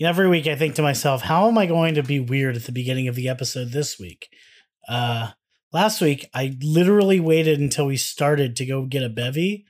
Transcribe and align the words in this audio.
every 0.00 0.28
week 0.28 0.46
I 0.46 0.56
think 0.56 0.74
to 0.74 0.82
myself, 0.82 1.22
how 1.22 1.48
am 1.48 1.56
I 1.56 1.66
going 1.66 1.94
to 1.94 2.02
be 2.02 2.20
weird 2.20 2.56
at 2.56 2.64
the 2.64 2.72
beginning 2.72 3.08
of 3.08 3.14
the 3.14 3.28
episode 3.28 3.70
this 3.70 3.98
week? 3.98 4.28
Uh, 4.88 5.30
last 5.72 6.00
week, 6.00 6.28
I 6.34 6.56
literally 6.62 7.20
waited 7.20 7.60
until 7.60 7.86
we 7.86 7.96
started 7.96 8.56
to 8.56 8.66
go 8.66 8.84
get 8.84 9.02
a 9.02 9.08
bevy 9.08 9.66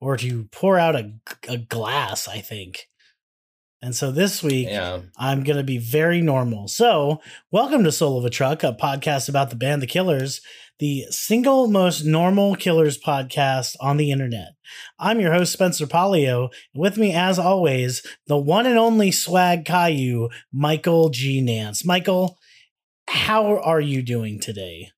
or 0.00 0.16
to 0.16 0.44
pour 0.50 0.78
out 0.78 0.96
a, 0.96 1.12
a 1.48 1.58
glass, 1.58 2.26
I 2.26 2.40
think. 2.40 2.88
And 3.80 3.94
so 3.94 4.10
this 4.10 4.42
week, 4.42 4.66
Yeah. 4.68 5.00
I'm 5.16 5.44
going 5.44 5.56
to 5.56 5.62
be 5.62 5.78
very 5.78 6.20
normal. 6.20 6.66
So, 6.66 7.20
welcome 7.52 7.84
to 7.84 7.92
Soul 7.92 8.18
of 8.18 8.24
a 8.24 8.30
Truck, 8.30 8.64
a 8.64 8.72
podcast 8.72 9.28
about 9.28 9.50
the 9.50 9.56
band 9.56 9.80
The 9.82 9.86
Killers, 9.86 10.40
the 10.78 11.06
single 11.10 11.66
most 11.66 12.04
normal 12.04 12.54
Killers 12.54 12.98
podcast 12.98 13.74
on 13.80 13.96
the 13.96 14.10
internet. 14.10 14.52
I'm 14.98 15.20
your 15.20 15.32
host, 15.32 15.52
Spencer 15.52 15.86
Polio. 15.86 16.50
And 16.72 16.80
with 16.80 16.96
me, 16.96 17.12
as 17.12 17.38
always, 17.38 18.06
the 18.26 18.36
one 18.36 18.66
and 18.66 18.78
only 18.78 19.10
swag 19.10 19.64
Caillou, 19.64 20.28
Michael 20.52 21.08
G. 21.08 21.40
Nance. 21.40 21.84
Michael, 21.84 22.38
how 23.08 23.58
are 23.58 23.80
you 23.80 24.02
doing 24.02 24.38
today? 24.38 24.90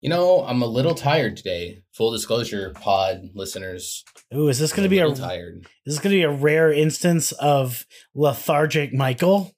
You 0.00 0.10
know, 0.10 0.44
I'm 0.44 0.62
a 0.62 0.66
little 0.66 0.94
tired 0.94 1.36
today. 1.36 1.82
Full 1.92 2.12
disclosure, 2.12 2.70
pod 2.70 3.30
listeners. 3.34 4.04
Ooh, 4.32 4.48
is 4.48 4.58
this 4.58 4.72
going 4.72 4.84
to 4.84 4.88
be 4.88 5.00
a 5.00 5.12
tired. 5.12 5.66
is 5.86 5.94
this 5.94 5.98
going 5.98 6.12
to 6.12 6.18
be 6.18 6.22
a 6.22 6.30
rare 6.30 6.72
instance 6.72 7.32
of 7.32 7.84
lethargic 8.14 8.92
Michael? 8.92 9.56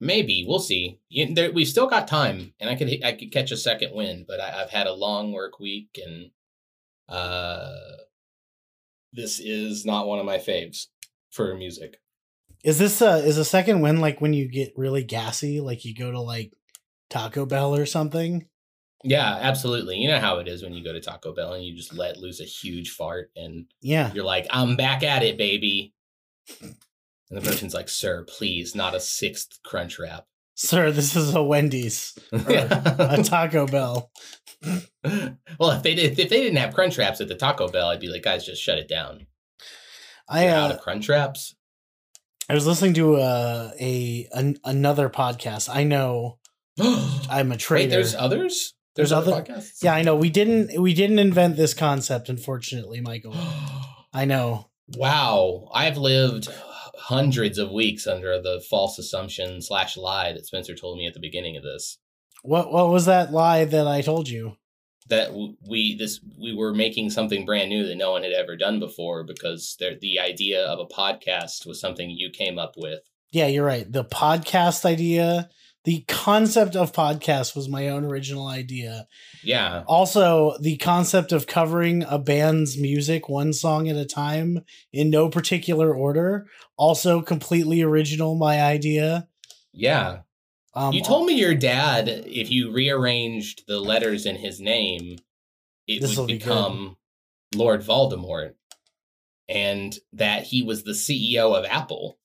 Maybe 0.00 0.44
we'll 0.46 0.58
see. 0.58 1.00
You, 1.08 1.34
there, 1.34 1.52
we've 1.52 1.68
still 1.68 1.86
got 1.86 2.06
time, 2.06 2.52
and 2.60 2.68
I 2.68 2.74
could 2.74 3.02
I 3.02 3.12
could 3.12 3.32
catch 3.32 3.50
a 3.50 3.56
second 3.56 3.94
win. 3.94 4.24
But 4.28 4.40
I, 4.40 4.62
I've 4.62 4.70
had 4.70 4.86
a 4.86 4.92
long 4.92 5.32
work 5.32 5.58
week, 5.58 5.98
and 6.04 6.30
uh, 7.08 7.74
this 9.12 9.40
is 9.40 9.86
not 9.86 10.06
one 10.06 10.18
of 10.18 10.26
my 10.26 10.38
faves 10.38 10.86
for 11.30 11.54
music. 11.54 11.98
Is 12.62 12.78
this 12.78 13.00
a 13.00 13.16
is 13.24 13.38
a 13.38 13.44
second 13.44 13.80
win 13.80 14.00
like 14.00 14.20
when 14.20 14.32
you 14.34 14.48
get 14.48 14.72
really 14.76 15.02
gassy, 15.02 15.60
like 15.60 15.84
you 15.84 15.94
go 15.94 16.10
to 16.10 16.20
like 16.20 16.52
Taco 17.08 17.46
Bell 17.46 17.74
or 17.74 17.86
something? 17.86 18.46
Yeah, 19.04 19.38
absolutely. 19.40 19.98
You 19.98 20.08
know 20.08 20.18
how 20.18 20.38
it 20.38 20.48
is 20.48 20.62
when 20.62 20.72
you 20.74 20.82
go 20.82 20.92
to 20.92 21.00
Taco 21.00 21.32
Bell 21.32 21.52
and 21.52 21.64
you 21.64 21.76
just 21.76 21.94
let 21.94 22.16
loose 22.18 22.40
a 22.40 22.44
huge 22.44 22.90
fart, 22.90 23.30
and 23.36 23.66
Yeah. 23.80 24.12
you're 24.12 24.24
like, 24.24 24.46
"I'm 24.50 24.76
back 24.76 25.02
at 25.02 25.22
it, 25.22 25.38
baby." 25.38 25.94
And 27.30 27.38
the 27.40 27.48
person's 27.48 27.74
like, 27.74 27.88
"Sir, 27.88 28.24
please, 28.24 28.74
not 28.74 28.94
a 28.94 29.00
sixth 29.00 29.58
crunch 29.64 29.98
wrap." 29.98 30.26
Sir, 30.54 30.90
this 30.90 31.14
is 31.14 31.34
a 31.34 31.42
Wendy's. 31.42 32.18
A 32.32 33.22
Taco 33.22 33.66
Bell. 33.66 34.10
well, 35.58 35.70
if 35.72 35.82
they 35.82 35.94
did, 35.94 36.18
if 36.18 36.30
they 36.30 36.40
didn't 36.40 36.56
have 36.56 36.72
crunch 36.74 36.96
wraps 36.96 37.20
at 37.20 37.28
the 37.28 37.34
Taco 37.34 37.68
Bell, 37.68 37.88
I'd 37.88 38.00
be 38.00 38.08
like, 38.08 38.22
guys, 38.22 38.46
just 38.46 38.62
shut 38.62 38.78
it 38.78 38.88
down. 38.88 39.26
I 40.28 40.46
You're 40.46 40.54
out 40.54 40.70
uh, 40.70 40.74
of 40.74 40.80
crunch 40.80 41.08
wraps. 41.10 41.54
I 42.48 42.54
was 42.54 42.66
listening 42.66 42.94
to 42.94 43.16
uh, 43.16 43.72
a 43.78 44.28
an, 44.32 44.56
another 44.64 45.10
podcast. 45.10 45.68
I 45.68 45.84
know 45.84 46.38
I'm 46.80 47.52
a 47.52 47.56
traitor. 47.58 47.84
Wait, 47.84 47.90
there's 47.90 48.14
others. 48.14 48.72
There's 48.94 49.12
other, 49.12 49.32
other- 49.34 49.42
podcasts. 49.42 49.82
yeah, 49.82 49.94
I 49.94 50.00
know. 50.02 50.16
We 50.16 50.30
didn't 50.30 50.80
we 50.80 50.94
didn't 50.94 51.18
invent 51.18 51.56
this 51.56 51.74
concept, 51.74 52.28
unfortunately, 52.30 53.00
Michael. 53.02 53.34
I 54.14 54.24
know. 54.24 54.70
wow, 54.96 55.68
I've 55.74 55.98
lived 55.98 56.48
hundreds 57.08 57.58
of 57.58 57.70
weeks 57.70 58.06
under 58.06 58.40
the 58.40 58.60
false 58.68 58.98
assumption 58.98 59.62
slash 59.62 59.96
lie 59.96 60.32
that 60.32 60.46
Spencer 60.46 60.74
told 60.74 60.98
me 60.98 61.06
at 61.06 61.14
the 61.14 61.20
beginning 61.20 61.56
of 61.56 61.62
this 61.62 61.98
What 62.42 62.72
what 62.72 62.90
was 62.90 63.06
that 63.06 63.32
lie 63.32 63.64
that 63.64 63.86
I 63.86 64.00
told 64.00 64.28
you? 64.28 64.56
that 65.08 65.32
we 65.68 65.96
this 65.96 66.20
we 66.40 66.54
were 66.54 66.74
making 66.74 67.10
something 67.10 67.46
brand 67.46 67.70
new 67.70 67.86
that 67.86 67.96
no 67.96 68.12
one 68.12 68.22
had 68.22 68.32
ever 68.32 68.56
done 68.56 68.80
before 68.80 69.24
because 69.24 69.76
there, 69.78 69.96
the 70.00 70.18
idea 70.18 70.64
of 70.64 70.78
a 70.80 70.86
podcast 70.86 71.66
was 71.66 71.80
something 71.80 72.10
you 72.10 72.30
came 72.30 72.58
up 72.58 72.74
with. 72.76 73.00
Yeah, 73.30 73.46
you're 73.46 73.64
right. 73.64 73.90
The 73.90 74.04
podcast 74.04 74.84
idea, 74.84 75.48
the 75.86 76.04
concept 76.08 76.74
of 76.74 76.92
podcast 76.92 77.54
was 77.54 77.68
my 77.68 77.88
own 77.88 78.04
original 78.04 78.48
idea. 78.48 79.06
Yeah, 79.44 79.84
Also, 79.86 80.56
the 80.60 80.76
concept 80.78 81.30
of 81.30 81.46
covering 81.46 82.02
a 82.02 82.18
band's 82.18 82.76
music 82.76 83.28
one 83.28 83.52
song 83.52 83.88
at 83.88 83.94
a 83.94 84.04
time 84.04 84.64
in 84.92 85.10
no 85.10 85.28
particular 85.28 85.94
order, 85.94 86.48
also 86.76 87.22
completely 87.22 87.82
original 87.82 88.34
my 88.34 88.60
idea. 88.60 89.28
yeah. 89.72 90.18
Um, 90.74 90.92
you 90.92 91.02
told 91.02 91.26
me 91.26 91.32
your 91.32 91.54
dad, 91.54 92.06
if 92.08 92.50
you 92.50 92.70
rearranged 92.70 93.62
the 93.66 93.80
letters 93.80 94.26
in 94.26 94.36
his 94.36 94.60
name, 94.60 95.16
it 95.86 96.02
would 96.02 96.26
be 96.26 96.34
become 96.34 96.98
Lord 97.54 97.80
Voldemort, 97.80 98.54
and 99.48 99.96
that 100.12 100.42
he 100.42 100.62
was 100.62 100.82
the 100.82 100.92
CEO 100.92 101.56
of 101.56 101.64
Apple. 101.64 102.18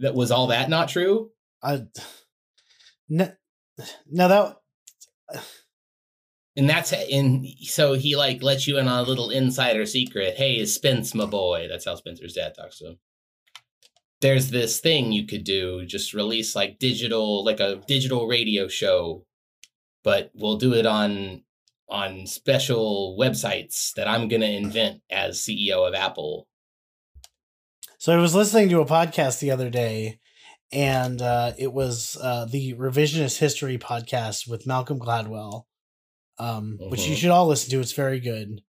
That 0.00 0.14
was 0.14 0.30
all 0.30 0.48
that 0.48 0.68
not 0.68 0.90
true? 0.90 1.30
I, 1.64 1.82
no, 3.08 3.32
no, 4.10 4.28
that 4.28 4.56
And 6.56 6.68
that's 6.68 6.92
and 6.92 7.46
so 7.62 7.94
he 7.94 8.14
like 8.16 8.42
lets 8.42 8.66
you 8.66 8.78
in 8.78 8.86
on 8.86 9.04
a 9.04 9.08
little 9.08 9.30
insider 9.30 9.86
secret. 9.86 10.36
Hey, 10.36 10.58
is 10.58 10.74
Spence, 10.74 11.14
my 11.14 11.26
boy. 11.26 11.66
That's 11.68 11.84
how 11.84 11.96
Spencer's 11.96 12.34
dad 12.34 12.54
talks 12.54 12.78
to 12.78 12.90
him. 12.90 12.98
There's 14.20 14.50
this 14.50 14.78
thing 14.78 15.10
you 15.10 15.26
could 15.26 15.44
do, 15.44 15.84
just 15.84 16.14
release 16.14 16.54
like 16.54 16.78
digital, 16.78 17.44
like 17.44 17.60
a 17.60 17.82
digital 17.86 18.28
radio 18.28 18.68
show, 18.68 19.26
but 20.04 20.30
we'll 20.34 20.56
do 20.56 20.74
it 20.74 20.86
on 20.86 21.42
on 21.88 22.26
special 22.26 23.16
websites 23.18 23.92
that 23.94 24.06
I'm 24.06 24.28
gonna 24.28 24.46
invent 24.46 25.00
as 25.10 25.40
CEO 25.40 25.86
of 25.88 25.94
Apple. 25.94 26.46
So 27.98 28.12
I 28.12 28.20
was 28.20 28.34
listening 28.34 28.68
to 28.68 28.80
a 28.80 28.86
podcast 28.86 29.40
the 29.40 29.50
other 29.50 29.70
day, 29.70 30.20
and 30.74 31.22
uh, 31.22 31.52
it 31.56 31.72
was 31.72 32.18
uh, 32.20 32.46
the 32.46 32.74
Revisionist 32.74 33.38
History 33.38 33.78
podcast 33.78 34.48
with 34.48 34.66
Malcolm 34.66 34.98
Gladwell, 34.98 35.64
um, 36.38 36.76
which 36.80 37.06
you 37.06 37.14
Mhm. 37.14 37.18
should 37.18 37.30
all 37.30 37.46
listen 37.46 37.70
to. 37.70 37.80
It's 37.80 37.92
very 37.92 38.20
good. 38.20 38.60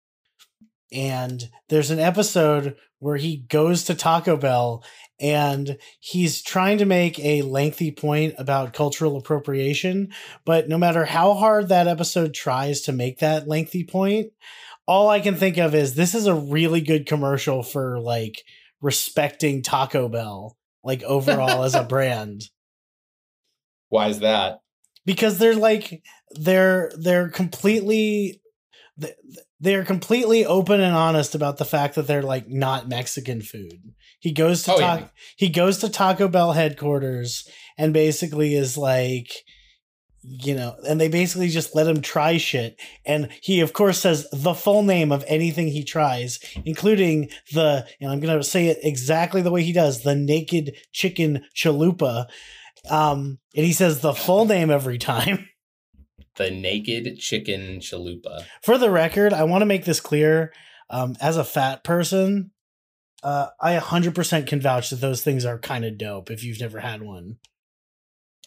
And 0.92 1.50
there's 1.70 1.92
an 1.92 2.00
episode 2.00 2.76
where 3.00 3.18
he 3.18 3.38
goes 3.38 3.84
to 3.84 3.96
Taco 3.96 4.38
Bell 4.38 4.84
and 5.20 5.78
he's 6.00 6.42
trying 6.42 6.78
to 6.78 6.86
make 6.86 7.18
a 7.20 7.42
lengthy 7.42 7.92
point 7.92 8.36
about 8.38 8.74
cultural 8.74 9.18
appropriation. 9.18 10.10
But 10.46 10.70
no 10.70 10.78
matter 10.78 11.06
how 11.06 11.34
hard 11.34 11.70
that 11.70 11.88
episode 11.88 12.34
tries 12.34 12.82
to 12.82 12.92
make 12.92 13.20
that 13.20 13.48
lengthy 13.48 13.84
point, 13.84 14.32
all 14.88 15.10
I 15.10 15.20
can 15.20 15.36
think 15.36 15.58
of 15.58 15.74
is 15.74 15.96
this 15.96 16.14
is 16.14 16.28
a 16.28 16.36
really 16.36 16.82
good 16.82 17.08
commercial 17.08 17.64
for 17.64 18.00
like 18.00 18.44
respecting 18.82 19.64
Taco 19.64 20.08
Bell, 20.08 20.58
like 20.86 21.04
overall 21.04 21.64
as 21.64 21.76
a 21.76 21.84
brand. 21.90 22.44
Why 23.90 24.08
is 24.08 24.20
that? 24.20 24.60
Because 25.06 25.38
they're 25.38 25.56
like 25.56 26.02
they're 26.32 26.92
they're 26.98 27.30
completely 27.30 28.42
they're 29.60 29.86
completely 29.86 30.46
open 30.46 30.80
and 30.82 30.96
honest 30.96 31.36
about 31.36 31.58
the 31.58 31.66
fact 31.66 31.96
that 31.96 32.08
they're 32.08 32.24
like 32.24 32.48
not 32.50 32.88
Mexican 32.88 33.42
food. 33.42 33.94
He 34.20 34.32
goes 34.32 34.64
to 34.64 34.74
Oh, 34.74 34.80
Ta- 34.80 34.96
yeah. 34.96 35.08
he 35.38 35.50
goes 35.50 35.80
to 35.80 35.90
Taco 35.90 36.28
Bell 36.28 36.54
headquarters 36.54 37.48
and 37.78 37.94
basically 37.94 38.56
is 38.56 38.78
like 38.78 39.32
you 40.28 40.56
know, 40.56 40.76
and 40.88 41.00
they 41.00 41.08
basically 41.08 41.50
just 41.50 41.76
let 41.76 41.88
him 41.88 42.02
try 42.02 42.38
shit. 42.38 42.80
And 43.06 43.30
he, 43.42 43.62
of 43.62 43.74
course, 43.74 44.00
says 44.00 44.28
the 44.32 44.54
full 44.54 44.84
name 44.84 45.12
of 45.12 45.24
anything 45.28 45.68
he 45.68 45.84
tries, 45.84 46.40
including 46.66 47.30
the, 47.54 47.86
and 48.00 48.12
I'm 48.12 48.20
going 48.20 48.38
to 48.38 48.44
say 48.44 48.68
it 48.68 48.80
exactly 48.82 49.42
the 49.42 49.52
way 49.52 49.64
he 49.64 49.74
does, 49.74 50.02
the 50.02 50.16
naked 50.16 50.76
chicken 50.92 51.46
chalupa. 51.56 52.28
Um, 52.90 53.40
and 53.56 53.66
he 53.66 53.74
says 53.74 54.00
the 54.00 54.14
full 54.14 54.46
name 54.46 54.70
every 54.70 54.98
time. 54.98 55.50
The 56.38 56.52
naked 56.52 57.18
chicken 57.18 57.80
chalupa. 57.80 58.44
For 58.62 58.78
the 58.78 58.92
record, 58.92 59.32
I 59.32 59.46
want 59.46 59.62
to 59.62 59.66
make 59.66 59.86
this 59.86 60.02
clear. 60.02 60.52
Um, 60.90 61.16
as 61.22 61.38
a 61.38 61.46
fat 61.46 61.86
person, 61.86 62.52
uh, 63.24 63.48
I 63.62 63.78
100% 63.78 64.46
can 64.46 64.60
vouch 64.60 64.90
that 64.90 65.00
those 65.00 65.22
things 65.22 65.46
are 65.46 65.58
kind 65.58 65.86
of 65.86 65.98
dope 65.98 66.30
if 66.30 66.44
you've 66.44 66.60
never 66.60 66.82
had 66.82 67.02
one. 67.02 67.38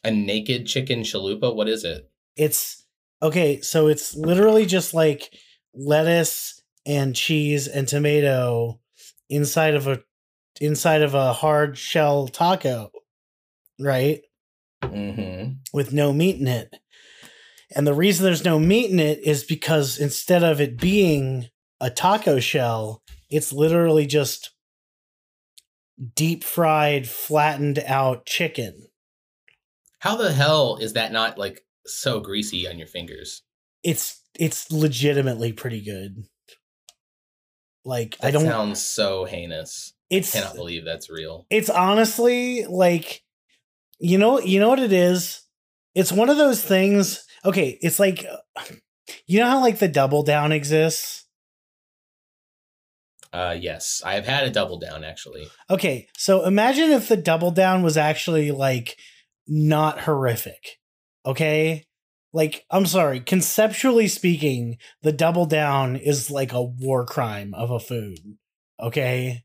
A 0.05 0.11
naked 0.11 0.67
chicken 0.67 1.01
chalupa? 1.01 1.55
What 1.55 1.69
is 1.69 1.85
it? 1.85 2.11
It's 2.37 2.85
okay, 3.23 3.61
so 3.61 3.89
it's 3.89 4.15
literally 4.15 4.67
just 4.67 4.95
like 4.95 5.33
lettuce 5.75 6.63
and 6.87 7.15
cheese 7.15 7.67
and 7.67 7.87
tomato 7.87 8.81
inside 9.29 9.75
of 9.75 9.87
a 9.87 10.03
inside 10.61 11.03
of 11.03 11.15
a 11.15 11.33
hard 11.33 11.77
shell 11.79 12.29
taco, 12.29 12.91
right? 13.79 14.23
Mm-hmm. 14.83 15.53
With 15.73 15.93
no 15.93 16.13
meat 16.13 16.41
in 16.41 16.49
it. 16.49 16.77
And 17.75 17.87
the 17.87 17.95
reason 17.95 18.25
there's 18.25 18.45
no 18.45 18.59
meat 18.59 18.91
in 18.91 18.99
it 18.99 19.21
is 19.25 19.45
because 19.45 19.99
instead 19.99 20.43
of 20.43 20.61
it 20.61 20.79
being 20.79 21.49
a 21.81 21.91
taco 21.91 22.41
shell, 22.41 23.03
it's 23.31 23.53
literally 23.53 24.07
just 24.07 24.51
deep 26.15 26.45
fried, 26.45 27.09
flattened 27.09 27.79
out 27.87 28.25
chicken. 28.25 28.88
How 30.01 30.17
the 30.17 30.33
hell 30.33 30.77
is 30.81 30.93
that 30.95 31.13
not 31.13 31.39
like 31.39 31.65
so 31.87 32.21
greasy 32.21 32.69
on 32.69 32.79
your 32.79 32.87
fingers? 32.87 33.43
It's 33.83 34.23
it's 34.39 34.71
legitimately 34.71 35.53
pretty 35.53 35.81
good. 35.83 36.25
Like 37.85 38.17
I 38.23 38.31
don't 38.31 38.45
sounds 38.45 38.83
so 38.83 39.25
heinous. 39.25 39.93
It's 40.11 40.33
Cannot 40.33 40.55
believe 40.55 40.85
that's 40.85 41.11
real. 41.11 41.47
it's 41.51 41.69
honestly 41.71 42.65
like 42.67 43.23
you 43.99 44.17
know 44.19 44.41
you 44.41 44.59
know 44.61 44.69
what 44.69 44.79
it 44.79 44.93
is 44.93 45.43
it's 45.95 46.13
one 46.13 46.31
of 46.31 46.37
those 46.37 46.63
things 46.63 47.25
okay 47.45 47.77
it's 47.83 47.99
like 47.99 48.25
you 49.27 49.39
know 49.41 49.47
how 49.51 49.61
like 49.61 49.79
the 49.81 49.89
double 49.89 50.23
down 50.23 50.53
exists 50.53 51.25
Uh, 53.33 53.55
yes, 53.61 54.01
I 54.05 54.15
have 54.15 54.25
had 54.27 54.45
a 54.45 54.51
double 54.51 54.79
down 54.79 55.05
actually. 55.05 55.49
okay 55.69 56.09
so 56.17 56.45
imagine 56.47 56.91
if 56.91 57.09
the 57.09 57.17
double 57.17 57.51
down 57.51 57.83
was 57.83 57.97
actually 57.97 58.51
like 58.51 58.97
not 59.49 60.01
horrific 60.01 60.79
okay 61.25 61.85
like 62.33 62.65
i'm 62.71 62.87
sorry 62.87 63.21
conceptually 63.21 64.09
speaking 64.09 64.77
the 65.03 65.13
double 65.13 65.47
down 65.47 65.97
is 65.97 66.31
like 66.31 66.53
a 66.53 66.63
war 66.63 67.05
crime 67.05 67.55
of 67.55 67.71
a 67.71 67.81
food 67.81 68.19
okay 68.81 69.45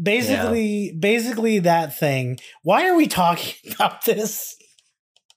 basically 0.00 0.94
basically 0.98 1.58
that 1.58 1.98
thing 1.98 2.38
why 2.62 2.88
are 2.88 2.96
we 2.96 3.06
talking 3.06 3.54
about 3.74 4.04
this 4.04 4.54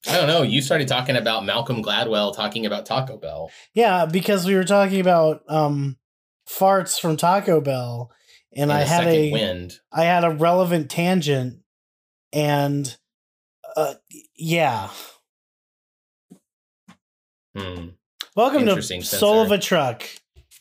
I 0.08 0.18
don't 0.18 0.26
know. 0.26 0.42
You 0.42 0.64
started 0.64 0.88
talking 0.88 1.16
about 1.16 1.46
Malcolm 1.46 1.84
Gladwell 1.84 2.36
talking 2.36 2.66
about 2.66 2.88
Taco 2.88 3.18
Bell. 3.18 3.52
yeah 3.76 4.08
because 4.08 4.48
we 4.48 4.56
were 4.56 4.64
talking 4.64 5.00
about 5.00 5.42
um 5.48 5.98
farts 6.50 7.00
from 7.00 7.18
taco 7.18 7.62
bell 7.62 8.12
and 8.56 8.72
in 8.72 8.78
i 8.78 8.82
had 8.82 9.08
a 9.08 9.32
wind. 9.32 9.74
I 9.92 10.04
had 10.04 10.24
a 10.24 10.32
relevant 10.32 10.90
tangent 10.90 11.61
and 12.34 12.98
uh 13.76 13.94
yeah 14.36 14.90
Hmm. 17.56 17.90
welcome 18.36 18.66
to 18.66 18.82
soul 19.04 19.42
of 19.42 19.52
a 19.52 19.58
truck 19.58 20.04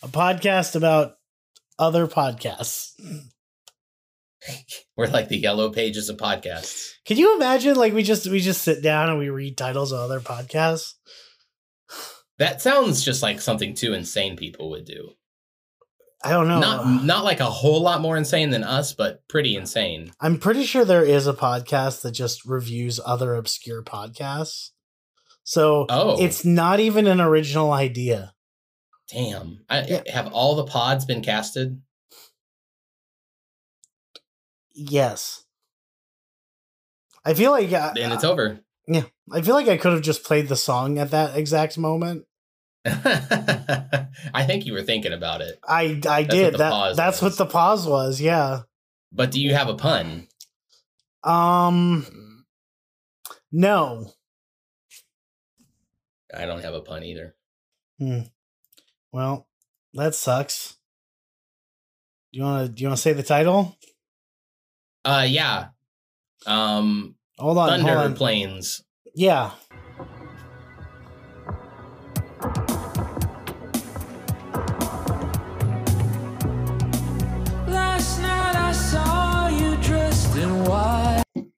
a 0.03 0.09
podcast 0.09 0.75
about 0.75 1.15
other 1.79 2.07
podcasts 2.07 2.93
We're 4.97 5.07
like 5.07 5.29
the 5.29 5.37
yellow 5.37 5.71
pages 5.71 6.09
of 6.09 6.17
podcasts. 6.17 6.93
can 7.05 7.17
you 7.19 7.37
imagine 7.37 7.77
like 7.77 7.93
we 7.93 8.03
just 8.03 8.27
we 8.27 8.41
just 8.41 8.63
sit 8.63 8.83
down 8.83 9.09
and 9.11 9.19
we 9.19 9.29
read 9.29 9.57
titles 9.57 9.93
of 9.93 10.01
other 10.01 10.21
podcasts 10.21 10.95
That 12.39 12.63
sounds 12.63 13.05
just 13.05 13.23
like 13.23 13.39
something 13.43 13.75
two 13.75 13.93
insane 13.93 14.35
people 14.35 14.71
would 14.71 14.87
do. 14.87 15.11
I 16.25 16.31
don't 16.31 16.49
know 16.49 16.61
Not 16.61 17.05
not 17.05 17.25
like 17.25 17.41
a 17.41 17.47
whole 17.47 17.81
lot 17.81 18.01
more 18.01 18.17
insane 18.17 18.51
than 18.51 18.63
us, 18.65 18.93
but 18.93 19.27
pretty 19.29 19.57
insane. 19.57 20.13
i'm 20.21 20.39
pretty 20.39 20.65
sure 20.65 20.85
there 20.85 21.05
is 21.05 21.27
a 21.27 21.33
podcast 21.33 22.03
that 22.03 22.13
just 22.13 22.45
reviews 22.45 23.01
other 23.05 23.35
obscure 23.35 23.83
podcasts 23.83 24.71
so 25.43 25.87
Oh, 25.89 26.23
it's 26.23 26.45
not 26.45 26.79
even 26.81 27.07
an 27.07 27.21
original 27.21 27.73
idea 27.73 28.35
damn. 29.13 29.65
I, 29.69 29.83
Yeah. 29.87 30.03
Have 30.13 30.33
all 30.33 30.55
the 30.55 30.65
pods 30.67 31.05
been 31.05 31.23
casted? 31.23 31.81
yes 34.75 35.45
i 37.25 37.35
feel 37.35 37.51
like 37.51 37.73
uh, 37.73 37.93
And 37.99 38.13
it's 38.13 38.25
over. 38.25 38.61
Yeah. 38.87 39.03
I 39.33 39.43
feel 39.43 39.55
like 39.55 39.69
I 39.69 39.77
could 39.77 39.93
have 39.93 40.03
just 40.03 40.25
played 40.25 40.49
the 40.49 40.57
song 40.57 40.99
at 40.99 41.11
that 41.13 41.37
exact 41.37 41.79
moment. 41.79 42.25
I 42.87 44.45
think 44.47 44.65
you 44.67 44.73
were 44.73 44.83
thinking 44.83 45.13
about 45.13 45.43
it. 45.43 45.61
I 45.67 46.01
I 46.09 46.23
what 46.23 46.31
did 46.31 46.55
that. 46.55 46.97
That's 46.97 47.21
was. 47.21 47.33
what 47.33 47.39
the 47.39 47.51
pause 47.51 47.87
was. 47.87 48.21
Yeah. 48.21 48.63
But 49.13 49.31
do 49.31 49.41
you 49.41 49.55
have 49.55 49.69
a 49.69 49.75
pun? 49.75 50.29
Um. 51.23 52.45
No. 53.53 54.13
I 56.35 56.47
don't 56.47 56.63
have 56.63 56.75
a 56.75 56.81
pun 56.81 57.03
either. 57.03 57.35
Hmm. 57.99 58.21
Well, 59.13 59.49
that 59.95 60.15
sucks. 60.15 60.77
Do 62.33 62.39
you 62.39 62.45
want 62.45 62.67
to? 62.67 62.73
Do 62.73 62.83
you 62.83 62.89
want 62.89 62.97
to 62.97 63.03
say 63.03 63.13
the 63.13 63.23
title? 63.23 63.77
Uh 65.05 65.27
yeah. 65.29 65.69
Um 66.47 67.17
Hold 67.39 67.59
on. 67.59 67.69
Thunder 67.69 67.95
hold 67.95 68.07
on. 68.07 68.15
Plains. 68.15 68.83
Yeah. 69.15 69.51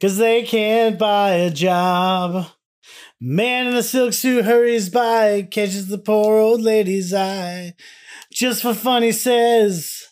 Cause 0.02 0.16
they 0.16 0.42
can't 0.42 0.98
buy 0.98 1.30
a 1.34 1.50
job. 1.50 2.46
Man 3.20 3.68
in 3.68 3.74
a 3.76 3.84
silk 3.84 4.12
suit 4.14 4.44
hurries 4.44 4.88
by, 4.88 5.42
catches 5.48 5.86
the 5.86 5.96
poor 5.98 6.38
old 6.38 6.60
lady's 6.60 7.14
eye. 7.14 7.74
Just 8.32 8.62
for 8.62 8.74
fun, 8.74 9.04
he 9.04 9.12
says, 9.12 10.02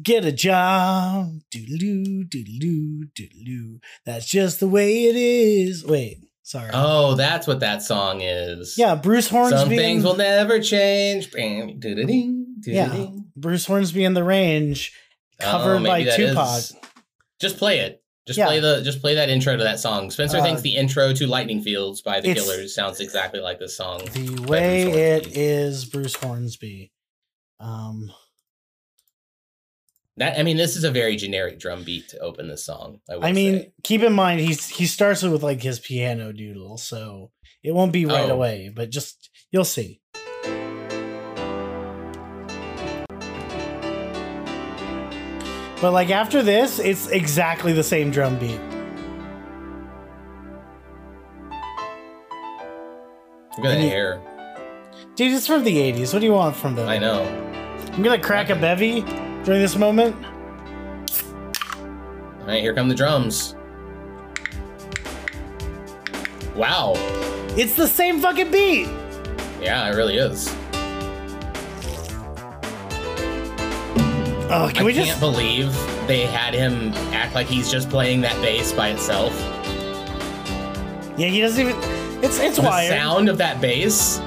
Get 0.00 0.24
a 0.24 0.30
job. 0.30 1.40
Doodaloo, 1.52 2.28
doodaloo, 2.28 3.10
doodaloo. 3.12 3.80
That's 4.06 4.26
just 4.26 4.60
the 4.60 4.68
way 4.68 5.06
it 5.06 5.16
is. 5.16 5.84
Wait, 5.84 6.18
sorry. 6.44 6.70
Oh, 6.72 7.16
that's 7.16 7.48
what 7.48 7.58
that 7.58 7.82
song 7.82 8.20
is. 8.20 8.76
yeah, 8.78 8.94
Bruce 8.94 9.28
Hornsby. 9.28 9.58
Some 9.58 9.68
things 9.70 10.04
will 10.04 10.16
never 10.16 10.60
change. 10.60 11.28
Yeah. 11.34 13.06
Bruce 13.36 13.66
Hornsby 13.66 14.04
and 14.04 14.16
the 14.16 14.22
Range, 14.22 14.92
covered 15.40 15.80
Oh, 15.80 15.84
by 15.84 16.04
Tupac. 16.04 16.58
is- 16.58 16.76
Just 17.40 17.56
play 17.58 17.80
it. 17.80 17.99
Just 18.30 18.38
Yeah. 18.38 18.46
play 18.46 18.60
the 18.60 18.80
just 18.82 19.00
play 19.00 19.16
that 19.16 19.28
intro 19.28 19.56
to 19.56 19.64
that 19.64 19.80
song. 19.80 20.08
Spencer 20.08 20.38
Uh, 20.38 20.42
thinks 20.44 20.62
the 20.62 20.76
intro 20.76 21.12
to 21.12 21.26
Lightning 21.26 21.60
Fields 21.60 22.00
by 22.00 22.20
the 22.20 22.32
Killers 22.32 22.72
sounds 22.72 23.00
exactly 23.00 23.40
like 23.40 23.58
this 23.58 23.76
song. 23.76 24.04
The 24.12 24.44
way 24.46 24.82
it 25.16 25.36
is 25.36 25.84
Bruce 25.84 26.14
Hornsby. 26.14 26.92
Um, 27.58 28.12
That 30.16 30.38
I 30.38 30.44
mean, 30.44 30.56
this 30.58 30.76
is 30.76 30.84
a 30.84 30.92
very 30.92 31.16
generic 31.16 31.58
drum 31.58 31.82
beat 31.82 32.08
to 32.10 32.18
open 32.20 32.46
this 32.46 32.64
song. 32.64 33.00
I, 33.10 33.28
I 33.30 33.32
mean, 33.32 33.58
say. 33.62 33.72
keep 33.82 34.02
in 34.02 34.12
mind 34.12 34.40
he's 34.40 34.68
he 34.68 34.86
starts 34.86 35.22
with 35.24 35.42
like 35.42 35.60
his 35.60 35.80
piano 35.80 36.30
doodle, 36.32 36.78
so 36.78 37.32
it 37.64 37.72
won't 37.72 37.92
be 37.92 38.06
right 38.06 38.30
Oh. 38.30 38.34
away, 38.34 38.70
but 38.72 38.90
just 38.90 39.28
you'll 39.50 39.64
see. 39.64 39.99
But 45.80 45.92
like 45.92 46.10
after 46.10 46.42
this, 46.42 46.78
it's 46.78 47.08
exactly 47.08 47.72
the 47.72 47.82
same 47.82 48.10
drum 48.10 48.38
beat. 48.38 48.60
look 53.62 53.72
at 53.72 53.78
that 53.78 53.80
hair. 53.80 54.20
Dude, 55.16 55.32
it's 55.32 55.46
from 55.46 55.64
the 55.64 55.76
80s. 55.76 56.12
What 56.12 56.20
do 56.20 56.26
you 56.26 56.32
want 56.32 56.56
from 56.56 56.74
them? 56.74 56.88
I 56.88 56.98
know. 56.98 57.22
I'm 57.92 58.02
gonna 58.02 58.20
crack 58.20 58.50
a 58.50 58.54
bevy 58.54 59.00
during 59.44 59.60
this 59.60 59.76
moment. 59.76 60.16
All 62.40 62.46
right, 62.46 62.62
here 62.62 62.74
come 62.74 62.88
the 62.88 62.94
drums. 62.94 63.54
Wow. 66.54 66.94
It's 67.56 67.74
the 67.74 67.86
same 67.86 68.20
fucking 68.20 68.50
beat. 68.50 68.88
Yeah, 69.60 69.90
it 69.90 69.96
really 69.96 70.16
is. 70.16 70.54
Oh, 74.52 74.68
can 74.68 74.78
I 74.82 74.84
we 74.84 74.92
can't 74.94 75.06
just 75.06 75.20
believe 75.20 75.72
they 76.08 76.22
had 76.26 76.54
him 76.54 76.92
act 77.14 77.34
like 77.36 77.46
he's 77.46 77.70
just 77.70 77.88
playing 77.88 78.20
that 78.22 78.34
bass 78.42 78.72
by 78.72 78.88
itself. 78.88 79.32
Yeah, 81.16 81.28
he 81.28 81.40
doesn't 81.40 81.60
even 81.68 81.76
it's 82.24 82.38
it's 82.40 82.56
the 82.56 82.62
wired. 82.62 82.90
sound 82.90 83.28
of 83.28 83.38
that 83.38 83.60
bass. 83.60 84.18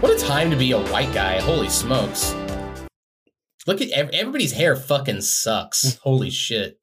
What 0.00 0.12
a 0.12 0.18
time 0.24 0.50
to 0.50 0.56
be 0.56 0.70
a 0.72 0.78
white 0.78 1.12
guy. 1.12 1.40
Holy 1.40 1.68
smokes. 1.68 2.32
Look 3.66 3.80
at 3.80 3.90
everybody's 3.90 4.52
hair 4.52 4.76
fucking 4.76 5.20
sucks. 5.22 5.98
Holy 6.02 6.30
shit. 6.30 6.78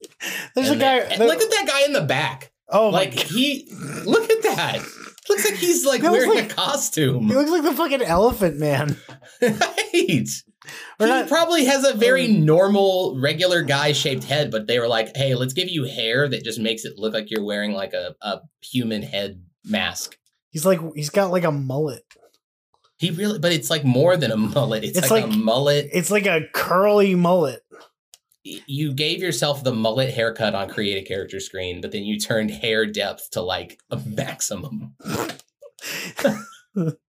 There's 0.54 0.70
a 0.70 0.76
guy 0.76 1.00
they- 1.08 1.16
there- 1.16 1.26
look 1.26 1.40
at 1.40 1.50
that 1.50 1.64
guy 1.66 1.84
in 1.86 1.94
the 1.94 2.02
back. 2.02 2.52
Oh 2.68 2.90
my 2.90 2.98
like 2.98 3.16
god. 3.16 3.26
he 3.28 3.66
look 4.04 4.28
at 4.30 4.42
that. 4.42 4.80
Looks 5.28 5.44
like 5.44 5.54
he's 5.58 5.84
like 5.86 6.02
He 6.02 6.08
looks 6.08 6.26
wearing 6.26 6.42
like- 6.44 6.52
a 6.52 6.54
costume. 6.54 7.28
He 7.28 7.34
looks 7.34 7.50
like 7.50 7.62
the 7.62 7.72
fucking 7.72 8.02
elephant 8.02 8.58
man. 8.58 8.96
right. 9.42 10.26
He 10.98 11.04
not- 11.06 11.28
probably 11.28 11.64
has 11.66 11.84
a 11.84 11.94
very 11.94 12.26
um, 12.26 12.44
normal, 12.44 13.18
regular 13.20 13.62
guy 13.62 13.92
shaped 13.92 14.24
head, 14.24 14.50
but 14.50 14.66
they 14.66 14.78
were 14.78 14.88
like, 14.88 15.16
hey, 15.16 15.34
let's 15.34 15.52
give 15.52 15.68
you 15.68 15.84
hair 15.84 16.28
that 16.28 16.44
just 16.44 16.58
makes 16.58 16.84
it 16.84 16.98
look 16.98 17.14
like 17.14 17.30
you're 17.30 17.44
wearing 17.44 17.72
like 17.72 17.92
a, 17.92 18.14
a 18.22 18.40
human 18.62 19.02
head 19.02 19.42
mask. 19.64 20.16
He's 20.50 20.64
like 20.64 20.80
he's 20.94 21.10
got 21.10 21.30
like 21.30 21.44
a 21.44 21.52
mullet. 21.52 22.04
He 22.98 23.10
really, 23.10 23.38
but 23.38 23.52
it's 23.52 23.68
like 23.68 23.84
more 23.84 24.16
than 24.16 24.30
a 24.30 24.36
mullet. 24.38 24.82
It's, 24.84 24.96
It's 24.96 25.10
like, 25.10 25.24
a 25.24 25.26
like- 25.26 25.36
mullet. 25.38 25.88
It's 25.92 26.10
like 26.10 26.26
a 26.26 26.42
curly 26.54 27.14
mullet. 27.14 27.60
You 28.42 28.92
gave 28.94 29.20
yourself 29.20 29.64
the 29.64 29.74
mullet 29.74 30.14
haircut 30.14 30.54
on 30.54 30.68
create 30.68 31.02
a 31.02 31.06
character 31.06 31.40
screen, 31.40 31.80
but 31.80 31.90
then 31.90 32.04
you 32.04 32.16
turned 32.18 32.52
hair 32.52 32.86
depth 32.86 33.30
to 33.32 33.40
like 33.42 33.78
a 33.90 33.96
maximum. 34.06 34.94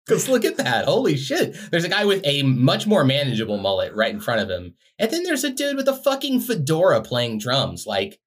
Because 0.10 0.28
look 0.28 0.44
at 0.46 0.58
that. 0.58 0.86
Holy 0.86 1.16
shit. 1.16 1.56
There's 1.72 1.86
a 1.86 1.90
guy 1.90 2.06
with 2.06 2.22
a 2.26 2.44
much 2.44 2.88
more 2.88 3.04
manageable 3.04 3.58
mullet 3.58 3.94
right 3.94 4.14
in 4.14 4.20
front 4.20 4.42
of 4.42 4.50
him. 4.50 4.74
And 4.98 5.12
then 5.12 5.24
there's 5.24 5.44
a 5.44 5.52
dude 5.52 5.78
with 5.78 5.88
a 5.88 5.96
fucking 5.96 6.42
fedora 6.42 7.02
playing 7.02 7.38
drums. 7.40 7.86
Like, 7.86 8.20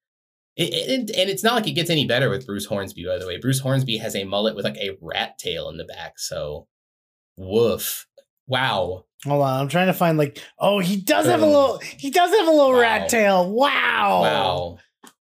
it, 0.55 0.73
it, 0.73 1.15
and 1.17 1.29
it's 1.29 1.43
not 1.43 1.55
like 1.55 1.67
it 1.67 1.73
gets 1.73 1.89
any 1.89 2.05
better 2.07 2.29
with 2.29 2.45
Bruce 2.45 2.65
Hornsby, 2.65 3.05
by 3.05 3.17
the 3.17 3.27
way. 3.27 3.37
Bruce 3.37 3.59
Hornsby 3.59 3.97
has 3.97 4.15
a 4.15 4.23
mullet 4.23 4.55
with 4.55 4.65
like 4.65 4.77
a 4.77 4.97
rat 5.01 5.37
tail 5.37 5.69
in 5.69 5.77
the 5.77 5.83
back. 5.83 6.19
So, 6.19 6.67
woof. 7.37 8.07
Wow. 8.47 9.05
Hold 9.25 9.41
on, 9.41 9.61
I'm 9.61 9.67
trying 9.69 9.87
to 9.87 9.93
find 9.93 10.17
like. 10.17 10.39
Oh, 10.59 10.79
he 10.79 10.97
does 10.97 11.25
have 11.27 11.41
a 11.41 11.45
little. 11.45 11.79
He 11.79 12.11
does 12.11 12.29
have 12.31 12.47
a 12.47 12.51
little 12.51 12.73
Wow. 12.73 12.79
rat 12.79 13.09
tail. 13.09 13.51
Wow. 13.51 14.21
Wow. 14.21 14.77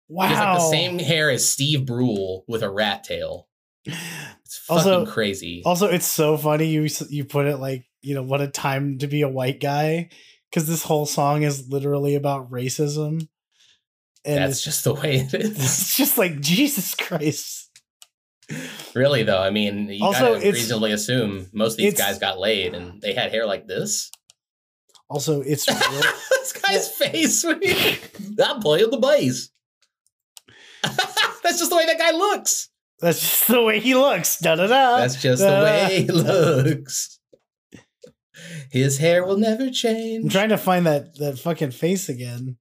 Wow. 0.09 0.27
He 0.27 0.33
has 0.33 0.39
like 0.39 0.57
the 0.57 0.69
same 0.69 0.99
hair 0.99 1.29
as 1.29 1.47
Steve 1.47 1.85
Brule 1.85 2.43
with 2.47 2.63
a 2.63 2.69
rat 2.69 3.03
tail. 3.03 3.47
It's 3.85 4.57
fucking 4.65 4.91
Also- 4.91 5.05
crazy. 5.11 5.61
Also, 5.65 5.87
it's 5.87 6.05
so 6.07 6.37
funny 6.37 6.67
you 6.67 6.87
you 7.09 7.25
put 7.25 7.45
it 7.47 7.57
like 7.57 7.85
you 8.01 8.15
know 8.15 8.23
what 8.23 8.41
a 8.41 8.47
time 8.47 8.97
to 8.99 9.07
be 9.07 9.21
a 9.21 9.29
white 9.29 9.59
guy 9.59 10.09
because 10.49 10.67
this 10.67 10.83
whole 10.83 11.05
song 11.05 11.43
is 11.43 11.67
literally 11.69 12.15
about 12.15 12.51
racism, 12.51 13.27
and 14.25 14.37
That's 14.43 14.53
it's 14.57 14.63
just 14.63 14.83
the 14.83 14.93
way 14.93 15.17
it 15.17 15.33
is. 15.33 15.57
it's 15.57 15.95
just 15.97 16.17
like 16.17 16.39
Jesus 16.41 16.93
Christ. 16.95 17.69
really, 18.93 19.23
though, 19.23 19.41
I 19.41 19.49
mean, 19.49 19.87
you 19.89 20.03
Also, 20.05 20.33
gotta 20.35 20.51
reasonably 20.51 20.91
assume 20.91 21.47
most 21.53 21.73
of 21.73 21.77
these 21.77 21.93
guys 21.97 22.19
got 22.19 22.37
laid 22.39 22.73
and 22.75 23.01
they 23.01 23.13
had 23.13 23.31
hair 23.31 23.45
like 23.45 23.65
this. 23.65 24.11
Also, 25.09 25.41
it's 25.41 25.67
real, 25.69 26.01
this 26.31 26.53
guy's 26.53 26.89
face. 26.89 27.43
when 27.45 27.61
he- 27.61 27.97
I'm 28.43 28.59
playing 28.59 28.91
the 28.91 28.97
bass. 28.97 29.49
That's 30.83 31.59
just 31.59 31.69
the 31.69 31.75
way 31.77 31.85
that 31.85 31.97
guy 31.99 32.11
looks. 32.11 32.69
That's 33.01 33.19
just 33.21 33.47
the 33.47 33.61
way 33.61 33.79
he 33.79 33.95
looks. 33.95 34.37
Da 34.39 34.55
da 34.55 34.67
da. 34.67 34.97
That's 34.97 35.21
just 35.21 35.41
the 35.41 35.49
way 35.63 36.01
he 36.03 36.07
looks. 36.11 37.19
His 38.71 38.97
hair 38.97 39.25
will 39.25 39.37
never 39.37 39.69
change. 39.69 40.23
I'm 40.25 40.29
trying 40.29 40.49
to 40.49 40.57
find 40.57 40.85
that 40.85 41.17
that 41.17 41.37
fucking 41.39 41.71
face 41.71 42.09
again. 42.09 42.57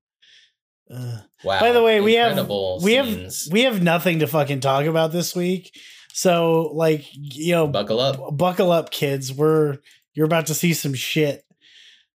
Uh, 0.93 1.19
Wow. 1.43 1.61
By 1.61 1.73
the 1.73 1.83
way, 1.83 2.03
we 2.03 2.15
have- 2.15 2.33
incredible 2.33 2.81
we 2.83 2.95
have 2.95 3.33
we 3.51 3.63
have 3.63 3.83
nothing 3.83 4.19
to 4.19 4.27
fucking 4.27 4.61
talk 4.61 4.85
about 4.85 5.11
this 5.11 5.35
week, 5.35 5.71
so 6.13 6.71
like 6.75 7.07
you 7.15 7.53
know, 7.53 7.67
buckle 7.67 7.99
up. 7.99 8.37
buckle 8.37 8.71
up, 8.71 8.91
kids. 8.91 9.33
We're 9.33 9.79
you're 10.13 10.27
about 10.27 10.47
to 10.49 10.55
see 10.55 10.75
some 10.75 10.93
shit. 10.93 11.45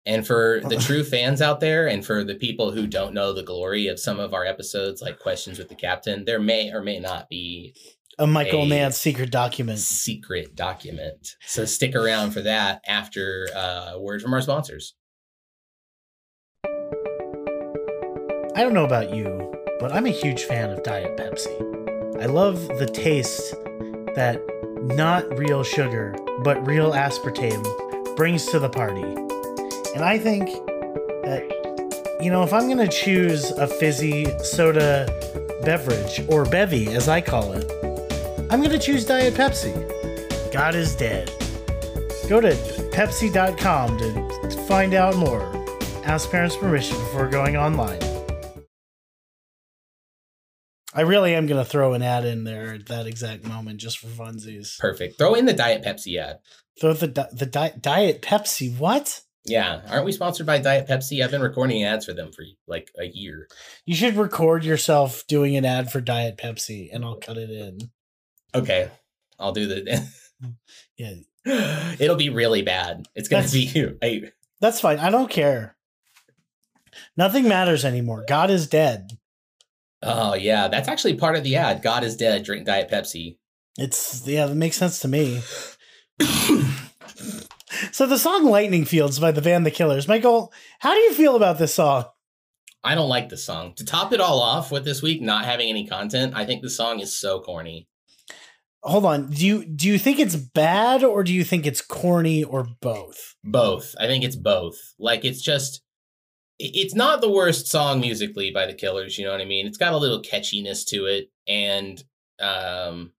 And 0.05 0.27
for 0.27 0.61
the 0.69 0.77
true 0.81 1.05
fans 1.05 1.41
out 1.41 1.61
there, 1.61 1.87
and 1.87 2.05
for 2.05 2.23
the 2.23 2.35
people 2.35 2.73
who 2.73 2.87
don't 2.87 3.15
know 3.15 3.33
the 3.33 3.43
glory 3.43 3.87
of 3.87 3.99
some 3.99 4.21
of 4.21 4.35
our 4.35 4.45
episodes, 4.45 5.01
like 5.01 5.19
Questions 5.19 5.59
with 5.59 5.71
the 5.71 5.75
Captain, 5.75 6.27
there 6.27 6.39
may 6.41 6.71
or 6.71 6.83
may 6.83 7.01
not 7.01 7.31
be 7.31 7.75
A 8.19 8.27
Michael 8.27 8.63
Hey. 8.63 8.69
Nance 8.69 8.97
secret 8.99 9.31
document. 9.31 9.79
secret 9.81 10.55
document. 10.55 11.31
So 11.47 11.65
stick 11.65 11.95
around 11.97 12.31
for 12.31 12.43
that 12.43 12.81
after 12.87 13.49
uh, 13.55 13.93
a 13.95 14.01
word 14.01 14.23
from 14.23 14.33
our 14.35 14.41
sponsors. 14.41 14.95
I 18.57 18.63
don't 18.63 18.73
know 18.73 18.85
about 18.85 19.13
you, 19.13 19.53
but 19.81 19.93
I'm 19.93 20.07
a 20.07 20.11
huge 20.11 20.45
fan 20.45 20.71
of 20.71 20.83
Diet 20.85 21.17
Pepsi. 21.17 22.23
I 22.23 22.27
love 22.27 22.69
the 22.79 22.87
taste 22.87 23.53
that 24.15 24.41
not 24.83 25.37
real 25.37 25.65
sugar, 25.65 26.15
but 26.45 26.65
real 26.65 26.93
aspartame 26.93 27.65
brings 28.17 28.47
to 28.47 28.61
the 28.61 28.69
party. 28.69 29.03
And 29.03 30.05
I 30.05 30.19
think 30.19 30.49
that, 31.25 32.19
you 32.21 32.31
know, 32.31 32.45
if 32.45 32.53
I'm 32.53 32.67
going 32.67 32.79
to 32.79 32.89
choose 32.89 33.51
a 33.51 33.67
fizzy 33.67 34.27
soda 34.39 35.07
beverage, 35.65 36.21
or 36.29 36.45
bevy 36.45 36.89
as 36.95 37.09
I 37.09 37.21
call 37.21 37.53
it, 37.55 37.65
I'm 38.55 38.61
going 38.61 38.71
to 38.71 38.79
choose 38.79 39.05
Diet 39.05 39.35
Pepsi. 39.35 39.73
God 40.53 40.77
is 40.77 40.95
dead. 40.95 41.27
Go 42.29 42.41
to 42.41 42.53
Pepsi.com 42.93 43.99
to 43.99 44.51
find 44.69 44.95
out 44.95 45.17
more. 45.17 45.43
Ask 46.05 46.31
parents' 46.31 46.57
permission 46.57 46.97
before 46.99 47.27
going 47.27 47.57
online. 47.57 47.99
I 50.95 51.01
really 51.01 51.35
am 51.35 51.49
going 51.49 51.61
to 51.61 51.69
throw 51.69 51.95
an 51.95 52.03
ad 52.03 52.25
in 52.25 52.45
there 52.45 52.75
at 52.75 52.87
that 52.87 53.09
exact 53.09 53.43
moment 53.43 53.79
just 53.79 53.99
for 53.99 54.07
funsies. 54.07 54.79
Perfect. 54.79 55.19
Throw 55.19 55.35
in 55.35 55.47
the 55.47 55.53
Diet 55.53 55.83
Pepsi 55.83 56.17
ad. 56.17 56.39
Throw 56.81 56.93
the 56.93 57.09
di- 57.09 57.27
the 57.33 57.47
di- 57.47 57.75
Diet 57.81 58.23
Pepsi. 58.23 58.79
What? 58.79 59.21
Yeah. 59.45 59.81
Aren't 59.89 60.05
we 60.05 60.13
sponsored 60.13 60.47
by 60.47 60.59
Diet 60.59 60.87
Pepsi? 60.87 61.25
I've 61.25 61.33
been 61.33 61.43
recording 61.43 61.83
ads 61.83 62.05
for 62.05 62.13
them 62.13 62.31
for 62.31 62.45
like 62.69 62.93
a 63.01 63.07
year. 63.07 63.49
You 63.85 63.97
should 63.97 64.15
record 64.15 64.65
yourself 64.65 65.27
doing 65.27 65.57
an 65.57 65.65
ad 65.65 65.91
for 65.91 66.01
Diet 66.01 66.39
Pepsi 66.39 66.89
and 66.93 67.05
I'll 67.05 67.17
cut 67.17 67.37
it 67.37 67.51
in. 67.51 67.91
Okay. 68.55 68.91
I'll 69.39 69.53
do 69.53 69.67
the. 69.67 70.09
Yeah. 70.97 71.15
It'll 71.99 72.17
be 72.17 72.29
really 72.31 72.63
bad. 72.63 73.07
It's 73.15 73.29
going 73.29 73.45
to 73.45 73.53
be. 73.53 73.97
I, 74.03 74.31
That's 74.61 74.81
fine. 74.81 74.99
I 74.99 75.11
don't 75.11 75.31
care. 75.31 75.77
Nothing 77.17 77.49
matters 77.49 77.85
anymore. 77.85 78.25
God 78.29 78.51
is 78.51 78.69
dead. 78.69 79.19
oh, 80.03 80.35
yeah. 80.35 80.69
That's 80.69 80.89
actually 80.89 81.15
part 81.17 81.37
of 81.37 81.43
the 81.45 81.57
ad. 81.57 81.83
God 81.83 82.05
is 82.05 82.17
dead. 82.17 82.45
Drink 82.45 82.67
Diet 82.67 82.91
Pepsi. 82.91 83.39
It's 83.77 84.27
yeah, 84.27 84.47
that 84.47 84.55
makes 84.55 84.77
sense 84.77 85.01
to 85.01 85.09
me. 85.09 85.41
so 87.93 88.07
the 88.07 88.19
song 88.19 88.45
Lightning 88.45 88.85
Fields 88.85 89.19
by 89.19 89.33
the 89.33 89.43
band 89.43 89.67
The 89.67 89.71
Killers. 89.73 90.07
Michael, 90.07 90.53
how 90.79 90.95
do 90.95 91.01
you 91.01 91.13
feel 91.15 91.35
about 91.37 91.59
this 91.59 91.75
song? 91.75 92.05
I 92.85 92.95
don't 92.95 93.09
like 93.09 93.31
this 93.31 93.45
song. 93.45 93.75
To 93.77 93.85
top 93.85 94.13
it 94.13 94.21
all 94.21 94.41
off 94.41 94.71
with 94.71 94.85
this 94.85 95.03
week 95.03 95.23
not 95.23 95.45
having 95.45 95.69
any 95.69 95.87
content, 95.87 96.35
I 96.37 96.45
think 96.45 96.63
the 96.63 96.71
song 96.71 97.01
is 97.01 97.19
so 97.19 97.41
corny. 97.41 97.89
Hold 98.85 99.07
on. 99.07 99.31
Do 99.31 99.47
you 99.47 99.65
do 99.65 99.89
you 99.89 99.99
think 99.99 100.19
it's 100.19 100.37
bad 100.37 101.03
or 101.03 101.25
do 101.25 101.33
you 101.33 101.43
think 101.43 101.67
it's 101.67 101.81
corny 101.81 102.45
or 102.45 102.67
both? 102.83 103.35
Both. 103.43 103.95
I 103.99 104.07
think 104.07 104.25
it's 104.25 104.37
both. 104.37 104.77
Like 104.99 105.25
it's 105.25 105.41
just 105.41 105.83
it's 106.59 106.95
not 106.95 107.23
the 107.23 107.31
worst 107.31 107.67
song 107.67 108.01
musically 108.01 108.51
by 108.51 108.67
the 108.67 108.75
Killers, 108.75 109.19
you 109.19 109.25
know 109.25 109.33
what 109.33 109.41
I 109.41 109.47
mean? 109.47 109.67
It's 109.67 109.79
got 109.79 109.95
a 109.95 109.99
little 109.99 110.21
catchiness 110.23 110.85
to 110.89 111.07
it 111.07 111.31
and 111.49 112.03
um 112.41 113.13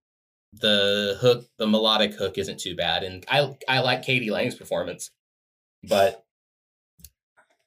the 0.53 1.17
hook, 1.19 1.45
the 1.57 1.67
melodic 1.67 2.13
hook 2.13 2.37
isn't 2.37 2.59
too 2.59 2.75
bad 2.75 3.03
and 3.03 3.25
I 3.27 3.55
I 3.67 3.79
like 3.79 4.03
k.d. 4.03 4.29
lang's 4.29 4.55
performance. 4.55 5.09
But 5.83 6.25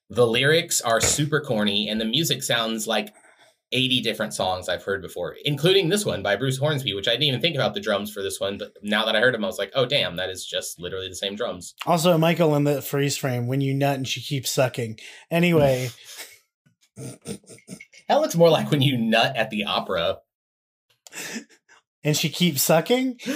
the 0.08 0.26
lyrics 0.26 0.80
are 0.80 1.00
super 1.00 1.40
corny 1.40 1.88
and 1.88 2.00
the 2.00 2.04
music 2.04 2.44
sounds 2.44 2.86
like 2.86 3.12
80 3.72 4.00
different 4.00 4.34
songs 4.34 4.68
I've 4.68 4.84
heard 4.84 5.02
before, 5.02 5.36
including 5.44 5.88
this 5.88 6.04
one 6.04 6.22
by 6.22 6.36
Bruce 6.36 6.58
Hornsby, 6.58 6.94
which 6.94 7.08
I 7.08 7.12
didn't 7.12 7.24
even 7.24 7.40
think 7.40 7.54
about 7.54 7.74
the 7.74 7.80
drums 7.80 8.12
for 8.12 8.22
this 8.22 8.40
one, 8.40 8.58
but 8.58 8.72
now 8.82 9.04
that 9.04 9.14
I 9.16 9.20
heard 9.20 9.34
him, 9.34 9.44
I 9.44 9.48
was 9.48 9.58
like, 9.58 9.72
oh 9.74 9.86
damn, 9.86 10.16
that 10.16 10.30
is 10.30 10.46
just 10.46 10.80
literally 10.80 11.08
the 11.08 11.14
same 11.14 11.36
drums. 11.36 11.74
Also, 11.86 12.16
Michael 12.16 12.54
in 12.56 12.64
the 12.64 12.80
freeze 12.82 13.16
frame 13.16 13.46
when 13.46 13.60
you 13.60 13.74
nut 13.74 13.96
and 13.96 14.08
she 14.08 14.20
keeps 14.20 14.50
sucking. 14.50 14.98
Anyway, 15.30 15.90
That 18.08 18.20
looks 18.22 18.34
more 18.36 18.48
like 18.48 18.70
when 18.70 18.80
you 18.80 18.96
nut 18.96 19.36
at 19.36 19.50
the 19.50 19.64
opera. 19.64 20.18
and 22.02 22.16
she 22.16 22.30
keeps 22.30 22.62
sucking. 22.62 23.20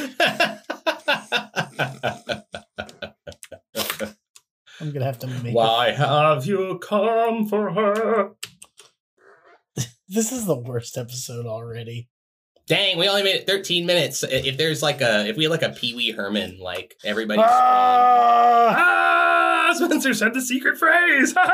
I'm 4.81 4.91
gonna 4.93 5.05
have 5.05 5.19
to 5.21 5.27
make. 5.27 5.55
Why 5.55 5.93
have 5.93 6.47
you 6.47 6.79
come 6.83 7.47
for 7.47 7.73
her? 7.73 8.31
This 10.13 10.31
is 10.31 10.45
the 10.45 10.59
worst 10.59 10.99
episode 10.99 11.47
already. 11.47 12.11
Dang, 12.67 12.99
we 12.99 13.09
only 13.09 13.23
made 13.23 13.37
it 13.37 13.47
13 13.47 13.87
minutes. 13.87 14.23
If 14.23 14.59
there's 14.59 14.83
like 14.83 15.01
a, 15.01 15.27
if 15.27 15.39
we 15.39 15.45
had 15.45 15.51
like 15.51 15.63
a 15.63 15.71
Pee 15.71 15.95
Wee 15.95 16.11
Herman, 16.11 16.59
like 16.61 16.97
everybody. 17.03 17.41
Ah! 17.43 18.75
ah, 18.77 19.73
Spencer 19.75 20.13
said 20.13 20.35
the 20.35 20.43
secret 20.43 20.79
phrase. 20.79 21.35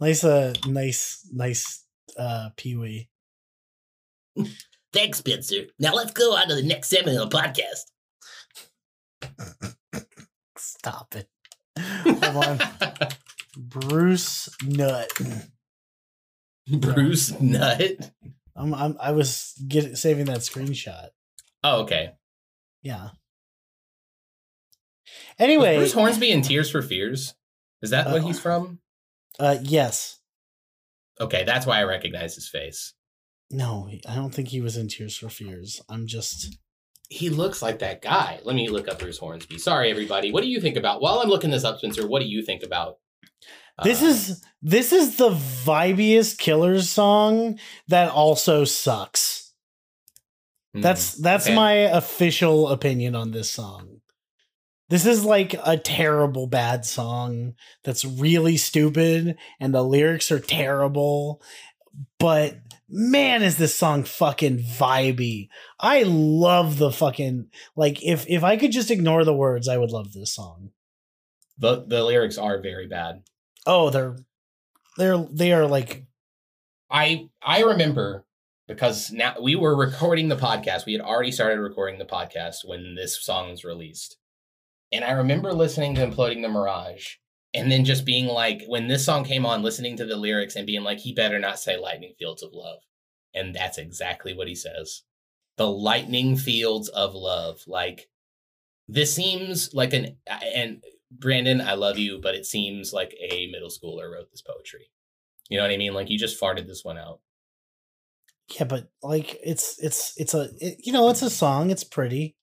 Nice, 0.00 0.22
uh, 0.22 0.54
nice, 0.68 1.28
nice, 1.32 1.84
uh, 2.16 2.50
Pee 2.56 2.76
Wee. 2.76 3.08
Thanks, 4.92 5.18
Spencer. 5.18 5.64
Now 5.80 5.92
let's 5.92 6.12
go 6.12 6.36
on 6.36 6.46
to 6.46 6.54
the 6.54 6.62
next 6.62 6.88
segment 6.88 7.18
of 7.18 7.30
the 7.30 7.36
podcast. 7.36 7.90
Stop 10.56 11.16
it. 11.16 11.28
Hold 12.04 12.44
on. 12.44 12.60
Bruce 13.56 14.48
Nut. 14.64 15.10
Bruce 16.80 17.38
Nut. 17.40 18.10
I'm, 18.56 18.74
I'm, 18.74 18.96
I 19.00 19.12
was 19.12 19.54
get, 19.68 19.96
saving 19.98 20.26
that 20.26 20.38
screenshot. 20.38 21.08
Oh, 21.64 21.82
okay. 21.82 22.12
Yeah. 22.82 23.02
Was 23.04 23.12
Anyway, 25.38 25.76
Bruce 25.76 25.92
Hornsby 25.92 26.30
in 26.30 26.42
Tears 26.42 26.70
for 26.70 26.82
Fears. 26.82 27.34
Is 27.82 27.90
that 27.90 28.06
what 28.06 28.22
Uh, 28.22 28.26
he's 28.26 28.40
from? 28.40 28.80
uh, 29.38 29.56
yes. 29.62 30.18
Okay, 31.20 31.44
that's 31.44 31.66
why 31.66 31.78
I 31.80 31.84
recognize 31.84 32.34
his 32.34 32.48
face. 32.48 32.94
No, 33.50 33.88
I 34.08 34.14
don't 34.14 34.34
think 34.34 34.48
he 34.48 34.60
was 34.60 34.76
in 34.76 34.88
Tears 34.88 35.16
for 35.16 35.28
Fears. 35.28 35.80
I'm 35.88 36.06
just. 36.06 36.58
He 37.08 37.30
looks 37.30 37.62
like 37.62 37.78
that 37.78 38.02
guy. 38.02 38.40
Let 38.44 38.54
me 38.54 38.68
look 38.68 38.86
up 38.88 38.98
Bruce 38.98 39.18
Hornsby. 39.18 39.58
Sorry, 39.58 39.90
everybody. 39.90 40.30
What 40.30 40.42
do 40.42 40.48
you 40.50 40.60
think 40.60 40.76
about? 40.76 41.00
While 41.00 41.20
I'm 41.20 41.28
looking 41.30 41.50
this 41.50 41.64
up, 41.64 41.78
Spencer, 41.78 42.06
what 42.06 42.20
do 42.20 42.28
you 42.28 42.42
think 42.42 42.62
about? 42.62 42.96
This 43.82 44.02
uh, 44.02 44.06
is 44.06 44.44
this 44.62 44.92
is 44.92 45.16
the 45.16 45.30
vibiest 45.30 46.38
Killers 46.38 46.88
song 46.88 47.58
that 47.88 48.10
also 48.10 48.64
sucks. 48.64 49.52
hmm, 50.74 50.80
That's 50.80 51.14
that's 51.14 51.46
okay. 51.46 51.54
my 51.54 51.72
official 51.72 52.68
opinion 52.68 53.14
on 53.14 53.30
this 53.30 53.50
song. 53.50 54.00
This 54.88 55.04
is 55.04 55.24
like 55.24 55.54
a 55.64 55.76
terrible 55.76 56.46
bad 56.46 56.86
song 56.86 57.54
that's 57.84 58.04
really 58.04 58.56
stupid 58.56 59.36
and 59.60 59.74
the 59.74 59.82
lyrics 59.82 60.32
are 60.32 60.40
terrible. 60.40 61.42
But 62.18 62.58
man, 62.88 63.42
is 63.42 63.58
this 63.58 63.74
song 63.74 64.04
fucking 64.04 64.58
vibey. 64.58 65.48
I 65.78 66.04
love 66.04 66.78
the 66.78 66.90
fucking 66.90 67.50
like 67.76 68.02
if 68.02 68.26
if 68.28 68.42
I 68.42 68.56
could 68.56 68.72
just 68.72 68.90
ignore 68.90 69.24
the 69.24 69.34
words, 69.34 69.68
I 69.68 69.76
would 69.76 69.90
love 69.90 70.12
this 70.12 70.34
song. 70.34 70.70
The 71.58 71.84
the 71.86 72.02
lyrics 72.02 72.38
are 72.38 72.60
very 72.60 72.86
bad. 72.86 73.22
Oh, 73.68 73.90
they're 73.90 74.16
they're 74.96 75.18
they 75.30 75.52
are 75.52 75.66
like 75.66 76.06
I 76.90 77.28
I 77.42 77.62
remember 77.62 78.24
because 78.66 79.12
now 79.12 79.34
we 79.40 79.56
were 79.56 79.76
recording 79.76 80.28
the 80.28 80.36
podcast. 80.36 80.86
We 80.86 80.94
had 80.94 81.02
already 81.02 81.30
started 81.30 81.60
recording 81.60 81.98
the 81.98 82.06
podcast 82.06 82.64
when 82.64 82.94
this 82.94 83.22
song 83.22 83.50
was 83.50 83.64
released. 83.64 84.16
And 84.90 85.04
I 85.04 85.10
remember 85.12 85.52
listening 85.52 85.94
to 85.94 86.06
Imploding 86.06 86.40
the 86.40 86.48
Mirage 86.48 87.16
and 87.52 87.70
then 87.70 87.84
just 87.84 88.06
being 88.06 88.26
like, 88.26 88.62
when 88.66 88.88
this 88.88 89.04
song 89.04 89.22
came 89.22 89.44
on, 89.44 89.62
listening 89.62 89.98
to 89.98 90.06
the 90.06 90.16
lyrics 90.16 90.56
and 90.56 90.66
being 90.66 90.82
like, 90.82 91.00
he 91.00 91.12
better 91.12 91.38
not 91.38 91.58
say 91.58 91.76
lightning 91.76 92.14
fields 92.18 92.42
of 92.42 92.54
love. 92.54 92.80
And 93.34 93.54
that's 93.54 93.76
exactly 93.76 94.32
what 94.32 94.48
he 94.48 94.54
says. 94.54 95.02
The 95.58 95.68
lightning 95.68 96.36
fields 96.36 96.88
of 96.88 97.14
love. 97.14 97.60
Like, 97.66 98.08
this 98.86 99.14
seems 99.14 99.74
like 99.74 99.92
an, 99.92 100.16
and 100.54 100.82
Brandon, 101.10 101.60
I 101.60 101.74
love 101.74 101.98
you, 101.98 102.20
but 102.20 102.34
it 102.34 102.46
seems 102.46 102.92
like 102.92 103.14
a 103.20 103.48
middle 103.50 103.70
schooler 103.70 104.10
wrote 104.12 104.30
this 104.30 104.42
poetry. 104.42 104.90
You 105.48 105.56
know 105.58 105.64
what 105.64 105.72
I 105.72 105.76
mean? 105.78 105.94
Like, 105.94 106.10
you 106.10 106.18
just 106.18 106.40
farted 106.40 106.66
this 106.66 106.84
one 106.84 106.98
out. 106.98 107.20
yeah, 108.58 108.64
but 108.64 108.88
like 109.02 109.38
it's 109.44 109.78
it's 109.82 110.14
it's 110.16 110.34
a 110.34 110.50
it, 110.58 110.78
you 110.84 110.92
know 110.92 111.08
it's 111.10 111.22
a 111.22 111.30
song. 111.30 111.70
It's 111.70 111.84
pretty. 111.84 112.36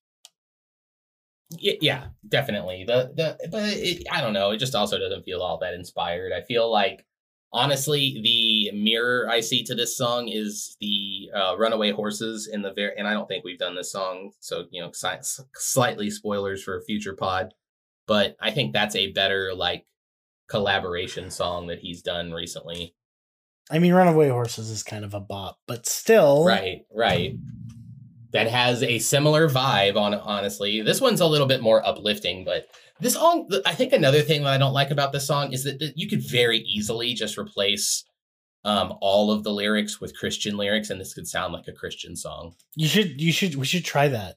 Yeah, 1.60 2.08
definitely. 2.28 2.86
The 2.88 3.12
the 3.16 3.50
but 3.52 3.64
it, 3.76 4.08
I 4.12 4.22
don't 4.22 4.34
know. 4.34 4.52
It 4.52 4.58
just 4.58 4.76
also 4.76 4.98
doesn't 4.98 5.24
feel 5.24 5.42
all 5.42 5.60
that 5.60 5.74
inspired. 5.76 6.32
I 6.34 6.42
feel 6.42 6.72
like 6.72 7.06
honestly, 7.54 8.20
the 8.24 8.72
mirror 8.78 9.30
I 9.30 9.40
see 9.42 9.64
to 9.66 9.76
this 9.76 9.96
song 9.96 10.28
is 10.28 10.76
the 10.82 11.30
uh, 11.36 11.56
"Runaway 11.58 11.92
Horses" 11.92 12.50
in 12.52 12.62
the 12.64 12.74
very. 12.74 12.94
And 12.98 13.08
I 13.08 13.14
don't 13.14 13.28
think 13.28 13.44
we've 13.46 13.60
done 13.60 13.76
this 13.76 13.92
song, 13.92 14.32
so 14.40 14.66
you 14.72 14.82
know, 14.82 14.92
si- 14.92 15.44
slightly 15.56 16.10
spoilers 16.10 16.64
for 16.64 16.78
a 16.78 16.84
future 16.84 17.16
pod. 17.16 17.54
But 18.08 18.36
I 18.40 18.52
think 18.52 18.74
that's 18.74 18.96
a 18.96 19.12
better 19.12 19.54
like 19.54 19.86
collaboration 20.48 21.32
song 21.32 21.68
that 21.68 21.80
he's 21.80 22.02
done 22.02 22.32
recently. 22.32 22.96
I 23.72 23.80
mean, 23.80 23.94
Runaway 23.94 24.30
Horses 24.30 24.70
is 24.70 24.84
kind 24.84 25.04
of 25.04 25.14
a 25.14 25.20
bop, 25.20 25.60
but 25.68 25.88
still, 25.88 26.46
Right, 26.46 26.86
right. 26.94 27.36
That 28.32 28.48
has 28.48 28.84
a 28.84 29.00
similar 29.00 29.50
vibe 29.50 29.96
on 29.96 30.14
honestly. 30.14 30.82
This 30.82 31.02
one's 31.02 31.22
a 31.22 31.26
little 31.26 31.48
bit 31.48 31.62
more 31.62 31.86
uplifting, 31.86 32.44
but 32.44 32.68
this 33.00 33.14
song, 33.14 33.50
I 33.66 33.74
think 33.74 33.92
another 33.92 34.22
thing 34.22 34.44
that 34.44 34.54
I 34.54 34.58
don't 34.58 34.74
like 34.74 34.92
about 34.92 35.12
this 35.12 35.28
song 35.28 35.52
is 35.52 35.64
that, 35.64 35.94
you 35.96 36.08
could 36.08 36.22
very 36.22 36.60
easily 36.60 37.14
just 37.14 37.38
replace 37.38 38.04
um, 38.64 38.94
all 39.02 39.32
of 39.32 39.44
the 39.44 39.52
lyrics 39.52 40.00
with 40.00 40.18
Christian 40.18 40.58
lyrics, 40.58 40.90
and 40.90 41.00
this 41.00 41.14
could 41.14 41.28
sound 41.28 41.54
like 41.54 41.68
a 41.68 41.74
Christian 41.74 42.16
song. 42.16 42.56
You 42.76 42.88
should 42.88 43.22
you 43.22 43.32
should 43.32 43.56
we 43.56 43.66
should 43.66 43.86
try 43.86 44.08
that. 44.08 44.36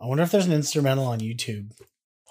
I 0.00 0.06
wonder 0.06 0.22
if 0.22 0.30
there's 0.30 0.46
an 0.46 0.52
instrumental 0.52 1.06
on 1.06 1.20
YouTube. 1.20 1.72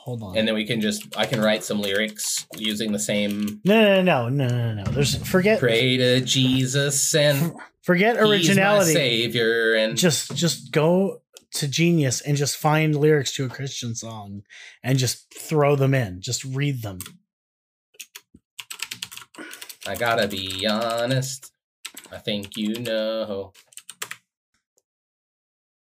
Hold 0.04 0.22
on. 0.22 0.38
And 0.38 0.46
then 0.46 0.54
we 0.54 0.66
can 0.66 0.82
just, 0.82 1.16
I 1.16 1.26
can 1.26 1.40
write 1.40 1.64
some 1.64 1.80
lyrics 1.80 2.46
using 2.58 2.92
the 2.92 3.00
same 3.00 3.62
no, 3.64 3.82
no, 3.82 4.02
no, 4.02 4.28
no, 4.28 4.48
no, 4.48 4.74
no, 4.74 4.84
no. 4.84 4.92
There's 4.92 5.16
forget 5.26 5.62
pray 5.62 5.96
to 5.96 6.20
Jesus 6.20 7.16
and 7.16 7.54
forget 7.84 8.18
he's 8.18 8.24
my 8.26 8.30
originality. 8.30 8.92
savior 8.92 9.76
and 9.76 9.96
Just 9.98 10.36
just 10.36 10.74
go 10.74 11.22
to 11.54 11.68
Genius 11.70 12.20
and 12.20 12.36
just 12.36 12.58
find 12.58 12.98
lyrics 12.98 13.34
to 13.36 13.46
a 13.46 13.50
Christian 13.50 13.96
song 13.96 14.44
and 14.84 14.98
just 15.00 15.34
throw 15.34 15.78
them 15.78 15.94
in. 15.94 16.20
Just 16.20 16.44
read 16.44 16.82
them. 16.82 17.00
I 19.88 19.96
gotta 19.96 20.28
be 20.28 20.68
honest. 20.68 21.54
I 22.12 22.18
think 22.18 22.58
you 22.58 22.78
know. 22.80 23.54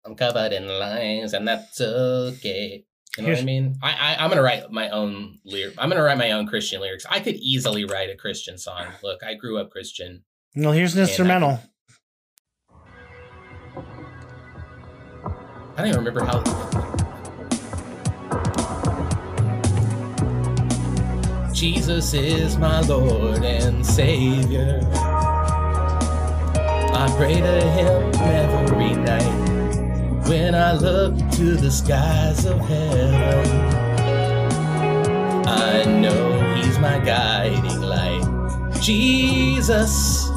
I'm 0.04 0.14
covered 0.14 0.52
in 0.52 0.68
lies, 0.68 1.32
and 1.32 1.48
that's 1.48 1.80
okay. 1.80 2.84
You 3.16 3.23
know 3.23 3.30
what 3.30 3.38
I 3.38 3.44
mean? 3.44 3.76
I, 3.82 3.92
I 3.92 4.16
I'm 4.23 4.28
gonna 4.28 4.42
write 4.42 4.70
my 4.70 4.90
own 4.90 5.38
lyric. 5.44 5.75
I'm 5.78 5.88
gonna 5.88 6.02
write 6.02 6.18
my 6.18 6.32
own 6.32 6.46
Christian 6.46 6.80
lyrics. 6.82 7.06
I 7.08 7.20
could 7.20 7.37
easily 7.37 7.85
write 7.85 8.11
a 8.11 8.14
Christian 8.14 8.58
song. 8.58 8.87
Look, 9.02 9.23
I 9.25 9.35
grew 9.35 9.58
up 9.58 9.70
Christian. 9.70 10.25
Well, 10.54 10.73
here's 10.73 10.94
an 10.94 11.00
I 11.00 11.02
instrumental. 11.04 11.61
I 15.76 15.83
don't 15.83 15.88
even 15.88 16.05
remember 16.05 16.24
how. 16.24 16.42
Jesus 21.52 22.12
is 22.12 22.59
my 22.59 22.81
Lord 22.81 23.42
and 23.42 23.85
Savior. 23.85 24.81
I 26.98 27.14
pray 27.16 27.40
to 27.40 27.61
Him 27.70 28.14
every 28.14 28.94
night 28.94 29.45
when 30.28 30.54
I 30.54 30.72
look 30.72 31.14
to 31.32 31.56
the 31.56 31.70
skies 31.70 32.44
of 32.46 32.58
heaven. 32.60 33.46
I 35.46 35.84
know 35.84 36.54
He's 36.56 36.78
my 36.78 36.98
guiding 36.98 37.80
light. 37.80 38.80
Jesus, 38.80 40.28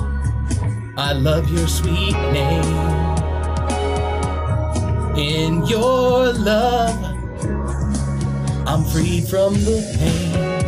I 0.95 1.13
love 1.13 1.51
your 1.51 1.67
sweet 1.67 2.13
name. 2.31 2.63
In 5.17 5.65
your 5.65 6.33
love, 6.33 6.97
I'm 8.67 8.83
freed 8.85 9.27
from 9.27 9.53
the 9.55 9.81
pain. 9.97 10.59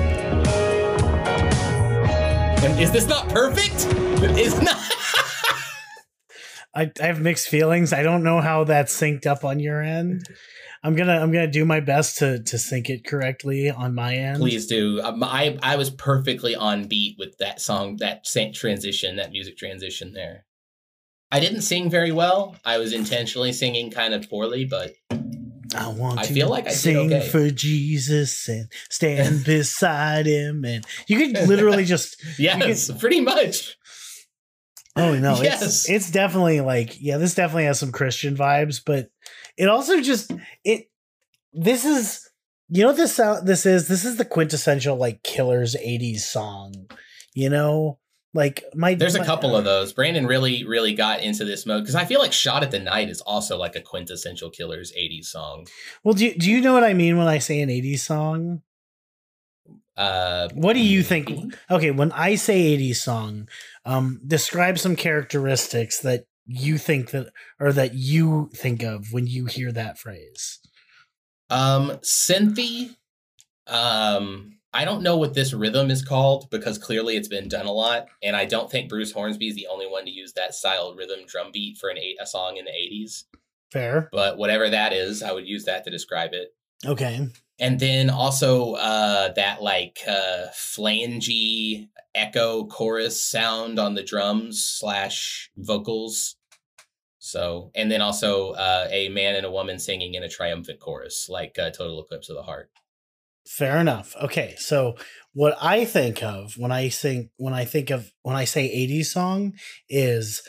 And 2.64 2.80
is 2.80 2.92
this 2.92 3.08
not 3.08 3.30
perfect? 3.30 3.88
It's 4.38 4.60
not. 4.62 4.78
I, 6.74 6.92
I 7.02 7.06
have 7.08 7.20
mixed 7.20 7.50
feelings. 7.50 7.92
I 7.92 8.04
don't 8.04 8.24
know 8.24 8.40
how 8.40 8.64
that's 8.64 8.98
synced 8.98 9.26
up 9.26 9.44
on 9.44 9.60
your 9.60 9.82
end. 9.82 10.26
I'm 10.84 10.96
gonna 10.96 11.20
I'm 11.20 11.32
gonna 11.32 11.52
do 11.52 11.66
my 11.66 11.80
best 11.80 12.18
to 12.20 12.42
to 12.42 12.58
sync 12.58 12.90
it 12.90 13.06
correctly 13.06 13.70
on 13.70 13.94
my 13.94 14.16
end. 14.16 14.40
Please 14.40 14.68
do. 14.68 15.00
Um, 15.02 15.24
I 15.24 15.60
I 15.62 15.76
was 15.76 15.90
perfectly 15.90 16.56
on 16.56 16.88
beat 16.88 17.18
with 17.20 17.38
that 17.38 17.62
song, 17.62 17.98
that 17.98 18.26
transition, 18.54 19.18
that 19.18 19.32
music 19.32 19.58
transition 19.58 20.14
there. 20.14 20.46
I 21.32 21.40
didn't 21.40 21.62
sing 21.62 21.90
very 21.90 22.12
well. 22.12 22.56
I 22.66 22.78
was 22.78 22.94
intentionally 22.94 23.54
singing 23.54 23.92
kind 23.92 24.14
of 24.14 24.30
poorly, 24.30 24.66
but 24.66 24.96
I 25.76 25.88
want 25.88 26.20
I 26.20 26.24
to 26.24 26.34
feel 26.34 26.50
like 26.50 26.68
I 26.68 26.72
sing 26.72 27.14
okay. 27.14 27.28
for 27.28 27.50
Jesus 27.50 28.48
and 28.50 28.68
stand 28.90 29.44
beside 29.46 30.26
him, 30.26 30.66
and 30.66 30.86
you 31.08 31.18
could 31.18 31.48
literally 31.48 31.86
just 31.86 32.22
yes, 32.40 32.92
pretty 33.00 33.22
much. 33.22 33.78
Oh 34.96 35.16
no, 35.18 35.40
Yes. 35.42 35.62
it's 35.64 35.90
it's 35.90 36.12
definitely 36.12 36.62
like 36.62 37.02
yeah, 37.02 37.18
this 37.18 37.36
definitely 37.36 37.66
has 37.66 37.80
some 37.80 37.92
Christian 37.92 38.36
vibes, 38.36 38.82
but 38.86 39.10
it 39.58 39.70
also 39.70 40.02
just 40.02 40.32
it 40.64 40.90
this 41.54 41.86
is 41.86 42.30
you 42.70 42.82
know 42.84 42.88
what 42.90 42.98
this 42.98 43.16
sound 43.16 43.48
this 43.48 43.66
is 43.66 43.88
this 43.88 44.06
is 44.06 44.18
the 44.18 44.26
quintessential 44.26 44.96
like 44.96 45.24
Killers 45.24 45.76
'80s 45.76 46.20
song, 46.20 46.74
you 47.34 47.50
know. 47.50 47.98
Like 48.34 48.64
my 48.74 48.94
There's 48.94 49.16
a 49.16 49.20
my- 49.20 49.26
couple 49.26 49.58
of 49.58 49.66
those. 49.66 49.92
Brandon 49.92 50.26
really, 50.26 50.64
really 50.64 50.94
got 50.94 51.20
into 51.20 51.44
this 51.44 51.66
mode 51.66 51.84
because 51.84 51.96
I 51.96 52.06
feel 52.06 52.22
like 52.22 52.32
"Shot 52.32 52.64
at 52.64 52.72
the 52.72 52.80
Night" 52.80 53.10
is 53.10 53.20
also 53.20 53.58
like 53.58 53.76
a 53.76 53.82
quintessential 53.82 54.50
Killers 54.50 54.94
'80s 54.98 55.26
song. 55.26 55.68
Well, 56.06 56.14
do 56.14 56.26
you, 56.26 56.36
do 56.36 56.50
you 56.50 56.62
know 56.62 56.72
what 56.72 56.86
I 56.86 56.94
mean 56.94 57.18
when 57.18 57.28
I 57.28 57.40
say 57.40 57.60
an 57.60 57.68
80s 57.68 58.00
song? 58.00 58.62
Uh, 59.98 60.50
What 60.54 60.74
do 60.74 60.80
you 60.80 61.04
think? 61.04 61.56
Okay, 61.70 61.92
when 61.92 62.12
I 62.14 62.36
say 62.36 62.78
80s 62.78 62.96
song, 62.96 63.48
um, 63.86 64.22
describe 64.26 64.80
some 64.80 64.96
characteristics 64.96 66.00
that 66.00 66.26
you 66.46 66.78
think 66.78 67.12
that 67.12 67.32
or 67.60 67.72
that 67.74 67.94
you 67.94 68.50
think 68.54 68.84
of 68.84 69.14
when 69.14 69.28
you 69.28 69.46
hear 69.46 69.72
that 69.72 69.98
phrase. 70.00 70.60
Um, 71.50 71.92
synthy. 72.04 72.96
Um, 73.68 74.58
I 74.74 74.86
don't 74.86 75.04
know 75.04 75.18
what 75.18 75.34
this 75.34 75.54
rhythm 75.54 75.92
is 75.92 76.02
called 76.02 76.50
because 76.50 76.78
clearly 76.78 77.18
it's 77.18 77.28
been 77.28 77.50
done 77.50 77.66
a 77.66 77.72
lot, 77.72 78.08
and 78.24 78.36
I 78.36 78.46
don't 78.46 78.72
think 78.72 78.90
Bruce 78.90 79.12
Hornsby 79.12 79.50
is 79.50 79.56
the 79.56 79.68
only 79.68 79.86
one 79.88 80.06
to 80.06 80.12
use 80.12 80.34
that 80.34 80.56
style 80.56 80.96
rhythm 80.96 81.20
drum 81.28 81.52
beat 81.52 81.78
for 81.78 81.90
an 81.90 81.98
eight, 81.98 82.18
a 82.22 82.26
song 82.26 82.58
in 82.58 82.66
the 82.66 82.72
'80s. 82.72 83.26
Fair. 83.72 84.10
But 84.12 84.38
whatever 84.38 84.70
that 84.70 84.94
is, 84.94 85.22
I 85.22 85.32
would 85.34 85.48
use 85.48 85.66
that 85.66 85.84
to 85.84 85.90
describe 85.90 86.32
it. 86.34 86.54
Okay. 86.86 87.28
And 87.62 87.80
then 87.80 88.10
also 88.10 88.74
uh, 88.74 89.32
that 89.34 89.62
like 89.62 90.00
uh, 90.08 90.48
flangey 90.52 91.90
echo 92.16 92.66
chorus 92.66 93.24
sound 93.24 93.78
on 93.78 93.94
the 93.94 94.04
drums 94.04 94.62
slash 94.64 95.52
vocals. 95.56 96.36
So, 97.20 97.70
and 97.76 97.92
then 97.92 98.02
also 98.02 98.54
uh, 98.54 98.88
a 98.90 99.10
man 99.10 99.36
and 99.36 99.46
a 99.46 99.52
woman 99.52 99.78
singing 99.78 100.16
in 100.16 100.24
a 100.24 100.28
triumphant 100.28 100.80
chorus, 100.80 101.28
like 101.30 101.60
uh, 101.60 101.70
Total 101.70 102.02
Eclipse 102.02 102.30
of 102.30 102.36
the 102.36 102.42
Heart. 102.42 102.72
Fair 103.48 103.78
enough. 103.78 104.16
Okay, 104.22 104.56
so 104.58 104.96
what 105.34 105.56
I 105.62 105.86
think 105.86 106.24
of 106.24 106.58
when 106.58 106.72
I 106.72 106.90
think 106.90 107.30
when 107.38 107.54
I 107.54 107.66
think 107.66 107.92
of 107.92 108.12
when 108.24 108.36
I 108.36 108.46
say 108.46 108.68
80s 108.68 109.06
song 109.06 109.54
is 109.88 110.42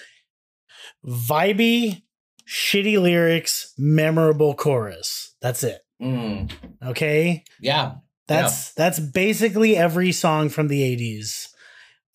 vibey, 1.06 2.02
shitty 2.48 3.00
lyrics, 3.00 3.74
memorable 3.76 4.54
chorus. 4.54 5.36
That's 5.42 5.62
it. 5.62 5.82
Mm, 6.02 6.52
Okay? 6.84 7.44
yeah, 7.60 7.94
That's 8.26 8.72
that's 8.74 8.98
basically 8.98 9.76
every 9.76 10.12
song 10.12 10.48
from 10.48 10.68
the 10.68 10.80
80s. 10.80 11.48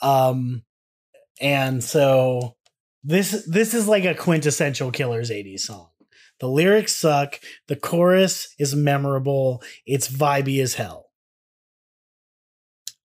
Um 0.02 0.63
and 1.39 1.84
so 1.84 2.56
this 3.04 3.45
this 3.47 3.73
is 3.73 3.88
like 3.88 4.06
a 4.06 4.15
quintessential 4.15 4.91
Killers 4.91 5.30
80s 5.30 5.62
song. 5.62 5.89
The 6.39 6.47
lyrics 6.47 6.95
suck, 6.95 7.39
the 7.67 7.76
chorus 7.76 8.54
is 8.60 8.76
memorable, 8.76 9.63
it's 9.86 10.08
vibey 10.08 10.62
as 10.62 10.76
hell. 10.76 11.06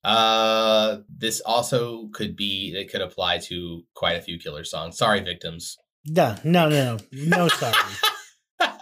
Uh, 0.04 0.98
this 1.15 1.41
also 1.41 2.08
could 2.08 2.36
be 2.36 2.74
it 2.76 2.91
could 2.91 3.02
apply 3.02 3.38
to 3.38 3.84
quite 3.94 4.13
a 4.13 4.22
few 4.22 4.39
killer 4.39 4.63
songs. 4.63 4.98
Sorry, 4.98 5.22
victims. 5.22 5.78
No, 6.08 6.36
no, 6.44 6.67
no, 6.70 6.98
no, 7.12 7.38
no. 7.38 7.48
Sorry. 7.48 7.74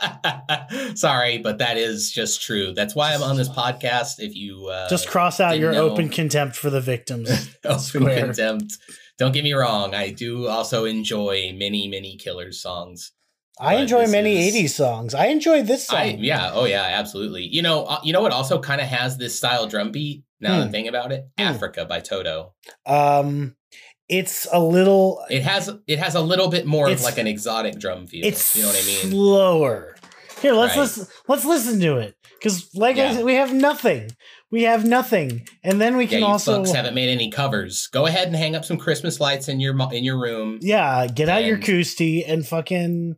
Sorry, 0.95 1.37
but 1.37 1.57
that 1.59 1.77
is 1.77 2.11
just 2.11 2.41
true. 2.41 2.73
That's 2.73 2.95
why 2.95 3.13
I'm 3.13 3.23
on 3.23 3.37
this 3.37 3.49
podcast. 3.49 4.19
If 4.19 4.35
you 4.35 4.67
uh, 4.67 4.89
Just 4.89 5.07
cross 5.07 5.39
out 5.39 5.57
your 5.59 5.71
know. 5.71 5.89
open 5.89 6.09
contempt 6.09 6.55
for 6.55 6.69
the 6.69 6.81
victims. 6.81 7.29
open 7.65 7.79
Square. 7.79 8.25
contempt. 8.25 8.77
Don't 9.17 9.33
get 9.33 9.43
me 9.43 9.53
wrong. 9.53 9.93
I 9.93 10.11
do 10.11 10.47
also 10.47 10.85
enjoy 10.85 11.53
many, 11.57 11.87
many 11.87 12.17
Killers 12.17 12.61
songs. 12.61 13.11
I 13.61 13.75
enjoy 13.75 14.07
many 14.07 14.47
is- 14.47 14.55
'80s 14.55 14.69
songs. 14.69 15.13
I 15.13 15.25
enjoy 15.27 15.63
this 15.63 15.87
song. 15.87 15.99
I 15.99 16.05
yeah, 16.19 16.51
oh 16.53 16.63
yeah, 16.65 16.83
absolutely. 16.83 17.43
You 17.43 17.61
know, 17.61 17.83
uh, 17.83 17.99
you 18.03 18.13
know 18.13 18.21
what 18.21 18.31
also 18.31 18.59
kind 18.59 18.79
of 18.79 18.87
has 18.87 19.17
this 19.17 19.35
style 19.35 19.67
drum 19.67 19.91
beat. 19.91 20.23
Now 20.39 20.55
Hmm. 20.55 20.61
I'm 20.61 20.71
thinking 20.71 20.87
about 20.87 21.11
it, 21.11 21.25
Hmm. 21.37 21.43
Africa 21.47 21.83
by 21.85 21.99
Toto. 21.99 22.53
Um, 22.85 23.57
it's 24.09 24.47
a 24.51 24.59
little. 24.59 25.23
It 25.29 25.43
has 25.43 25.69
it 25.87 25.99
has 25.99 26.15
a 26.15 26.21
little 26.21 26.49
bit 26.49 26.65
more 26.65 26.89
of 26.89 27.01
like 27.01 27.17
an 27.17 27.27
exotic 27.27 27.79
drum 27.79 28.07
feel. 28.07 28.25
It's 28.25 28.55
you 28.55 28.63
know 28.63 28.69
what 28.69 28.81
I 28.81 28.85
mean? 28.85 29.11
slower. 29.11 29.95
Here, 30.41 30.53
let's 30.53 30.75
Right. 30.75 30.83
listen. 30.83 31.07
Let's 31.27 31.45
listen 31.45 31.79
to 31.81 31.97
it 31.97 32.15
because, 32.39 32.69
like 32.73 32.95
I 32.97 32.99
Yeah. 33.05 33.13
said, 33.15 33.25
we 33.25 33.35
have 33.35 33.53
nothing. 33.53 34.09
We 34.51 34.63
have 34.63 34.83
nothing, 34.85 35.47
and 35.63 35.79
then 35.79 35.95
we 35.97 36.05
Yeah, 36.05 36.09
can 36.09 36.19
you 36.19 36.25
also. 36.25 36.63
fucks 36.63 36.73
haven't 36.73 36.95
made 36.95 37.09
any 37.09 37.29
covers. 37.29 37.87
Go 37.87 38.05
ahead 38.07 38.27
and 38.27 38.35
hang 38.35 38.55
up 38.55 38.65
some 38.65 38.77
Christmas 38.77 39.19
lights 39.19 39.47
in 39.47 39.59
your 39.59 39.77
in 39.91 40.03
your 40.03 40.19
room. 40.19 40.57
Yeah, 40.61 41.05
get 41.07 41.29
out 41.29 41.43
your 41.45 41.57
Koosty 41.57 42.23
and 42.27 42.47
fucking. 42.47 43.15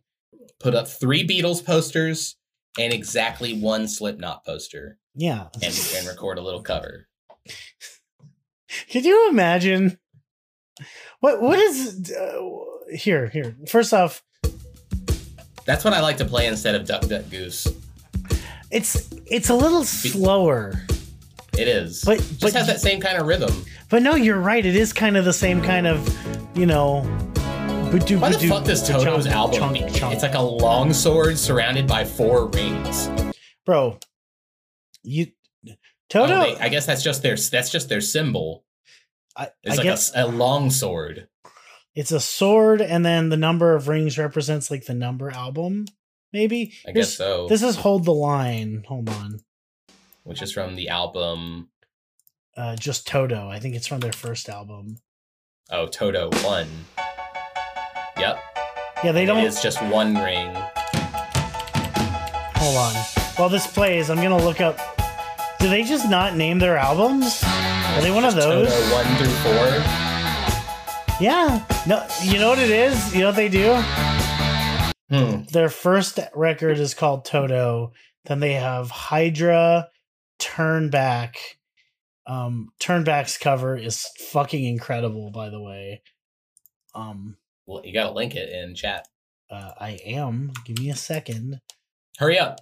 Put 0.60 0.75
up 0.75 0.88
three 0.88 1.25
Beatles 1.25 1.63
posters 1.63 2.36
and 2.77 2.91
exactly 2.93 3.54
one 3.54 3.88
Slipknot 3.88 4.43
poster, 4.45 4.97
Yeah. 5.15 5.47
and, 5.62 5.91
and 5.95 6.08
record 6.08 6.38
a 6.38 6.41
little 6.41 6.62
cover. 6.63 7.08
Could 8.91 9.06
you 9.06 9.30
imagine? 9.30 9.97
What 11.20 11.41
what 11.41 11.60
is 11.60 12.12
uh, 12.12 12.39
here? 12.96 13.28
Here, 13.28 13.56
first 13.67 13.94
off, 13.94 14.24
That's 15.65 15.84
what 15.84 15.94
I 15.94 16.02
like 16.02 16.17
to 16.17 16.26
play 16.26 16.48
instead 16.48 16.76
of 16.76 16.86
Duck 16.88 17.08
Duck 17.08 17.30
Goose. 17.30 17.67
it's 18.72 19.10
it's 19.28 19.50
a 19.50 19.54
little 19.56 19.84
slower, 19.84 20.74
It 21.58 21.67
is, 21.67 22.04
but 22.04 22.17
just 22.20 22.41
but 22.41 22.54
has 22.54 22.67
that 22.67 22.82
same 22.82 23.00
kind 23.02 23.17
of 23.17 23.28
rhythm. 23.28 23.65
but 23.89 24.02
no, 24.02 24.15
you're 24.15 24.39
right. 24.39 24.65
It 24.65 24.76
is 24.76 24.94
kind 24.94 25.17
of 25.17 25.26
the 25.26 25.34
same 25.34 25.62
kind 25.62 25.88
of, 25.88 25.98
you 26.58 26.65
know. 26.65 27.02
ba-doo, 27.91 28.20
Why 28.20 28.32
the 28.32 28.48
fuck 28.48 28.63
does 28.65 28.88
Toto's 28.88 29.28
album? 29.28 29.60
chomp, 29.60 29.74
be- 29.74 30.00
chomp. 30.00 30.13
It's 30.13 30.24
like 30.24 30.36
a 30.36 30.41
long 30.41 30.94
sword 30.94 31.38
surrounded 31.38 31.88
by 31.88 32.06
four 32.06 32.48
rings. 32.48 33.10
bro. 33.65 33.98
You 35.04 35.28
Oh, 35.70 35.74
Toto. 36.10 36.41
they- 36.44 36.58
I 36.60 36.70
guess 36.70 36.86
that's 36.86 37.04
just 37.04 37.22
their 37.24 37.36
that's 37.36 37.70
just 37.70 37.88
their 37.89 38.02
symbol. 38.02 38.65
I, 39.36 39.50
It's 39.63 39.74
I 39.74 39.76
like 39.76 39.84
guess 39.84 40.15
a, 40.15 40.26
a 40.26 40.28
long 40.28 40.70
sword. 40.70 41.28
it's 41.96 42.12
a 42.12 42.20
sword, 42.20 42.82
and 42.82 43.06
then 43.06 43.30
the 43.30 43.38
number 43.38 43.76
of 43.76 43.88
rings 43.88 44.17
represents 44.17 44.70
like 44.72 44.86
the 44.86 44.94
number 44.94 45.30
album. 45.32 45.86
Maybe 46.34 46.74
I 46.88 46.91
Here's- 46.91 47.08
guess 47.10 47.17
so. 47.17 47.48
This 47.48 47.63
is 47.63 47.76
hold 47.78 48.06
the 48.06 48.13
line. 48.13 48.84
Hold 48.88 49.10
on. 49.10 49.39
which 50.24 50.41
is 50.41 50.52
from 50.52 50.76
the 50.76 50.89
album 50.89 51.70
Uh, 52.56 52.76
just 52.76 53.08
Toto. 53.08 53.48
I 53.50 53.60
think 53.60 53.76
it's 53.76 53.88
from 53.88 54.00
their 54.02 54.13
first 54.13 54.50
album. 54.50 54.98
Oh 55.70 55.88
Toto 55.88 56.30
One. 56.44 56.67
Yep, 58.17 58.39
Yeah, 59.04 59.12
they 59.13 59.26
don't. 59.26 59.44
It's 59.46 59.62
just 59.63 59.82
one 59.84 60.15
ring. 60.15 60.54
Hold 62.56 62.78
on. 62.78 62.94
While 63.38 63.50
this 63.50 63.65
plays, 63.67 64.10
I'm 64.10 64.17
gonna 64.22 64.38
look 64.38 64.62
up. 64.62 64.78
Do 65.60 65.70
they 65.70 65.84
just 65.84 66.10
not 66.10 66.36
name 66.36 66.60
their 66.60 66.78
albums? 66.78 67.41
Are 67.93 68.01
they 68.01 68.12
one 68.12 68.23
of 68.25 68.36
those? 68.36 68.69
Toto 68.69 68.93
one 68.93 69.06
through 69.17 69.36
four. 69.43 69.67
Yeah. 71.19 71.65
No. 71.86 72.08
You 72.23 72.39
know 72.39 72.49
what 72.49 72.60
it 72.60 72.69
is? 72.69 73.13
You 73.13 73.21
know 73.21 73.27
what 73.27 73.36
they 73.36 73.49
do? 73.49 73.73
Hmm. 75.10 75.43
Their 75.51 75.69
first 75.69 76.19
record 76.34 76.80
is 76.80 76.93
called 76.93 77.25
Toto. 77.25 77.91
Then 78.25 78.39
they 78.39 78.54
have 78.54 78.89
Hydra, 78.89 79.89
Turn 80.39 80.89
Back. 80.89 81.36
Um, 82.25 82.69
Turn 82.80 83.04
Back's 83.04 83.38
cover 83.38 83.75
is 83.77 84.08
fucking 84.32 84.63
incredible, 84.63 85.30
by 85.32 85.49
the 85.49 85.62
way. 85.62 86.01
Um, 86.95 87.38
Well, 87.65 87.86
you 87.86 87.93
gotta 87.93 88.12
link 88.13 88.36
it 88.36 88.49
in 88.49 88.73
chat. 88.75 89.08
uh, 89.49 89.71
I 89.80 89.99
am. 90.06 90.54
Give 90.65 90.80
me 90.80 90.89
a 90.89 90.95
second. 90.95 91.60
Hurry 92.17 92.39
up. 92.39 92.60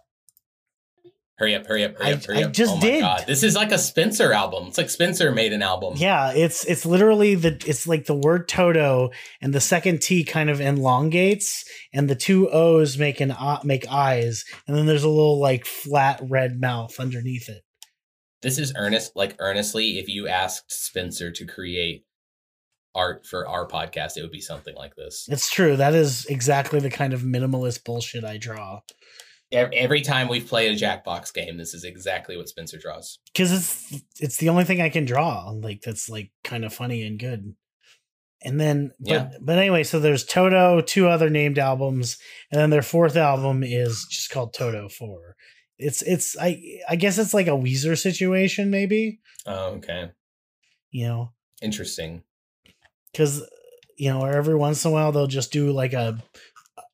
Hurry 1.39 1.56
up, 1.56 1.65
hurry 1.65 1.86
up, 1.86 1.97
hurry 1.97 2.08
I- 2.10 2.13
up, 2.13 2.25
hurry 2.25 2.38
I 2.39 2.41
up. 2.47 2.52
just 2.54 2.73
oh 2.73 2.75
my 2.75 2.82
did. 2.82 2.99
god. 2.99 3.23
This 3.25 3.43
is 3.43 3.56
like 3.56 3.71
a 3.71 3.78
Spencer 3.78 4.34
album. 4.34 4.67
It's 4.67 4.78
like 4.78 4.89
Spencer 4.89 5.32
made 5.32 5.54
an 5.54 5.62
album. 5.62 5.93
Yeah, 5.95 6.34
it's 6.34 6.65
it's 6.65 6.86
literally 6.86 7.36
the 7.36 7.63
it's 7.65 7.88
like 7.88 8.06
the 8.06 8.13
word 8.13 8.49
Toto, 8.49 9.12
and 9.41 9.54
the 9.54 9.62
second 9.62 10.02
T 10.02 10.25
kind 10.25 10.49
of 10.49 10.60
elongates, 10.60 11.63
and 11.93 12.10
the 12.10 12.15
two 12.15 12.49
O's 12.49 12.97
make 12.97 13.21
an 13.21 13.32
uh, 13.32 13.62
make 13.63 13.89
eyes, 13.89 14.43
and 14.67 14.75
then 14.75 14.86
there's 14.86 15.06
a 15.06 15.10
little 15.10 15.39
like 15.39 15.65
flat 15.65 16.19
red 16.28 16.60
mouth 16.60 16.99
underneath 16.99 17.47
it. 17.47 17.63
This 18.41 18.60
is 18.60 18.73
earnest, 18.78 19.15
like 19.15 19.36
earnestly, 19.39 19.97
if 19.97 20.08
you 20.10 20.28
asked 20.28 20.71
Spencer 20.71 21.32
to 21.32 21.45
create 21.45 22.06
art 22.95 23.25
for 23.25 23.47
our 23.47 23.67
podcast, 23.67 24.17
it 24.17 24.21
would 24.23 24.32
be 24.32 24.41
something 24.41 24.75
like 24.75 24.95
this. 24.95 25.25
It's 25.30 25.49
true. 25.49 25.75
That 25.75 25.93
is 25.93 26.25
exactly 26.25 26.80
the 26.80 26.89
kind 26.89 27.13
of 27.13 27.21
minimalist 27.21 27.84
bullshit 27.86 28.23
I 28.25 28.38
draw. 28.38 28.82
Ev- 29.52 29.72
Every 29.74 30.02
time 30.02 30.28
we've 30.28 30.48
played 30.48 30.72
a 30.72 30.76
Jackbox 30.86 31.34
game, 31.34 31.58
this 31.58 31.74
is 31.74 31.84
exactly 31.84 32.38
what 32.38 32.48
Spencer 32.50 32.78
draws. 32.78 33.18
because 33.34 33.52
it's 33.52 34.04
it's 34.20 34.38
the 34.38 34.50
only 34.50 34.64
thing 34.64 34.82
I 34.82 34.90
can 34.90 35.06
draw 35.06 35.50
like 35.50 35.82
that's 35.82 36.08
like 36.10 36.32
kind 36.44 36.64
of 36.66 36.74
funny 36.74 37.04
and 37.04 37.20
good. 37.20 37.56
And 38.42 38.58
then, 38.62 38.92
but, 39.02 39.10
Yeah. 39.12 39.32
but 39.42 39.58
anyway, 39.58 39.84
so 39.84 40.00
there's 40.00 40.24
Toto, 40.24 40.80
two 40.82 41.10
other 41.10 41.30
named 41.30 41.60
albums, 41.60 42.18
and 42.52 42.62
then 42.62 42.70
their 42.70 42.82
fourth 42.82 43.18
album 43.18 43.64
is 43.64 44.06
just 44.10 44.30
called 44.30 44.54
Toto 44.54 44.88
Four. 44.88 45.36
It's 45.78 46.02
it's 46.04 46.38
I 46.40 46.80
I 46.88 46.96
guess 46.96 47.18
it's 47.18 47.34
like 47.34 47.48
a 47.48 47.52
Weezer 47.52 47.98
situation 47.98 48.70
maybe 48.70 49.20
Oh, 49.46 49.76
okay. 49.78 50.12
you 50.92 51.08
know 51.08 51.32
Interesting. 51.62 52.24
because 53.12 53.44
you 53.98 54.10
know 54.12 54.24
every 54.26 54.56
once 54.56 54.86
in 54.86 54.92
a 54.92 54.94
while 54.94 55.12
they'll 55.12 55.28
just 55.28 55.52
do 55.52 55.72
like 55.72 55.94
a 55.94 56.22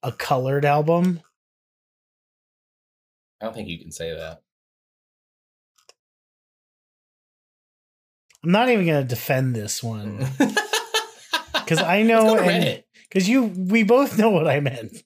a 0.02 0.12
colored 0.12 0.66
album. 0.66 1.20
I 3.42 3.46
don't 3.46 3.54
think 3.54 3.68
you 3.68 3.80
can 3.80 3.92
say 3.92 4.14
that. 4.14 4.42
I'm 8.44 8.52
not 8.52 8.70
even 8.70 8.86
gonna 8.86 9.04
defend 9.04 9.56
this 9.56 9.82
one 9.84 10.28
Because 11.54 11.82
I 11.82 12.04
know 12.04 12.36
because 13.10 13.28
you 13.28 13.44
we 13.44 13.82
both 13.84 14.18
know 14.20 14.30
what 14.30 14.48
I 14.48 14.60
meant. 14.60 15.04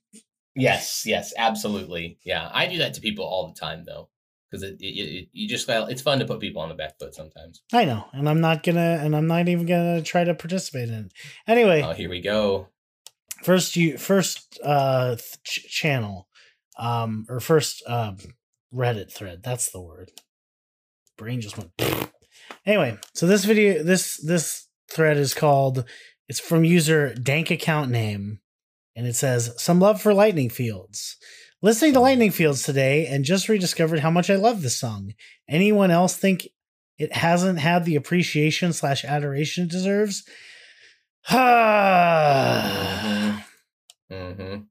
Yes, 0.55 1.05
yes, 1.05 1.33
absolutely. 1.37 2.17
Yeah, 2.25 2.49
I 2.53 2.67
do 2.67 2.79
that 2.79 2.93
to 2.95 3.01
people 3.01 3.23
all 3.23 3.47
the 3.47 3.57
time 3.57 3.85
though, 3.85 4.09
because 4.51 4.63
it, 4.63 4.75
it, 4.81 4.85
it 4.85 5.29
you 5.31 5.47
just 5.47 5.69
it's 5.69 6.01
fun 6.01 6.19
to 6.19 6.25
put 6.25 6.41
people 6.41 6.61
on 6.61 6.67
the 6.67 6.75
back 6.75 6.99
foot 6.99 7.15
sometimes. 7.15 7.61
I 7.71 7.85
know, 7.85 8.05
and 8.11 8.27
I'm 8.27 8.41
not 8.41 8.63
gonna, 8.63 8.99
and 9.01 9.15
I'm 9.15 9.27
not 9.27 9.47
even 9.47 9.65
gonna 9.65 10.01
try 10.01 10.25
to 10.25 10.33
participate 10.35 10.89
in 10.89 11.05
it. 11.05 11.13
Anyway, 11.47 11.81
Oh, 11.81 11.93
here 11.93 12.09
we 12.09 12.19
go. 12.19 12.67
first 13.43 13.77
you 13.77 13.97
first 13.97 14.59
uh 14.63 15.15
ch- 15.45 15.65
channel, 15.69 16.27
um, 16.79 17.25
or 17.29 17.39
first 17.39 17.83
um 17.87 18.17
Reddit 18.73 19.11
thread. 19.11 19.41
That's 19.43 19.69
the 19.71 19.81
word. 19.81 20.11
Brain 21.17 21.41
just 21.41 21.57
went. 21.57 21.71
Anyway, 22.65 22.97
so 23.13 23.27
this 23.27 23.45
video, 23.45 23.83
this 23.83 24.17
this 24.17 24.67
thread 24.91 25.17
is 25.17 25.33
called. 25.33 25.85
It's 26.27 26.39
from 26.39 26.63
user 26.63 27.13
dank 27.13 27.51
account 27.51 27.89
name, 27.91 28.39
and 28.95 29.05
it 29.07 29.15
says 29.15 29.53
some 29.57 29.79
love 29.79 30.01
for 30.01 30.13
lightning 30.13 30.49
fields. 30.49 31.17
Listening 31.61 31.93
to 31.93 31.99
lightning 31.99 32.31
fields 32.31 32.63
today, 32.63 33.05
and 33.07 33.23
just 33.25 33.49
rediscovered 33.49 33.99
how 33.99 34.09
much 34.11 34.29
I 34.29 34.35
love 34.35 34.61
this 34.61 34.79
song. 34.79 35.13
Anyone 35.47 35.91
else 35.91 36.15
think 36.15 36.47
it 36.97 37.13
hasn't 37.13 37.59
had 37.59 37.85
the 37.85 37.95
appreciation 37.95 38.73
slash 38.73 39.05
adoration 39.05 39.65
it 39.65 39.71
deserves? 39.71 40.23
Ah. 41.29 42.25
Mm-hmm. 44.11 44.61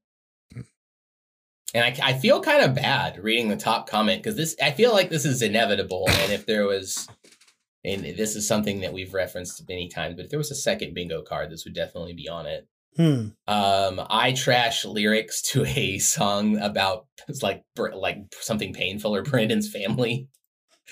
And 1.74 1.84
I, 1.84 2.10
I 2.10 2.12
feel 2.14 2.40
kind 2.40 2.62
of 2.64 2.74
bad 2.74 3.22
reading 3.22 3.48
the 3.48 3.56
top 3.56 3.88
comment 3.88 4.22
because 4.22 4.36
this 4.36 4.56
I 4.62 4.70
feel 4.70 4.92
like 4.92 5.10
this 5.10 5.24
is 5.24 5.42
inevitable. 5.42 6.06
And 6.08 6.32
if 6.32 6.46
there 6.46 6.66
was, 6.66 7.08
and 7.84 8.04
this 8.04 8.36
is 8.36 8.48
something 8.48 8.80
that 8.80 8.92
we've 8.92 9.12
referenced 9.12 9.68
many 9.68 9.88
times, 9.88 10.16
but 10.16 10.24
if 10.24 10.30
there 10.30 10.38
was 10.38 10.50
a 10.50 10.56
second 10.56 10.94
bingo 10.94 11.22
card, 11.22 11.50
this 11.50 11.64
would 11.64 11.74
definitely 11.74 12.14
be 12.14 12.28
on 12.28 12.46
it. 12.46 12.66
Hmm. 12.96 13.28
Um, 13.46 14.00
I 14.10 14.32
trash 14.32 14.84
lyrics 14.84 15.42
to 15.52 15.64
a 15.64 15.98
song 15.98 16.58
about 16.58 17.06
it's 17.28 17.42
like 17.42 17.62
like 17.76 18.18
something 18.40 18.72
painful 18.72 19.14
or 19.14 19.22
Brandon's 19.22 19.70
family 19.70 20.28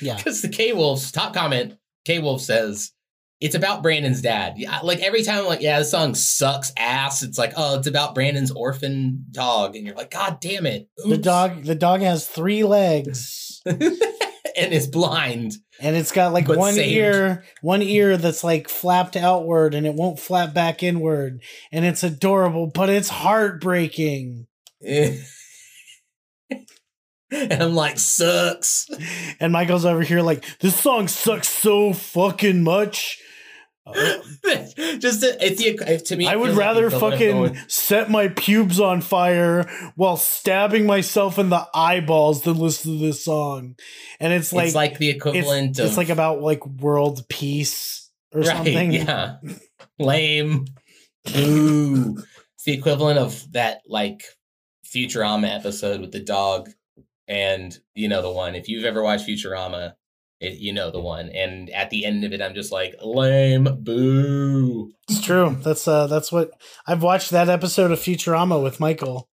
Yeah. 0.01 0.17
because 0.17 0.43
the 0.43 0.49
K 0.49 0.73
Wolves 0.73 1.11
top 1.11 1.35
comment 1.35 1.79
K 2.05 2.19
Wolf 2.19 2.43
says 2.43 2.93
it's 3.41 3.55
about 3.55 3.83
Brandon's 3.83 4.23
dad. 4.23 4.55
Yeah, 4.57 4.81
like 4.81 5.01
every 5.01 5.23
time, 5.23 5.41
I'm 5.41 5.47
like 5.47 5.61
yeah, 5.61 5.79
this 5.79 5.91
song 5.91 6.15
sucks 6.15 6.73
ass. 6.77 7.23
It's 7.23 7.39
like 7.39 7.53
oh, 7.57 7.79
it's 7.79 7.87
about 7.87 8.15
Brandon's 8.15 8.51
orphan 8.51 9.25
dog, 9.31 9.77
and 9.77 9.87
you're 9.87 9.97
like, 9.97 10.11
God 10.11 10.41
damn 10.41 10.67
it, 10.67 10.89
The 10.97 11.19
dog. 11.19 11.65
The 11.65 11.75
dog 11.75 12.01
has 12.01 12.27
three 12.27 12.65
legs. 12.65 13.63
and 14.57 14.73
is 14.73 14.87
blind. 14.87 15.55
and 15.81 15.95
it's 15.95 16.13
got 16.13 16.33
like 16.33 16.49
one 16.49 16.75
saved. 16.75 16.97
ear, 16.97 17.45
one 17.61 17.83
ear 17.83 18.17
that's 18.17 18.43
like 18.43 18.69
flapped 18.69 19.17
outward, 19.17 19.75
and 19.75 19.87
it 19.87 19.95
won't 19.95 20.19
flap 20.19 20.55
back 20.55 20.83
inward, 20.83 21.43
and 21.71 21.85
it's 21.85 22.03
adorable, 22.03 22.67
but 22.67 22.89
it's 22.89 23.09
heartbreaking. 23.11 24.47
and 24.81 25.23
I'm 27.31 27.75
like, 27.75 27.99
sucks. 27.99 28.89
And 29.41 29.53
Michael's 29.53 29.85
over 29.85 30.03
here 30.03 30.23
like, 30.23 30.45
this 30.61 30.79
song 30.79 31.09
sucks 31.09 31.49
so 31.49 31.93
fucking 31.93 32.63
much. 32.63 33.21
Uh, 33.87 33.93
Just 34.99 35.21
to, 35.21 35.37
it's 35.41 35.63
the, 35.63 36.03
to 36.07 36.17
me. 36.17 36.27
I 36.27 36.37
would 36.37 36.51
like 36.51 36.59
rather 36.59 36.87
of 36.87 36.95
fucking 36.95 37.57
set 37.69 38.11
my 38.11 38.29
pubes 38.29 38.81
on 38.81 39.01
fire 39.01 39.69
while 39.95 40.17
stabbing 40.17 40.87
myself 40.87 41.39
in 41.39 41.51
the 41.51 41.67
eyeballs 41.73 42.43
than 42.43 42.59
listen 42.59 42.93
to 42.93 42.99
this 42.99 43.25
song. 43.25 43.77
And 44.19 44.33
it's 44.33 44.53
like, 44.53 44.67
it's 44.67 44.75
like 44.75 44.99
the 44.99 45.11
it's, 45.11 45.17
equivalent 45.17 45.79
of 45.79 45.87
it's 45.87 45.97
like 45.97 46.09
about 46.09 46.41
like 46.41 46.67
world 46.67 47.29
peace 47.29 48.11
or 48.33 48.41
right, 48.41 48.49
something. 48.49 48.93
Yeah, 48.93 49.37
lame. 49.99 50.67
Boo. 51.25 52.19
it's 52.55 52.65
the 52.65 52.73
equivalent 52.73 53.19
of 53.19 53.53
that 53.53 53.83
like 53.89 54.23
Futurama 54.87 55.55
episode 55.55 56.01
with 56.01 56.13
the 56.13 56.23
dog, 56.23 56.71
and 57.29 57.77
you 57.95 58.09
know 58.09 58.23
the 58.23 58.31
one. 58.31 58.55
If 58.55 58.69
you've 58.69 58.85
ever 58.85 59.03
watched 59.03 59.29
Futurama, 59.29 59.95
it, 60.41 60.59
you 60.59 60.73
know 60.73 60.91
the 60.91 61.01
one. 61.01 61.29
And 61.31 61.71
at 61.71 61.91
the 61.91 62.05
end 62.05 62.25
of 62.25 62.33
it, 62.33 62.43
I'm 62.43 62.55
just 62.55 62.73
like 62.73 62.95
lame. 63.03 63.65
Boo. 63.81 64.93
It's 65.09 65.21
true. 65.21 65.57
That's 65.63 65.87
uh 65.89 66.07
that's 66.07 66.31
what 66.33 66.51
I've 66.87 67.03
watched 67.03 67.31
that 67.31 67.49
episode 67.49 67.91
of 67.91 67.99
Futurama 67.99 68.63
with 68.63 68.81
Michael. 68.81 69.29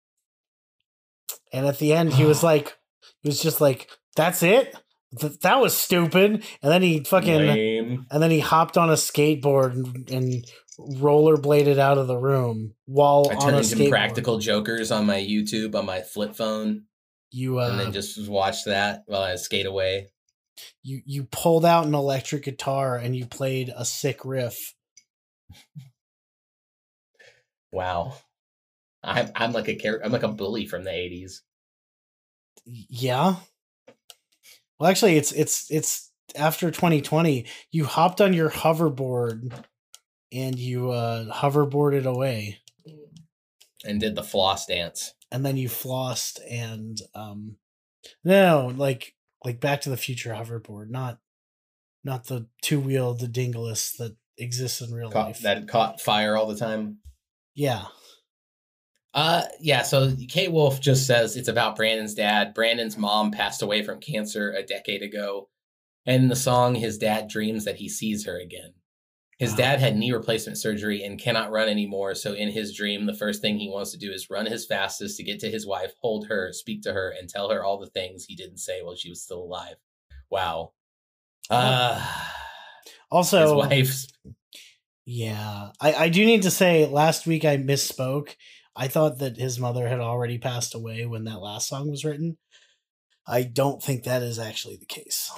And 1.52 1.66
at 1.66 1.80
the 1.80 1.94
end 1.94 2.14
he 2.14 2.26
was 2.26 2.44
like 2.52 2.78
he 3.22 3.30
was 3.30 3.42
just 3.42 3.60
like, 3.62 3.90
That's 4.16 4.44
it? 4.44 4.76
Th- 5.20 5.38
that 5.42 5.60
was 5.62 5.76
stupid. 5.78 6.44
And 6.62 6.72
then 6.72 6.82
he 6.82 7.04
fucking 7.04 7.36
lame. 7.48 8.06
and 8.10 8.24
then 8.24 8.32
he 8.32 8.40
hopped 8.40 8.78
on 8.78 8.90
a 8.90 8.94
skateboard 8.94 9.74
and, 9.74 10.10
and 10.10 10.46
rollerbladed 10.80 11.78
out 11.78 11.98
of 12.00 12.08
the 12.08 12.18
room 12.18 12.74
while 12.86 13.28
I 13.30 13.36
on 13.36 13.42
turned 13.42 13.56
a 13.56 13.60
into 13.60 13.76
skateboard. 13.76 13.90
practical 13.90 14.40
jokers 14.40 14.92
on 14.92 15.06
my 15.06 15.20
YouTube 15.20 15.76
on 15.76 15.86
my 15.86 16.02
flip 16.02 16.36
phone, 16.36 16.86
You 17.32 17.60
uh 17.60 17.70
and 17.70 17.80
then 17.80 17.92
just 17.92 18.28
watch 18.28 18.64
that 18.66 19.04
while 19.06 19.22
I 19.22 19.36
skate 19.36 19.66
away. 19.68 20.08
You 20.82 21.02
you 21.06 21.24
pulled 21.26 21.66
out 21.66 21.86
an 21.86 21.96
electric 21.96 22.44
guitar 22.44 22.96
and 22.96 23.16
you 23.16 23.26
played 23.26 23.72
a 23.76 23.86
sick 23.86 24.24
riff. 24.26 24.74
Wow. 27.72 28.16
I'm 29.04 29.30
I'm 29.36 29.52
like 29.52 29.68
a 29.68 29.76
character. 29.76 30.06
I'm 30.06 30.12
like 30.12 30.24
a 30.24 30.30
bully 30.30 30.66
from 30.66 30.84
the 30.84 30.92
'80s. 30.92 31.42
Yeah. 32.66 33.36
Well, 34.80 34.90
actually, 34.90 35.18
it's 35.18 35.32
it's 35.32 35.70
it's 35.70 36.12
after 36.36 36.72
2020. 36.72 37.46
You 37.72 37.86
hopped 37.86 38.22
on 38.22 38.34
your 38.34 38.50
hoverboard 38.50 39.66
and 40.32 40.58
you 40.58 40.92
uh 40.92 41.34
hoverboarded 41.34 42.06
away, 42.06 42.60
and 43.84 44.00
did 44.00 44.16
the 44.16 44.24
floss 44.24 44.66
dance. 44.66 45.14
and 45.32 45.46
then 45.46 45.58
you 45.58 45.68
flossed 45.68 46.40
and 46.50 47.00
um 47.16 47.58
no, 48.24 48.72
like 48.76 49.14
like 49.46 49.60
Back 49.60 49.82
to 49.82 49.90
the 49.90 49.98
Future 49.98 50.32
hoverboard, 50.32 50.90
not 50.90 51.20
not 52.04 52.26
the 52.26 52.48
two 52.62 52.80
wheel 52.80 53.14
the 53.14 53.28
dingless 53.28 53.94
that 53.98 54.16
exists 54.38 54.82
in 54.82 54.92
real 54.94 55.10
Caught, 55.12 55.26
life. 55.28 55.40
that 55.42 55.68
caught 55.68 56.02
fire 56.02 56.36
all 56.36 56.48
the 56.48 56.58
time. 56.58 56.98
yeah. 57.56 57.86
Uh, 59.14 59.44
yeah. 59.60 59.84
So 59.84 60.12
K 60.28 60.48
Wolf 60.48 60.82
just 60.82 61.06
says 61.06 61.38
it's 61.38 61.48
about 61.48 61.76
Brandon's 61.76 62.16
dad. 62.16 62.56
Brandon's 62.56 62.98
mom 62.98 63.30
passed 63.32 63.62
away 63.62 63.84
from 63.84 64.00
cancer 64.00 64.52
a 64.52 64.64
decade 64.64 65.04
ago, 65.04 65.50
and 66.08 66.24
in 66.24 66.30
the 66.30 66.36
song, 66.36 66.74
his 66.74 66.98
dad 66.98 67.28
dreams 67.28 67.66
that 67.66 67.76
he 67.76 67.88
sees 67.90 68.26
her 68.26 68.40
again. 68.40 68.74
His 69.40 69.56
dad 69.56 69.80
had 69.80 69.98
knee 69.98 70.12
replacement 70.12 70.58
surgery 70.58 71.04
and 71.04 71.20
cannot 71.20 71.52
run 71.52 71.68
anymore. 71.68 72.16
So 72.16 72.34
in 72.34 72.50
his 72.50 72.76
dream, 72.76 73.06
the 73.06 73.16
first 73.16 73.42
thing 73.42 73.58
he 73.58 73.70
wants 73.70 73.92
to 73.92 73.98
do 73.98 74.12
is 74.12 74.30
run 74.30 74.46
his 74.46 74.66
fastest 74.66 75.18
to 75.18 75.24
get 75.24 75.40
to 75.40 75.50
his 75.50 75.66
wife, 75.66 75.94
hold 76.02 76.28
her, 76.28 76.54
speak 76.54 76.82
to 76.84 76.94
her, 76.94 77.10
and 77.10 77.28
tell 77.28 77.50
her 77.50 77.64
all 77.64 77.80
the 77.80 77.90
things 77.90 78.26
he 78.26 78.36
didn't 78.36 78.60
say 78.60 78.82
while 78.82 78.96
she 78.96 79.10
was 79.10 79.22
still 79.22 79.42
alive. 79.42 79.76
Wow. 80.30 80.74
Uh, 81.50 82.00
his 82.86 82.94
Also, 83.12 83.58
wife's 83.58 84.08
Yeah, 85.06 85.72
I, 85.82 85.94
I 85.94 86.10
do 86.10 86.26
need 86.26 86.44
to 86.44 86.52
say 86.52 86.86
last 86.86 87.26
week 87.26 87.44
I 87.44 87.58
misspoke. 87.58 88.36
I 88.76 88.88
thought 88.88 89.20
that 89.20 89.38
his 89.38 89.60
mother 89.60 89.88
had 89.88 90.00
already 90.00 90.38
passed 90.38 90.74
away 90.74 91.06
when 91.06 91.26
that 91.26 91.42
last 91.42 91.68
song 91.68 91.90
was 91.90 92.06
written. 92.06 92.38
I 93.28 93.44
don't 93.44 93.82
think 93.82 94.04
that 94.04 94.24
is 94.24 94.40
actually 94.40 94.78
the 94.78 94.86
case. 94.86 95.32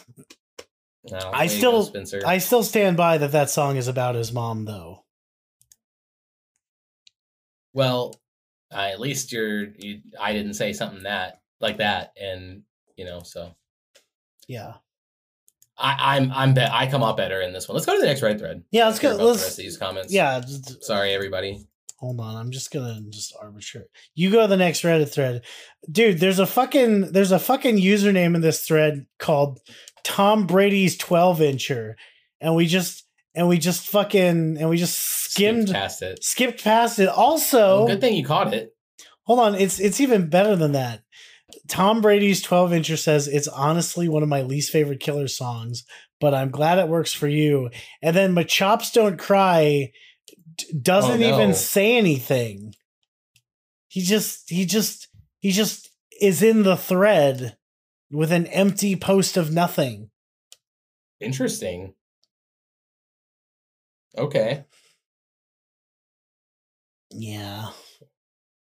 No, 1.12 1.20
I 1.34 1.48
still- 1.48 1.86
go, 1.88 2.04
I 2.26 2.40
still 2.40 2.64
stand 2.64 2.98
by 2.98 3.18
that 3.20 3.32
that 3.34 3.50
song 3.50 3.78
is 3.78 3.88
about 3.88 4.16
his 4.16 4.32
mom, 4.34 4.66
though. 4.66 5.04
Well, 7.74 8.16
uh, 8.74 8.90
at 8.92 9.00
least 9.00 9.32
you're. 9.32 9.66
You, 9.78 10.02
I 10.20 10.34
didn't 10.34 10.54
say 10.54 10.74
something 10.74 11.04
that 11.04 11.42
like 11.60 11.78
that, 11.78 12.14
and 12.22 12.64
you 12.96 13.06
know, 13.06 13.20
so 13.24 13.52
Yeah, 14.48 14.74
I, 15.78 16.16
I'm 16.18 16.32
I'm 16.32 16.54
bet 16.54 16.72
I 16.72 16.88
come 16.90 17.04
out 17.04 17.18
better 17.18 17.42
in 17.42 17.54
this 17.54 17.68
one. 17.68 17.76
Let's 17.76 17.86
go 17.86 17.94
to 17.96 18.00
the 18.02 18.08
next 18.08 18.22
Reddit 18.22 18.40
thread. 18.40 18.64
yeah. 18.72 18.86
Let's 18.88 19.00
go. 19.00 19.10
Let's 19.16 19.42
rest 19.44 19.52
of 19.60 19.64
these 19.64 19.78
comments. 19.78 20.14
yeah. 20.14 20.42
Sorry, 20.82 21.14
everybody. 21.14 21.66
hold 21.98 22.20
on. 22.20 22.36
I'm 22.38 22.52
just 22.52 22.72
gonna 22.72 23.02
just 23.10 23.36
arbitrary. 23.42 23.88
You 24.16 24.32
go 24.32 24.42
to 24.44 24.48
the 24.48 24.58
next 24.58 24.82
Reddit 24.82 25.10
thread, 25.12 25.44
dude. 25.92 26.20
There's 26.20 26.40
a 26.40 26.48
fucking 26.48 27.12
there's 27.12 27.32
a 27.34 27.40
fucking 27.40 27.78
username 27.78 28.36
in 28.36 28.42
this 28.42 28.66
thread 28.66 29.06
called 29.20 29.60
Tom 30.06 30.48
Brady's 30.48 30.96
12 30.98 31.40
incher, 31.40 31.96
and 32.40 32.56
we 32.56 32.68
just 32.68 33.04
and 33.34 33.50
we 33.50 33.58
just 33.58 33.88
fucking 33.88 34.58
and 34.58 34.70
we 34.70 34.78
just 34.78 34.98
skimmed 34.98 35.64
Skipped 35.68 35.74
past 35.74 36.02
it. 36.02 36.24
skipped 36.24 36.64
past 36.64 37.00
it. 37.00 37.10
Also, 37.10 37.80
Well, 37.80 37.88
good 37.88 38.00
thing 38.02 38.16
you 38.16 38.24
caught 38.24 38.54
it. 38.54 38.74
hold 39.24 39.40
on, 39.40 39.56
it's 39.56 39.80
it's 39.80 40.00
even 40.00 40.30
better 40.30 40.56
than 40.56 40.72
that. 40.72 41.02
Tom 41.68 42.02
Brady's 42.02 42.42
12 42.42 42.72
incher 42.72 42.98
says 42.98 43.28
it's 43.28 43.48
honestly 43.48 44.08
one 44.08 44.24
of 44.24 44.30
my 44.30 44.42
least 44.44 44.72
favorite 44.72 45.00
killer 45.00 45.28
songs, 45.28 45.84
but 46.22 46.34
I'm 46.34 46.50
glad 46.52 46.78
it 46.80 46.88
works 46.88 47.14
for 47.14 47.28
you. 47.28 47.70
And 48.02 48.16
then 48.16 48.34
Machops 48.36 48.94
don't 48.94 49.18
cry 49.18 49.92
doesn't 50.82 51.12
Oh, 51.12 51.30
no. 51.30 51.36
even 51.36 51.54
say 51.54 51.98
anything. 51.98 52.74
He 53.88 54.02
just 54.02 54.50
he 54.50 54.66
just 54.66 55.08
he 55.40 55.52
just 55.52 55.90
is 56.22 56.42
in 56.44 56.64
the 56.64 56.78
thread 56.78 57.58
with 58.12 58.32
an 58.32 58.48
empty 58.48 58.96
post 58.96 59.38
of 59.38 59.52
nothing. 59.52 60.10
Interesting. 61.20 61.94
Okay. 64.18 64.64
Yeah. 67.12 67.70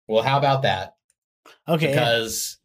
Well, 0.09 0.23
how 0.23 0.39
about 0.39 0.63
that? 0.63 0.97
Okay. 1.69 1.89
Because 1.89 2.59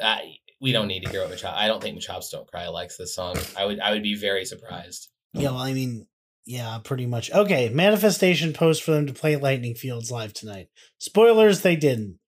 uh, 0.00 0.18
we 0.60 0.72
don't 0.72 0.88
need 0.88 1.04
to 1.04 1.10
hear 1.10 1.22
what 1.22 1.30
Machop. 1.30 1.54
I 1.54 1.66
don't 1.66 1.82
think 1.82 1.98
Machops 1.98 2.30
Don't 2.30 2.46
Cry 2.46 2.68
likes 2.68 2.96
this 2.96 3.14
song. 3.14 3.36
I 3.56 3.64
would 3.64 3.80
I 3.80 3.92
would 3.92 4.02
be 4.02 4.14
very 4.14 4.44
surprised. 4.44 5.08
Yeah, 5.32 5.50
well, 5.50 5.58
I 5.58 5.72
mean, 5.72 6.06
yeah, 6.46 6.78
pretty 6.82 7.06
much. 7.06 7.30
Okay, 7.30 7.68
manifestation 7.68 8.52
post 8.52 8.82
for 8.82 8.92
them 8.92 9.06
to 9.06 9.12
play 9.12 9.36
Lightning 9.36 9.74
Fields 9.74 10.10
live 10.10 10.32
tonight. 10.32 10.68
Spoilers, 10.98 11.62
they 11.62 11.76
didn't. 11.76 12.18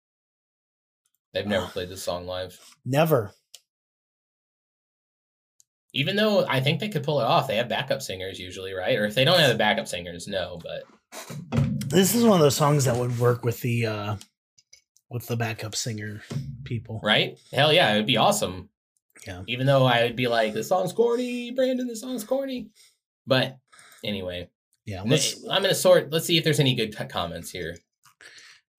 They've 1.33 1.47
never 1.47 1.67
played 1.67 1.89
this 1.89 2.03
song 2.03 2.27
live. 2.27 2.59
Never. 2.85 3.33
Even 5.93 6.17
though 6.17 6.47
I 6.47 6.61
think 6.61 6.79
they 6.81 6.89
could 6.89 7.03
pull 7.03 7.21
it 7.21 7.25
off, 7.25 7.49
they 7.49 7.57
have 7.57 7.69
backup 7.69 8.01
singers 8.03 8.39
usually, 8.39 8.73
right? 8.73 8.97
Or 8.99 9.05
if 9.07 9.15
they 9.15 9.25
don't 9.25 9.41
have 9.41 9.49
the 9.51 9.57
backup 9.57 9.89
singers, 9.89 10.29
no. 10.29 10.59
But 10.63 10.85
This 11.89 12.15
is 12.15 12.23
one 12.25 12.35
of 12.35 12.41
those 12.41 12.57
songs 12.57 12.85
that 12.85 12.97
would 12.97 13.19
work 13.19 13.45
with 13.45 13.61
the 13.61 13.87
uh 13.87 14.17
with 15.09 15.27
the 15.27 15.37
backup 15.37 15.75
singer 15.75 16.23
people. 16.65 17.01
right? 17.03 17.37
Hell 17.53 17.73
yeah, 17.73 17.93
it 17.93 17.97
would 17.97 18.07
be 18.07 18.17
awesome. 18.17 18.69
Yeah. 19.27 19.43
Even 19.49 19.67
though 19.67 19.85
I 19.85 20.05
would 20.05 20.15
be 20.17 20.29
like, 20.29 20.53
"This 20.55 20.69
song's 20.69 20.93
corny, 20.93 21.51
Brandon. 21.51 21.89
This 21.89 22.01
song's 22.01 22.25
corny." 22.25 22.71
But 23.27 23.59
anyway, 24.05 24.49
Yeah, 24.87 25.03
I'm 25.03 25.09
gonna 25.09 25.75
sort. 25.75 26.11
Let's 26.13 26.27
see 26.27 26.39
if 26.39 26.45
there's 26.45 26.61
any 26.61 26.75
good 26.77 26.97
comments 27.09 27.51
here. 27.51 27.77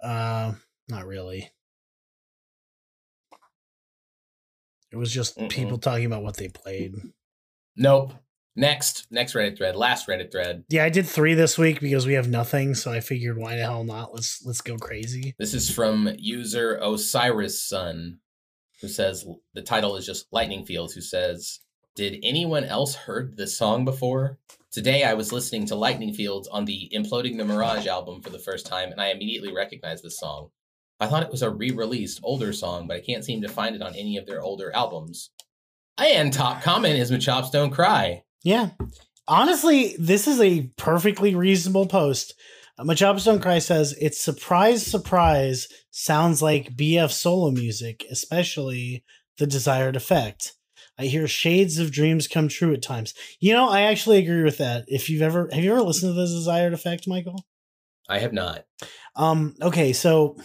uh 0.01 0.53
not 0.87 1.05
really. 1.05 1.51
It 4.91 4.97
was 4.97 5.11
just 5.11 5.37
Mm-mm. 5.37 5.49
people 5.49 5.77
talking 5.77 6.05
about 6.05 6.23
what 6.23 6.37
they 6.37 6.49
played. 6.49 6.95
Nope. 7.75 8.13
Next, 8.55 9.07
next 9.09 9.33
Reddit 9.33 9.57
thread, 9.57 9.77
last 9.77 10.07
Reddit 10.07 10.29
thread. 10.29 10.65
Yeah, 10.67 10.83
I 10.83 10.89
did 10.89 11.07
3 11.07 11.35
this 11.35 11.57
week 11.57 11.79
because 11.79 12.05
we 12.05 12.13
have 12.13 12.27
nothing, 12.27 12.75
so 12.75 12.91
I 12.91 12.99
figured 12.99 13.37
why 13.37 13.55
the 13.55 13.61
hell 13.61 13.85
not? 13.85 14.13
Let's 14.13 14.43
let's 14.45 14.59
go 14.59 14.75
crazy. 14.75 15.35
This 15.39 15.53
is 15.53 15.69
from 15.69 16.09
user 16.17 16.77
Osiris 16.81 17.63
Sun, 17.63 18.19
who 18.81 18.89
says 18.89 19.25
the 19.53 19.61
title 19.61 19.95
is 19.95 20.05
just 20.05 20.27
Lightning 20.33 20.65
Fields. 20.65 20.93
Who 20.93 21.01
says, 21.01 21.61
"Did 21.95 22.19
anyone 22.23 22.65
else 22.65 22.95
heard 22.95 23.37
this 23.37 23.57
song 23.57 23.85
before? 23.85 24.37
Today 24.69 25.03
I 25.03 25.13
was 25.13 25.31
listening 25.31 25.65
to 25.67 25.75
Lightning 25.75 26.13
Fields 26.13 26.49
on 26.49 26.65
the 26.65 26.91
Imploding 26.93 27.37
the 27.37 27.45
Mirage 27.45 27.87
album 27.87 28.21
for 28.21 28.31
the 28.31 28.39
first 28.39 28.65
time, 28.65 28.91
and 28.91 28.99
I 28.99 29.11
immediately 29.11 29.53
recognized 29.53 30.03
this 30.03 30.19
song. 30.19 30.49
I 31.01 31.07
thought 31.07 31.23
it 31.23 31.31
was 31.31 31.41
a 31.41 31.49
re-released 31.49 32.19
older 32.21 32.53
song, 32.53 32.87
but 32.87 32.95
I 32.95 33.01
can't 33.01 33.25
seem 33.25 33.41
to 33.41 33.49
find 33.49 33.75
it 33.75 33.81
on 33.81 33.95
any 33.95 34.17
of 34.17 34.27
their 34.27 34.43
older 34.43 34.73
albums. 34.73 35.31
And 35.97 36.31
top 36.31 36.61
comment 36.61 36.99
is 36.99 37.11
Machops 37.11 37.51
don't 37.51 37.71
cry. 37.71 38.23
Yeah. 38.43 38.69
Honestly, 39.27 39.95
this 39.97 40.27
is 40.27 40.39
a 40.39 40.69
perfectly 40.77 41.33
reasonable 41.33 41.87
post. 41.87 42.35
Uh, 42.77 42.83
Machops 42.83 43.25
Don't 43.25 43.41
Cry 43.41 43.57
says, 43.57 43.95
It's 43.99 44.21
surprise, 44.21 44.85
surprise, 44.85 45.67
sounds 45.89 46.41
like 46.41 46.75
BF 46.75 47.11
solo 47.11 47.49
music, 47.49 48.05
especially 48.11 49.03
the 49.39 49.47
desired 49.47 49.95
effect. 49.95 50.53
I 50.99 51.05
hear 51.05 51.27
shades 51.27 51.79
of 51.79 51.91
dreams 51.91 52.27
come 52.27 52.47
true 52.47 52.73
at 52.73 52.83
times. 52.83 53.15
You 53.39 53.53
know, 53.53 53.69
I 53.69 53.81
actually 53.81 54.19
agree 54.19 54.43
with 54.43 54.59
that. 54.59 54.85
If 54.87 55.09
you've 55.09 55.23
ever, 55.23 55.49
have 55.51 55.63
you 55.63 55.71
ever 55.71 55.81
listened 55.81 56.11
to 56.11 56.13
the 56.13 56.27
desired 56.27 56.73
effect, 56.73 57.07
Michael? 57.07 57.43
I 58.07 58.19
have 58.19 58.33
not. 58.33 58.65
Um, 59.15 59.55
okay, 59.61 59.93
so 59.93 60.37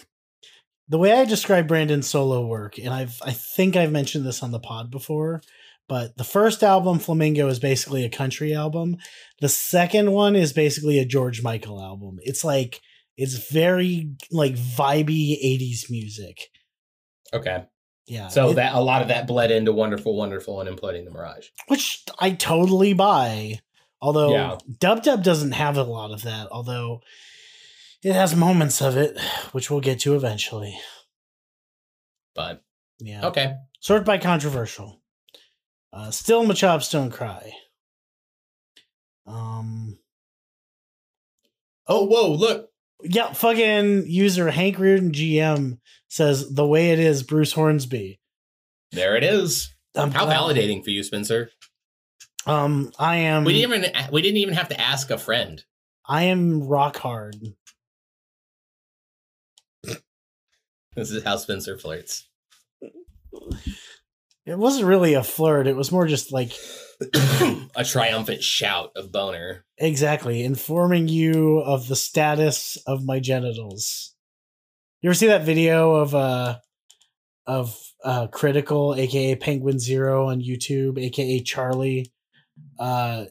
the 0.89 0.99
way 0.99 1.13
I 1.13 1.25
describe 1.25 1.69
Brandon's 1.69 2.09
solo 2.09 2.47
work, 2.47 2.79
and 2.79 2.91
I've 2.91 3.21
I 3.25 3.33
think 3.33 3.77
I've 3.77 3.93
mentioned 3.93 4.25
this 4.27 4.43
on 4.43 4.51
the 4.53 4.61
pod 4.61 4.91
before, 4.91 5.41
but 5.89 6.17
the 6.17 6.25
first 6.25 6.63
album, 6.63 6.99
Flamingo, 6.99 7.49
is 7.49 7.59
basically 7.59 8.05
a 8.05 8.11
country 8.11 8.55
album. 8.55 8.97
The 9.41 9.49
second 9.49 10.13
one 10.13 10.37
is 10.37 10.53
basically 10.53 10.99
a 10.99 11.05
George 11.05 11.43
Michael 11.43 11.81
album. 11.83 12.19
It's 12.23 12.45
like 12.45 12.81
it's 13.17 13.51
very 13.51 14.11
like 14.31 14.55
vibey 14.55 15.33
80s 15.43 15.91
music. 15.91 16.49
Okay. 17.33 17.65
Yeah. 18.07 18.29
So 18.29 18.51
it- 18.51 18.55
that 18.55 18.75
a 18.75 18.81
lot 18.81 19.03
of 19.03 19.09
that 19.09 19.27
bled 19.27 19.51
into 19.51 19.73
Wonderful, 19.73 20.15
Wonderful, 20.17 20.61
and 20.61 20.69
Imploding 20.71 21.05
the 21.05 21.11
Mirage. 21.11 21.47
which 21.69 22.05
I 22.19 22.31
totally 22.31 22.93
buy. 22.93 23.61
Although 24.01 24.33
Yeah. 24.33 24.59
Dub 24.79 25.03
Dub 25.03 25.25
doesn't 25.25 25.53
have 25.53 25.77
a 25.79 25.83
lot 25.83 26.13
of 26.13 26.23
that, 26.23 26.49
although 26.53 27.01
it 28.03 28.13
has 28.13 28.35
moments 28.37 28.81
of 28.81 28.97
it, 28.97 29.19
which 29.53 29.71
we'll 29.71 29.81
get 29.81 30.01
to 30.01 30.15
eventually. 30.15 30.79
But 32.35 32.63
Yeah. 32.99 33.27
okay. 33.29 33.55
Sort 33.81 34.05
by 34.05 34.19
controversial. 34.19 35.03
Uh, 35.93 36.11
still 36.11 36.45
Machops 36.45 36.91
don't 36.91 37.11
cry. 37.11 37.53
Um. 39.27 39.99
Oh, 41.87 42.05
whoa, 42.07 42.33
look. 42.33 42.71
Yeah, 43.03 43.33
fucking 43.33 44.05
user 44.07 44.51
Hank 44.51 44.79
Reardon 44.79 45.13
GM 45.13 45.79
says 46.09 46.53
the 46.55 46.67
way 46.67 46.91
it 46.91 46.99
is, 46.99 47.23
Bruce 47.23 47.53
Hornsby. 47.53 48.21
There 48.93 49.17
it 49.17 49.25
is. 49.25 49.75
I'm 49.95 50.11
How 50.11 50.25
glad- 50.25 50.39
validating 50.57 50.83
for 50.85 50.91
you, 50.91 51.03
Spencer. 51.03 51.51
Um, 52.47 52.93
I 52.99 53.17
am. 53.17 53.45
We 53.45 53.55
didn't 53.55 53.75
even 53.75 54.11
we 54.13 54.23
didn't 54.23 54.37
even 54.39 54.55
have 54.55 54.69
to 54.69 54.81
ask 54.81 55.11
a 55.11 55.19
friend. 55.19 55.65
I 56.07 56.25
am 56.25 56.63
rock 56.63 56.97
hard. 56.99 57.37
This 60.97 61.11
is 61.11 61.23
how 61.23 61.37
Spencer 61.37 61.77
flirts. 61.77 62.27
It 64.47 64.59
wasn't 64.59 64.87
really 64.87 65.15
a 65.15 65.23
flirt. 65.23 65.67
It 65.67 65.77
was 65.77 65.93
more 65.93 66.07
just 66.07 66.33
like 66.33 66.53
a 67.77 67.85
triumphant 67.85 68.43
shout 68.43 68.93
of 68.97 69.13
boner. 69.13 69.65
exactly 69.77 70.43
informing 70.43 71.09
you 71.09 71.59
of 71.59 71.89
the 71.89 71.97
status 71.97 72.79
of 72.87 73.05
my 73.05 73.21
genitals. 73.21 74.15
You 75.03 75.11
ever 75.11 75.15
see 75.15 75.27
that 75.27 75.45
video 75.45 75.97
of 75.97 76.15
uh 76.15 76.59
of 77.47 77.79
uh 78.03 78.29
critical, 78.29 78.95
aka 78.95 79.35
Penguin 79.37 79.79
Zero 79.79 80.29
on 80.31 80.41
YouTube, 80.41 80.99
aka 80.99 81.41
Charlie, 81.41 82.11
uh 82.79 83.27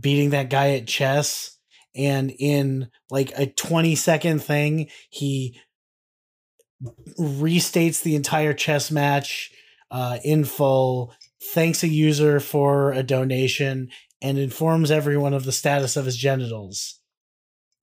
beating 0.00 0.30
that 0.30 0.50
guy 0.50 0.70
at 0.74 0.88
chess, 0.88 1.56
and 1.94 2.32
in 2.36 2.90
like 3.10 3.32
a 3.38 3.46
20 3.46 3.94
second 3.94 4.42
thing, 4.42 4.88
he 5.10 5.60
restates 7.18 8.02
the 8.02 8.14
entire 8.16 8.52
chess 8.52 8.90
match 8.90 9.50
uh, 9.90 10.18
in 10.24 10.44
full, 10.44 11.14
thanks 11.52 11.82
a 11.82 11.88
user 11.88 12.40
for 12.40 12.92
a 12.92 13.02
donation, 13.02 13.88
and 14.22 14.38
informs 14.38 14.90
everyone 14.90 15.34
of 15.34 15.44
the 15.44 15.52
status 15.52 15.96
of 15.96 16.04
his 16.06 16.16
genitals. 16.16 17.00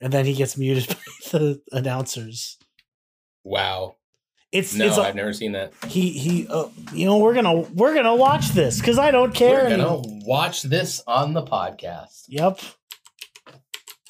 And 0.01 0.12
then 0.12 0.25
he 0.25 0.34
gets 0.34 0.58
muted 0.58 0.88
by 1.32 1.38
the 1.39 1.62
announcers. 1.71 2.58
Wow. 3.43 3.95
It's 4.51 4.75
No, 4.75 4.86
it's 4.88 4.97
a- 4.97 5.01
I've 5.04 5.15
never 5.15 5.32
seen 5.32 5.54
that. 5.54 5.71
he 5.88 6.10
he 6.10 6.47
uh, 6.49 6.67
you 6.91 7.06
know 7.06 7.19
we're 7.19 7.34
gonna 7.34 7.62
we're 7.62 7.93
gonna 7.93 8.15
watch 8.15 8.49
this 8.49 8.80
because 8.82 8.97
I 8.99 9.10
don't 9.12 9.34
care 9.34 9.63
We're 9.63 9.69
gonna 9.77 9.99
anymore. 9.99 10.19
watch 10.25 10.63
this 10.63 11.01
on 11.08 11.32
the 11.34 11.41
podcast. 11.43 12.25
Yep. 12.27 12.60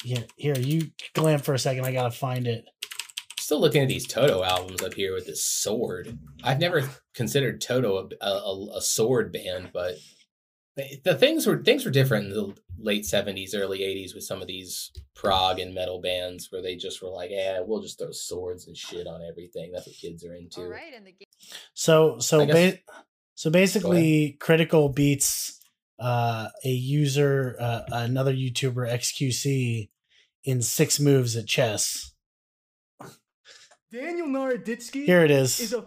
Yeah, 0.04 0.22
here 0.38 0.58
you 0.58 0.90
glam 1.14 1.40
for 1.40 1.54
a 1.54 1.60
second. 1.60 1.86
I 1.86 1.92
gotta 1.92 2.10
find 2.10 2.48
it. 2.48 2.66
Still 3.52 3.60
looking 3.60 3.82
at 3.82 3.90
these 3.90 4.08
Toto 4.08 4.44
albums 4.46 4.82
up 4.82 4.94
here 4.94 5.14
with 5.14 5.26
this 5.26 5.44
sword. 5.44 6.18
I've 6.42 6.62
never 6.62 6.90
considered 7.14 7.60
Toto 7.60 8.08
a, 8.22 8.26
a, 8.26 8.78
a 8.78 8.82
sword 8.82 9.34
band, 9.34 9.72
but 9.74 9.96
the- 10.78 11.02
the 11.04 11.16
things 11.16 11.46
were 11.46 11.62
things 11.62 11.84
were 11.84 11.92
different 11.92 12.28
in 12.28 12.32
the 12.34 12.56
late 12.80 13.06
seventies, 13.06 13.54
early 13.54 13.84
eighties 13.84 14.16
with 14.16 14.24
some 14.24 14.42
of 14.42 14.48
these 14.48 14.92
prog 15.16 15.60
and 15.60 15.76
metal 15.76 16.00
bands 16.00 16.48
where 16.50 16.62
they 16.62 16.78
just 16.78 17.02
were 17.04 17.10
like, 17.10 17.30
"Yeah, 17.30 17.60
we'll 17.60 17.82
just 17.82 18.00
throw 18.00 18.12
swords 18.14 18.68
and 18.68 18.78
shit 18.78 19.06
on 19.06 19.22
everything." 19.22 19.74
That's 19.74 19.86
what 19.86 19.98
kids 19.98 20.24
are 20.24 20.34
into. 20.34 20.62
All 20.62 20.70
right, 20.70 20.94
and 20.96 21.06
the 21.06 21.12
game. 21.12 21.28
So 21.74 22.20
so 22.20 22.46
guess- 22.46 22.76
ba- 22.76 22.80
so 23.36 23.50
basically, 23.50 24.38
critical 24.40 24.88
beats 24.88 25.60
uh, 26.00 26.48
a 26.64 26.70
user, 26.70 27.58
uh, 27.60 27.82
another 27.92 28.34
YouTuber 28.34 28.90
XQC, 28.90 29.90
in 30.46 30.62
six 30.62 31.02
moves 31.02 31.36
at 31.36 31.48
chess. 31.48 32.11
Daniel 33.92 34.28
Naroditsky 34.28 35.06
Here 35.06 35.24
it 35.24 35.32
is. 35.32 35.60
is 35.60 35.74
a 35.74 35.86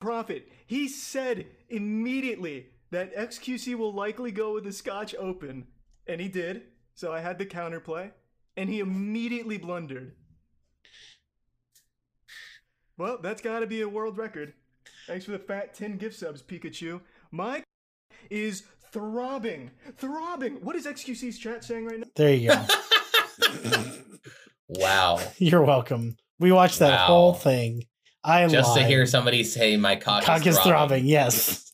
prophet. 0.00 0.48
He 0.66 0.88
said 0.88 1.46
immediately 1.68 2.66
that 2.90 3.14
XQC 3.16 3.74
will 3.76 3.92
likely 3.92 4.30
go 4.30 4.54
with 4.54 4.64
the 4.64 4.72
Scotch 4.72 5.14
Open, 5.18 5.66
and 6.06 6.20
he 6.20 6.28
did. 6.28 6.62
So 6.94 7.12
I 7.12 7.20
had 7.20 7.38
the 7.38 7.46
counterplay, 7.46 8.12
and 8.56 8.68
he 8.68 8.80
immediately 8.80 9.58
blundered. 9.58 10.12
Well, 12.98 13.18
that's 13.22 13.40
got 13.42 13.60
to 13.60 13.66
be 13.66 13.80
a 13.80 13.88
world 13.88 14.18
record. 14.18 14.52
Thanks 15.06 15.24
for 15.24 15.32
the 15.32 15.38
fat 15.38 15.74
10 15.74 15.96
gift 15.96 16.16
subs, 16.18 16.42
Pikachu. 16.42 17.00
My 17.30 17.62
is 18.28 18.64
throbbing. 18.92 19.70
Throbbing. 19.96 20.56
What 20.62 20.76
is 20.76 20.86
XQC's 20.86 21.38
chat 21.38 21.64
saying 21.64 21.86
right 21.86 21.98
now? 21.98 22.06
there 22.16 22.34
you 22.34 22.50
go. 22.50 22.66
Wow. 24.72 25.18
You're 25.38 25.64
welcome. 25.64 26.16
We 26.40 26.50
watched 26.52 26.78
that 26.80 26.90
Wow. 26.92 27.06
whole 27.06 27.34
thing. 27.34 27.84
I 28.24 28.40
am 28.42 28.50
Just 28.50 28.74
to 28.76 28.84
hear 28.84 29.06
somebody 29.06 29.44
say 29.44 29.76
my 29.76 29.96
cock, 29.96 30.24
cock 30.24 30.46
is 30.46 30.58
throbbing. 30.58 31.06
Yes. 31.06 31.72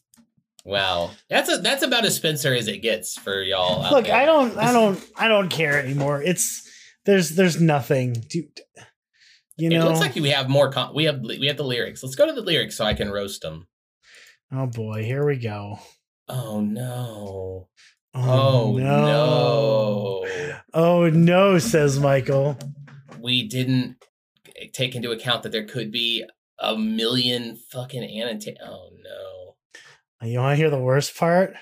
Wow. 0.64 1.10
That's 1.30 1.48
a, 1.50 1.58
that's 1.58 1.82
about 1.82 2.04
as 2.04 2.16
Spencer 2.16 2.52
as 2.54 2.66
it 2.68 2.78
gets 2.82 3.16
for 3.18 3.42
y'all. 3.42 3.88
Look. 3.90 4.10
I 4.10 4.26
don't, 4.26 4.56
I 4.58 4.72
don't, 4.72 5.02
I 5.16 5.28
don't 5.28 5.48
care 5.48 5.80
anymore. 5.82 6.22
It's 6.22 6.68
there's, 7.04 7.30
there's 7.30 7.60
nothing. 7.60 8.14
Dude, 8.28 8.48
you 9.56 9.70
know, 9.70 9.80
it 9.80 9.84
looks 9.88 10.00
like 10.00 10.14
we 10.16 10.30
have 10.30 10.48
more. 10.48 10.70
Con- 10.70 10.92
we 10.94 11.04
have 11.04 11.20
we 11.22 11.46
have 11.46 11.56
the 11.56 11.64
lyrics. 11.64 12.02
Let's 12.02 12.14
go 12.16 12.26
to 12.26 12.32
the 12.32 12.42
lyrics 12.42 12.76
so 12.76 12.84
I 12.84 12.94
can 12.94 13.10
roast 13.10 13.40
them. 13.42 13.66
oh 14.52 14.66
boy, 14.66 15.02
here 15.04 15.24
we 15.24 15.36
go. 15.38 15.78
Oh 16.28 16.60
no! 16.60 17.68
Oh, 18.12 18.20
oh 18.22 18.76
no! 18.76 20.26
Oh 20.74 21.08
no, 21.08 21.58
says 21.58 21.98
Michael. 21.98 22.58
We 23.18 23.48
didn't 23.48 23.96
take 24.72 24.94
into 24.94 25.10
account 25.10 25.42
that 25.42 25.52
there 25.52 25.64
could 25.66 25.90
be 25.92 26.24
a 26.58 26.76
million 26.76 27.56
fucking 27.70 28.02
annotate. 28.02 28.56
Oh 28.64 28.90
no! 29.02 30.26
You 30.28 30.38
want 30.38 30.52
to 30.52 30.56
hear 30.56 30.70
the 30.70 30.78
worst 30.80 31.16
part? 31.16 31.54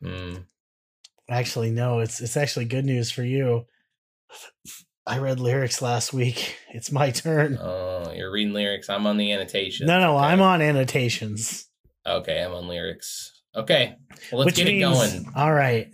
Hmm. 0.00 0.34
Actually, 1.30 1.70
no. 1.70 2.00
It's 2.00 2.20
it's 2.20 2.36
actually 2.36 2.64
good 2.66 2.84
news 2.84 3.10
for 3.10 3.22
you. 3.22 3.66
I 5.06 5.18
read 5.18 5.40
lyrics 5.40 5.82
last 5.82 6.12
week. 6.12 6.56
It's 6.74 6.90
my 6.90 7.10
turn. 7.10 7.58
Oh, 7.60 8.10
you're 8.16 8.32
reading 8.32 8.54
lyrics. 8.54 8.88
I'm 8.88 9.06
on 9.06 9.18
the 9.18 9.30
annotations. 9.32 9.86
no, 9.86 10.00
no, 10.00 10.16
Okay. 10.16 10.24
I'm 10.28 10.40
on 10.40 10.62
annotations. 10.62 11.66
Okay, 12.06 12.42
I'm 12.42 12.54
on 12.54 12.66
lyrics. 12.66 13.30
Okay, 13.54 13.94
well, 14.32 14.38
let's 14.40 14.46
which 14.46 14.56
get 14.56 14.66
means, 14.68 15.12
it 15.14 15.22
going. 15.22 15.32
all 15.36 15.52
right. 15.52 15.88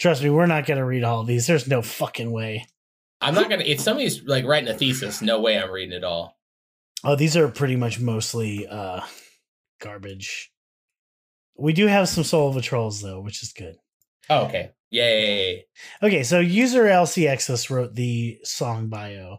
Trust 0.00 0.24
me, 0.24 0.30
we're 0.30 0.46
not 0.46 0.66
gonna 0.66 0.84
read 0.84 1.04
all 1.04 1.22
these. 1.22 1.46
There's 1.46 1.68
no 1.68 1.80
fucking 1.80 2.32
way. 2.32 2.66
I'm 3.24 3.34
not 3.34 3.48
gonna. 3.48 3.64
If 3.64 3.80
somebody's 3.80 4.22
like 4.24 4.44
writing 4.44 4.68
a 4.68 4.74
thesis, 4.74 5.22
no 5.22 5.40
way 5.40 5.58
I'm 5.58 5.70
reading 5.70 5.96
it 5.96 6.04
all. 6.04 6.38
Oh, 7.02 7.16
these 7.16 7.36
are 7.36 7.48
pretty 7.48 7.76
much 7.76 7.98
mostly 8.00 8.66
uh 8.66 9.00
garbage. 9.80 10.52
We 11.56 11.72
do 11.72 11.86
have 11.86 12.08
some 12.08 12.24
Soul 12.24 12.50
of 12.50 12.56
a 12.56 12.60
Trolls 12.60 13.00
though, 13.00 13.20
which 13.20 13.42
is 13.42 13.52
good. 13.52 13.76
Oh, 14.28 14.46
okay. 14.46 14.72
Yay! 14.90 15.66
Okay, 16.02 16.22
so 16.22 16.38
user 16.38 16.84
LCXS 16.84 17.68
wrote 17.68 17.94
the 17.94 18.38
song 18.44 18.88
bio. 18.88 19.38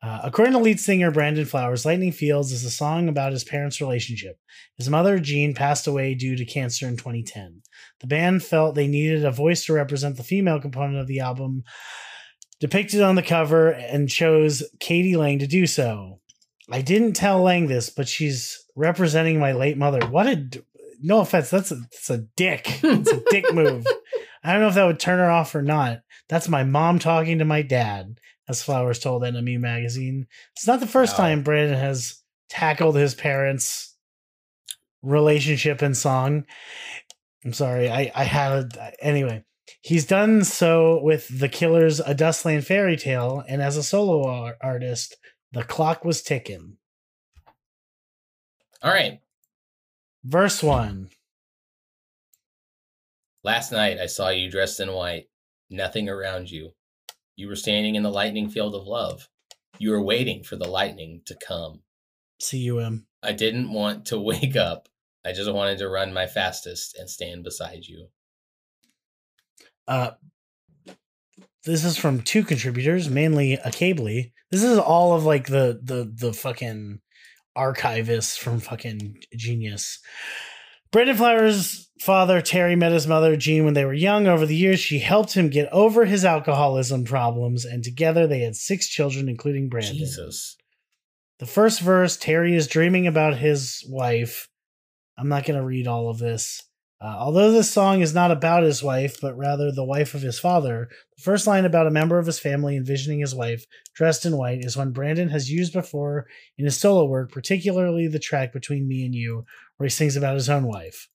Uh, 0.00 0.20
according 0.22 0.52
to 0.52 0.60
lead 0.60 0.78
singer 0.78 1.10
Brandon 1.10 1.44
Flowers, 1.44 1.84
Lightning 1.84 2.12
Fields 2.12 2.52
is 2.52 2.64
a 2.64 2.70
song 2.70 3.08
about 3.08 3.32
his 3.32 3.44
parents' 3.44 3.80
relationship. 3.80 4.38
His 4.76 4.88
mother, 4.88 5.18
Jean, 5.18 5.54
passed 5.54 5.86
away 5.86 6.14
due 6.14 6.36
to 6.36 6.44
cancer 6.44 6.86
in 6.86 6.96
2010. 6.96 7.62
The 8.00 8.06
band 8.06 8.44
felt 8.44 8.74
they 8.74 8.86
needed 8.86 9.24
a 9.24 9.32
voice 9.32 9.64
to 9.66 9.72
represent 9.72 10.16
the 10.16 10.24
female 10.24 10.60
component 10.60 10.98
of 10.98 11.08
the 11.08 11.20
album 11.20 11.64
depicted 12.60 13.00
on 13.02 13.14
the 13.14 13.22
cover 13.22 13.68
and 13.70 14.08
chose 14.08 14.62
k.d. 14.80 15.16
lang 15.16 15.38
to 15.38 15.46
do 15.46 15.66
so. 15.66 16.20
I 16.70 16.82
didn't 16.82 17.14
tell 17.14 17.40
Lang 17.42 17.66
this, 17.66 17.88
but 17.88 18.08
she's 18.08 18.62
representing 18.76 19.38
my 19.38 19.52
late 19.52 19.78
mother. 19.78 20.06
What 20.06 20.26
a. 20.26 20.36
d- 20.36 20.60
no 21.00 21.20
offense, 21.20 21.48
that's 21.48 21.70
a 21.70 21.76
that's 21.76 22.10
a 22.10 22.18
dick. 22.36 22.80
It's 22.82 23.10
a 23.10 23.22
dick 23.30 23.54
move. 23.54 23.86
I 24.44 24.52
don't 24.52 24.60
know 24.62 24.68
if 24.68 24.74
that 24.74 24.84
would 24.84 25.00
turn 25.00 25.18
her 25.18 25.30
off 25.30 25.54
or 25.54 25.62
not. 25.62 26.00
That's 26.28 26.48
my 26.48 26.64
mom 26.64 26.98
talking 26.98 27.38
to 27.38 27.44
my 27.46 27.62
dad, 27.62 28.18
as 28.48 28.62
Flowers 28.62 28.98
told 28.98 29.22
NME 29.22 29.58
magazine. 29.60 30.26
It's 30.56 30.66
not 30.66 30.80
the 30.80 30.86
first 30.86 31.12
Wow. 31.18 31.24
time 31.24 31.42
Brandon 31.42 31.78
has 31.78 32.22
tackled 32.50 32.96
his 32.96 33.14
parents' 33.14 33.96
relationship 35.02 35.82
in 35.82 35.94
song. 35.94 36.44
I'm 37.44 37.52
sorry, 37.52 37.88
I 37.90 38.10
I 38.14 38.24
had 38.24 38.76
a, 38.76 38.92
anyway. 39.04 39.44
He's 39.80 40.06
done 40.06 40.44
so 40.44 41.00
with 41.02 41.40
the 41.40 41.48
Killers' 41.48 42.00
"A 42.00 42.14
Dustland 42.14 42.64
Fairy 42.64 42.96
Tale," 42.96 43.44
and 43.48 43.62
as 43.62 43.76
a 43.76 43.82
solo 43.82 44.26
ar- 44.26 44.56
artist, 44.60 45.16
the 45.52 45.62
clock 45.62 46.04
was 46.04 46.22
ticking. 46.22 46.76
All 48.82 48.92
right. 48.92 49.20
Verse 50.24 50.62
one. 50.62 51.10
Last 53.44 53.72
night 53.72 53.98
I 53.98 54.06
saw 54.06 54.28
you 54.28 54.50
dressed 54.50 54.80
in 54.80 54.92
white, 54.92 55.28
nothing 55.70 56.08
around 56.08 56.50
you. 56.50 56.72
You 57.36 57.48
were 57.48 57.56
standing 57.56 57.94
in 57.94 58.02
the 58.02 58.10
lightning 58.10 58.48
field 58.50 58.74
of 58.74 58.86
love. 58.86 59.28
You 59.78 59.90
were 59.92 60.02
waiting 60.02 60.42
for 60.42 60.56
the 60.56 60.68
lightning 60.68 61.22
to 61.26 61.36
come. 61.36 61.82
C-U-M. 62.40 63.06
I 63.22 63.32
didn't 63.32 63.72
want 63.72 64.06
to 64.06 64.18
wake 64.20 64.56
up. 64.56 64.88
I 65.24 65.32
just 65.32 65.52
wanted 65.52 65.78
to 65.78 65.88
run 65.88 66.12
my 66.12 66.26
fastest 66.26 66.96
and 66.98 67.08
stand 67.08 67.44
beside 67.44 67.86
you. 67.86 68.08
Uh, 69.88 70.10
this 71.64 71.84
is 71.84 71.96
from 71.96 72.20
two 72.20 72.44
contributors, 72.44 73.08
mainly 73.08 73.54
a 73.54 73.70
Cably. 73.70 74.32
This 74.50 74.62
is 74.62 74.78
all 74.78 75.14
of 75.14 75.24
like 75.24 75.46
the 75.46 75.80
the 75.82 76.10
the 76.14 76.32
fucking 76.32 77.00
archivists 77.56 78.38
from 78.38 78.60
fucking 78.60 79.18
Genius. 79.34 79.98
Brandon 80.90 81.16
Flowers' 81.16 81.90
father, 82.00 82.40
Terry, 82.40 82.76
met 82.76 82.92
his 82.92 83.06
mother, 83.06 83.36
Jean, 83.36 83.64
when 83.64 83.74
they 83.74 83.84
were 83.84 83.92
young. 83.92 84.26
Over 84.26 84.46
the 84.46 84.56
years, 84.56 84.80
she 84.80 85.00
helped 85.00 85.34
him 85.34 85.50
get 85.50 85.68
over 85.70 86.04
his 86.06 86.24
alcoholism 86.24 87.04
problems, 87.04 87.64
and 87.64 87.84
together 87.84 88.26
they 88.26 88.40
had 88.40 88.56
six 88.56 88.88
children, 88.88 89.28
including 89.28 89.68
Brandon. 89.68 89.96
Jesus. 89.96 90.56
The 91.38 91.46
first 91.46 91.80
verse, 91.80 92.16
Terry 92.16 92.54
is 92.54 92.66
dreaming 92.66 93.06
about 93.06 93.36
his 93.36 93.84
wife. 93.88 94.48
I'm 95.18 95.28
not 95.28 95.44
going 95.44 95.58
to 95.58 95.64
read 95.64 95.86
all 95.86 96.08
of 96.08 96.18
this. 96.18 96.62
Uh, 97.00 97.14
although 97.16 97.52
this 97.52 97.70
song 97.70 98.00
is 98.00 98.12
not 98.12 98.32
about 98.32 98.64
his 98.64 98.82
wife, 98.82 99.20
but 99.20 99.36
rather 99.36 99.70
the 99.70 99.84
wife 99.84 100.14
of 100.14 100.22
his 100.22 100.40
father, 100.40 100.88
the 101.16 101.22
first 101.22 101.46
line 101.46 101.64
about 101.64 101.86
a 101.86 101.92
member 101.92 102.18
of 102.18 102.26
his 102.26 102.40
family 102.40 102.76
envisioning 102.76 103.20
his 103.20 103.34
wife 103.34 103.66
dressed 103.94 104.26
in 104.26 104.36
white 104.36 104.64
is 104.64 104.76
one 104.76 104.90
Brandon 104.90 105.28
has 105.28 105.50
used 105.50 105.72
before 105.72 106.26
in 106.56 106.64
his 106.64 106.76
solo 106.76 107.04
work, 107.04 107.30
particularly 107.30 108.08
the 108.08 108.18
track 108.18 108.52
Between 108.52 108.88
Me 108.88 109.04
and 109.04 109.14
You, 109.14 109.44
where 109.76 109.86
he 109.86 109.90
sings 109.90 110.16
about 110.16 110.34
his 110.34 110.50
own 110.50 110.64
wife. 110.64 111.08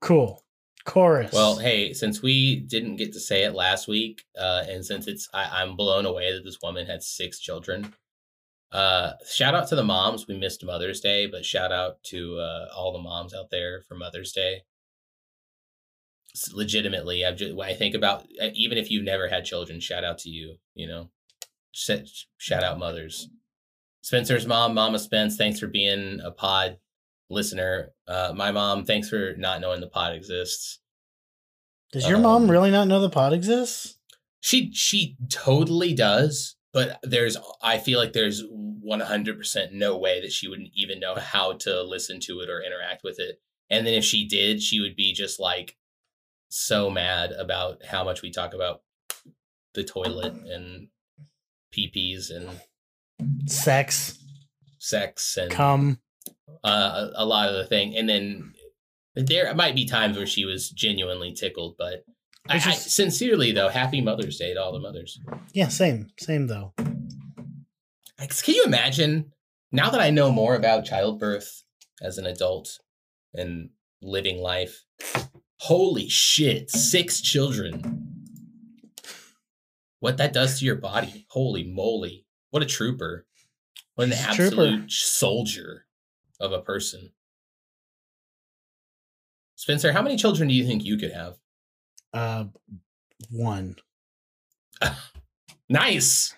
Cool. 0.00 0.42
Chorus. 0.86 1.32
Well, 1.34 1.56
hey, 1.56 1.92
since 1.92 2.22
we 2.22 2.56
didn't 2.60 2.96
get 2.96 3.12
to 3.12 3.20
say 3.20 3.42
it 3.42 3.54
last 3.54 3.86
week, 3.86 4.22
uh, 4.38 4.64
and 4.66 4.82
since 4.82 5.06
it's 5.06 5.28
I, 5.34 5.60
I'm 5.60 5.76
blown 5.76 6.06
away 6.06 6.32
that 6.32 6.44
this 6.44 6.56
woman 6.62 6.86
had 6.86 7.02
six 7.02 7.38
children. 7.38 7.92
Uh, 8.70 9.12
shout 9.30 9.54
out 9.54 9.68
to 9.68 9.76
the 9.76 9.84
moms. 9.84 10.26
We 10.26 10.36
missed 10.38 10.64
Mother's 10.64 11.00
Day, 11.00 11.26
but 11.26 11.44
shout 11.44 11.72
out 11.72 12.02
to 12.04 12.38
uh, 12.38 12.66
all 12.76 12.92
the 12.92 12.98
moms 12.98 13.32
out 13.34 13.50
there 13.50 13.82
for 13.88 13.94
Mother's 13.94 14.32
Day. 14.32 14.62
Legitimately, 16.52 17.24
I've 17.24 17.36
just 17.36 17.56
when 17.56 17.68
I 17.68 17.74
think 17.74 17.94
about 17.94 18.24
uh, 18.40 18.50
even 18.54 18.78
if 18.78 18.90
you've 18.90 19.04
never 19.04 19.28
had 19.28 19.44
children, 19.44 19.80
shout 19.80 20.04
out 20.04 20.18
to 20.18 20.30
you. 20.30 20.56
You 20.74 20.86
know, 20.86 21.10
Sh- 21.72 22.26
shout 22.36 22.62
out 22.62 22.78
mothers. 22.78 23.28
Spencer's 24.02 24.46
mom, 24.46 24.74
Mama 24.74 24.98
Spence, 24.98 25.36
thanks 25.36 25.60
for 25.60 25.66
being 25.66 26.20
a 26.24 26.30
pod 26.30 26.78
listener. 27.30 27.92
Uh, 28.06 28.32
my 28.34 28.50
mom, 28.50 28.84
thanks 28.84 29.08
for 29.08 29.34
not 29.36 29.60
knowing 29.60 29.80
the 29.80 29.86
pod 29.86 30.14
exists. 30.14 30.80
Does 31.92 32.08
your 32.08 32.18
mom 32.18 32.44
um, 32.44 32.50
really 32.50 32.70
not 32.70 32.88
know 32.88 33.00
the 33.00 33.10
pod 33.10 33.32
exists? 33.32 33.98
She 34.40 34.72
she 34.72 35.16
totally 35.30 35.94
does, 35.94 36.56
but 36.72 36.98
there's 37.02 37.36
I 37.62 37.78
feel 37.78 37.98
like 37.98 38.12
there's 38.12 38.44
100% 38.44 39.72
no 39.72 39.96
way 39.96 40.20
that 40.20 40.32
she 40.32 40.48
wouldn't 40.48 40.70
even 40.74 41.00
know 41.00 41.14
how 41.16 41.52
to 41.52 41.82
listen 41.82 42.20
to 42.20 42.40
it 42.40 42.48
or 42.48 42.62
interact 42.62 43.02
with 43.04 43.18
it. 43.18 43.40
And 43.70 43.86
then 43.86 43.94
if 43.94 44.04
she 44.04 44.26
did, 44.26 44.62
she 44.62 44.80
would 44.80 44.96
be 44.96 45.12
just 45.12 45.38
like 45.38 45.76
so 46.48 46.88
mad 46.88 47.32
about 47.32 47.84
how 47.84 48.02
much 48.02 48.22
we 48.22 48.30
talk 48.30 48.54
about 48.54 48.82
the 49.74 49.84
toilet 49.84 50.32
and 50.32 50.88
peepees 51.74 52.30
and 52.34 52.60
Sex, 53.46 54.16
sex 54.78 55.36
and 55.36 55.50
come 55.50 55.98
uh, 56.62 57.08
a, 57.16 57.24
a 57.24 57.26
lot 57.26 57.48
of 57.48 57.56
the 57.56 57.64
thing. 57.64 57.96
And 57.96 58.08
then 58.08 58.54
there 59.16 59.52
might 59.54 59.74
be 59.74 59.86
times 59.86 60.16
where 60.16 60.26
she 60.26 60.44
was 60.44 60.70
genuinely 60.70 61.32
tickled, 61.32 61.74
but 61.76 62.04
I, 62.48 62.56
I, 62.56 62.72
sincerely 62.74 63.52
though, 63.52 63.68
happy 63.68 64.00
Mother's 64.00 64.38
Day 64.38 64.54
to 64.54 64.60
all 64.62 64.72
the 64.72 64.80
mothers. 64.80 65.20
Yeah, 65.52 65.68
same. 65.68 66.08
Same 66.18 66.46
though. 66.46 66.72
Like, 68.18 68.36
Can 68.42 68.54
you 68.54 68.64
imagine 68.64 69.32
now 69.70 69.90
that 69.90 70.00
I 70.00 70.10
know 70.10 70.30
more 70.32 70.54
about 70.54 70.84
childbirth 70.84 71.62
as 72.02 72.18
an 72.18 72.26
adult 72.26 72.78
and 73.34 73.70
living 74.02 74.38
life? 74.40 74.84
Holy 75.60 76.08
shit, 76.08 76.70
six 76.70 77.20
children. 77.20 78.04
What 80.00 80.16
that 80.18 80.32
does 80.32 80.58
to 80.58 80.64
your 80.64 80.76
body. 80.76 81.26
Holy 81.30 81.64
moly. 81.64 82.24
What 82.50 82.62
a 82.62 82.66
trooper. 82.66 83.26
What 83.94 84.04
an 84.04 84.10
She's 84.12 84.20
a 84.24 84.32
trooper. 84.34 84.46
absolute 84.62 84.90
soldier 84.92 85.86
of 86.40 86.52
a 86.52 86.60
person. 86.60 87.10
Spencer, 89.56 89.92
how 89.92 90.02
many 90.02 90.16
children 90.16 90.48
do 90.48 90.54
you 90.54 90.64
think 90.64 90.84
you 90.84 90.96
could 90.96 91.12
have? 91.12 91.34
Uh, 92.12 92.44
one. 93.30 93.76
Nice. 95.68 96.34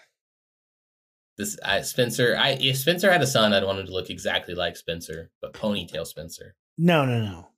This 1.39 1.57
I, 1.64 1.83
Spencer. 1.83 2.37
I 2.39 2.51
if 2.61 2.77
Spencer 2.79 3.11
had 3.11 3.23
a 3.23 3.27
son, 3.27 3.53
I'd 3.53 3.64
want 3.64 3.79
him 3.79 3.87
to 3.87 3.93
look 3.93 4.11
exactly 4.11 4.55
like 4.55 4.77
Spencer, 4.77 5.31
but 5.41 5.53
ponytail 5.53 6.07
Spencer. 6.07 6.55
No, 6.77 7.05
no, 7.05 7.21
no, 7.21 7.31
no. 7.31 7.49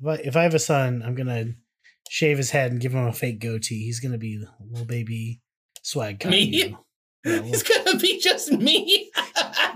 If 0.00 0.06
I, 0.06 0.14
if 0.28 0.36
I 0.36 0.42
have 0.44 0.54
a 0.54 0.58
son, 0.58 1.02
I'm 1.04 1.14
gonna 1.14 1.52
shave 2.08 2.38
his 2.38 2.50
head 2.50 2.72
and 2.72 2.80
give 2.80 2.92
him 2.94 3.06
a 3.06 3.12
fake 3.12 3.40
goatee. 3.40 3.84
He's 3.84 4.00
gonna 4.00 4.18
be 4.18 4.42
a 4.42 4.64
little 4.70 4.86
baby 4.86 5.40
swag. 5.82 6.24
Me? 6.24 6.40
Yeah, 6.44 6.66
well, 7.26 7.42
It's 7.52 7.62
gonna 7.62 7.98
be 7.98 8.18
just 8.18 8.50
me. 8.50 9.10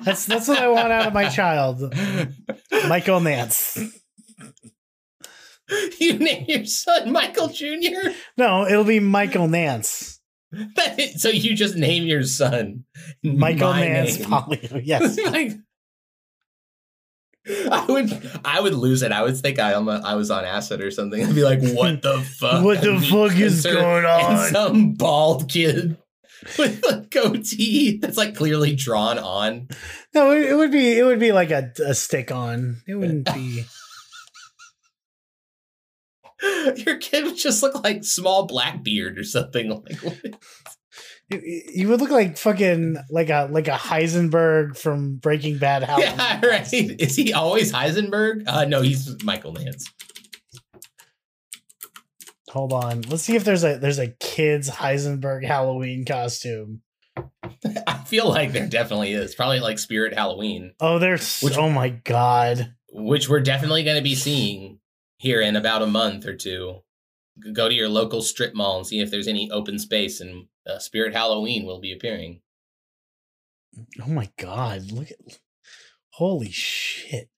that's 0.04 0.24
that's 0.26 0.48
what 0.48 0.58
I 0.58 0.68
want 0.68 0.90
out 0.90 1.06
of 1.08 1.12
my 1.12 1.28
child, 1.28 1.94
Michael 2.88 3.20
Nance. 3.20 3.78
you 6.00 6.18
name 6.18 6.44
your 6.48 6.64
son 6.64 7.12
Michael 7.12 7.48
Jr. 7.48 8.10
No, 8.36 8.66
it'll 8.66 8.84
be 8.84 9.00
Michael 9.00 9.48
Nance. 9.48 10.20
Is- 10.52 11.22
so 11.22 11.28
you 11.28 11.54
just 11.54 11.76
name 11.76 12.04
your 12.04 12.22
son 12.22 12.84
Michael 13.22 13.72
my 13.72 13.80
Nance 13.80 14.18
name. 14.18 14.28
Polio. 14.28 14.80
Yes. 14.84 15.18
Like, 15.26 15.52
I 17.70 17.86
would, 17.88 18.40
I 18.44 18.60
would 18.60 18.74
lose 18.74 19.02
it. 19.02 19.12
I 19.12 19.22
would 19.22 19.36
think 19.36 19.60
I, 19.60 19.74
am 19.74 19.88
I 19.88 20.16
was 20.16 20.32
on 20.32 20.44
acid 20.44 20.80
or 20.80 20.90
something. 20.90 21.24
I'd 21.24 21.32
be 21.32 21.44
like, 21.44 21.60
"What 21.60 22.02
the 22.02 22.18
fuck? 22.18 22.64
What 22.64 22.80
the 22.80 22.98
fuck 23.00 23.38
is 23.38 23.62
going 23.62 24.04
on? 24.04 24.50
some 24.50 24.94
bald 24.94 25.48
kid 25.48 25.96
with 26.58 26.84
a 26.84 27.06
goatee 27.10 27.98
that's 27.98 28.16
like 28.16 28.34
clearly 28.34 28.74
drawn 28.74 29.18
on. 29.18 29.68
No, 30.14 30.32
it, 30.32 30.50
it 30.50 30.54
would 30.54 30.72
be 30.72 30.98
it 30.98 31.04
would 31.04 31.20
be 31.20 31.32
like 31.32 31.50
a, 31.50 31.72
a 31.84 31.94
stick 31.94 32.32
on. 32.32 32.82
It 32.86 32.94
wouldn't 32.94 33.32
be. 33.32 33.64
Your 36.76 36.96
kid 36.98 37.24
would 37.24 37.36
just 37.36 37.62
look 37.62 37.82
like 37.82 38.04
small 38.04 38.46
Blackbeard 38.46 39.18
or 39.18 39.24
something. 39.24 39.70
Like, 39.70 39.98
what? 40.02 40.38
You 41.28 41.88
would 41.88 42.00
look 42.00 42.10
like 42.10 42.38
fucking 42.38 42.96
like 43.10 43.30
a 43.30 43.48
like 43.50 43.66
a 43.68 43.72
Heisenberg 43.72 44.76
from 44.76 45.16
Breaking 45.16 45.58
Bad. 45.58 45.82
How 45.84 45.98
yeah, 45.98 46.40
right. 46.46 46.68
Is 46.72 47.16
he 47.16 47.32
always 47.32 47.72
Heisenberg? 47.72 48.44
Uh, 48.46 48.64
no, 48.64 48.80
he's 48.82 49.22
Michael 49.24 49.52
Nance. 49.52 49.92
Hold 52.50 52.72
on, 52.72 53.02
let's 53.02 53.24
see 53.24 53.34
if 53.34 53.44
there's 53.44 53.64
a 53.64 53.76
there's 53.78 53.98
a 53.98 54.08
kid's 54.08 54.70
Heisenberg 54.70 55.44
Halloween 55.44 56.04
costume. 56.04 56.82
I 57.86 57.98
feel 58.06 58.28
like 58.28 58.52
there 58.52 58.68
definitely 58.68 59.12
is. 59.12 59.34
Probably 59.34 59.60
like 59.60 59.78
Spirit 59.78 60.14
Halloween. 60.14 60.72
Oh, 60.80 60.98
there's 60.98 61.40
Which- 61.40 61.56
oh 61.56 61.68
my 61.70 61.88
god. 61.88 62.74
which 62.92 63.28
we're 63.28 63.40
definitely 63.40 63.82
going 63.82 63.96
to 63.96 64.02
be 64.02 64.14
seeing 64.14 64.78
here 65.16 65.40
in 65.40 65.56
about 65.56 65.82
a 65.82 65.86
month 65.86 66.26
or 66.26 66.34
two. 66.34 66.82
Go 67.52 67.68
to 67.68 67.74
your 67.74 67.88
local 67.88 68.22
strip 68.22 68.54
mall 68.54 68.78
and 68.78 68.86
see 68.86 69.00
if 69.00 69.10
there's 69.10 69.28
any 69.28 69.50
open 69.50 69.78
space, 69.78 70.20
and 70.20 70.46
uh, 70.66 70.78
Spirit 70.78 71.14
Halloween 71.14 71.66
will 71.66 71.80
be 71.80 71.92
appearing. 71.92 72.40
Oh 74.02 74.08
my 74.08 74.30
god. 74.38 74.90
Look 74.90 75.10
at 75.10 75.18
holy 76.10 76.50
shit. 76.50 77.28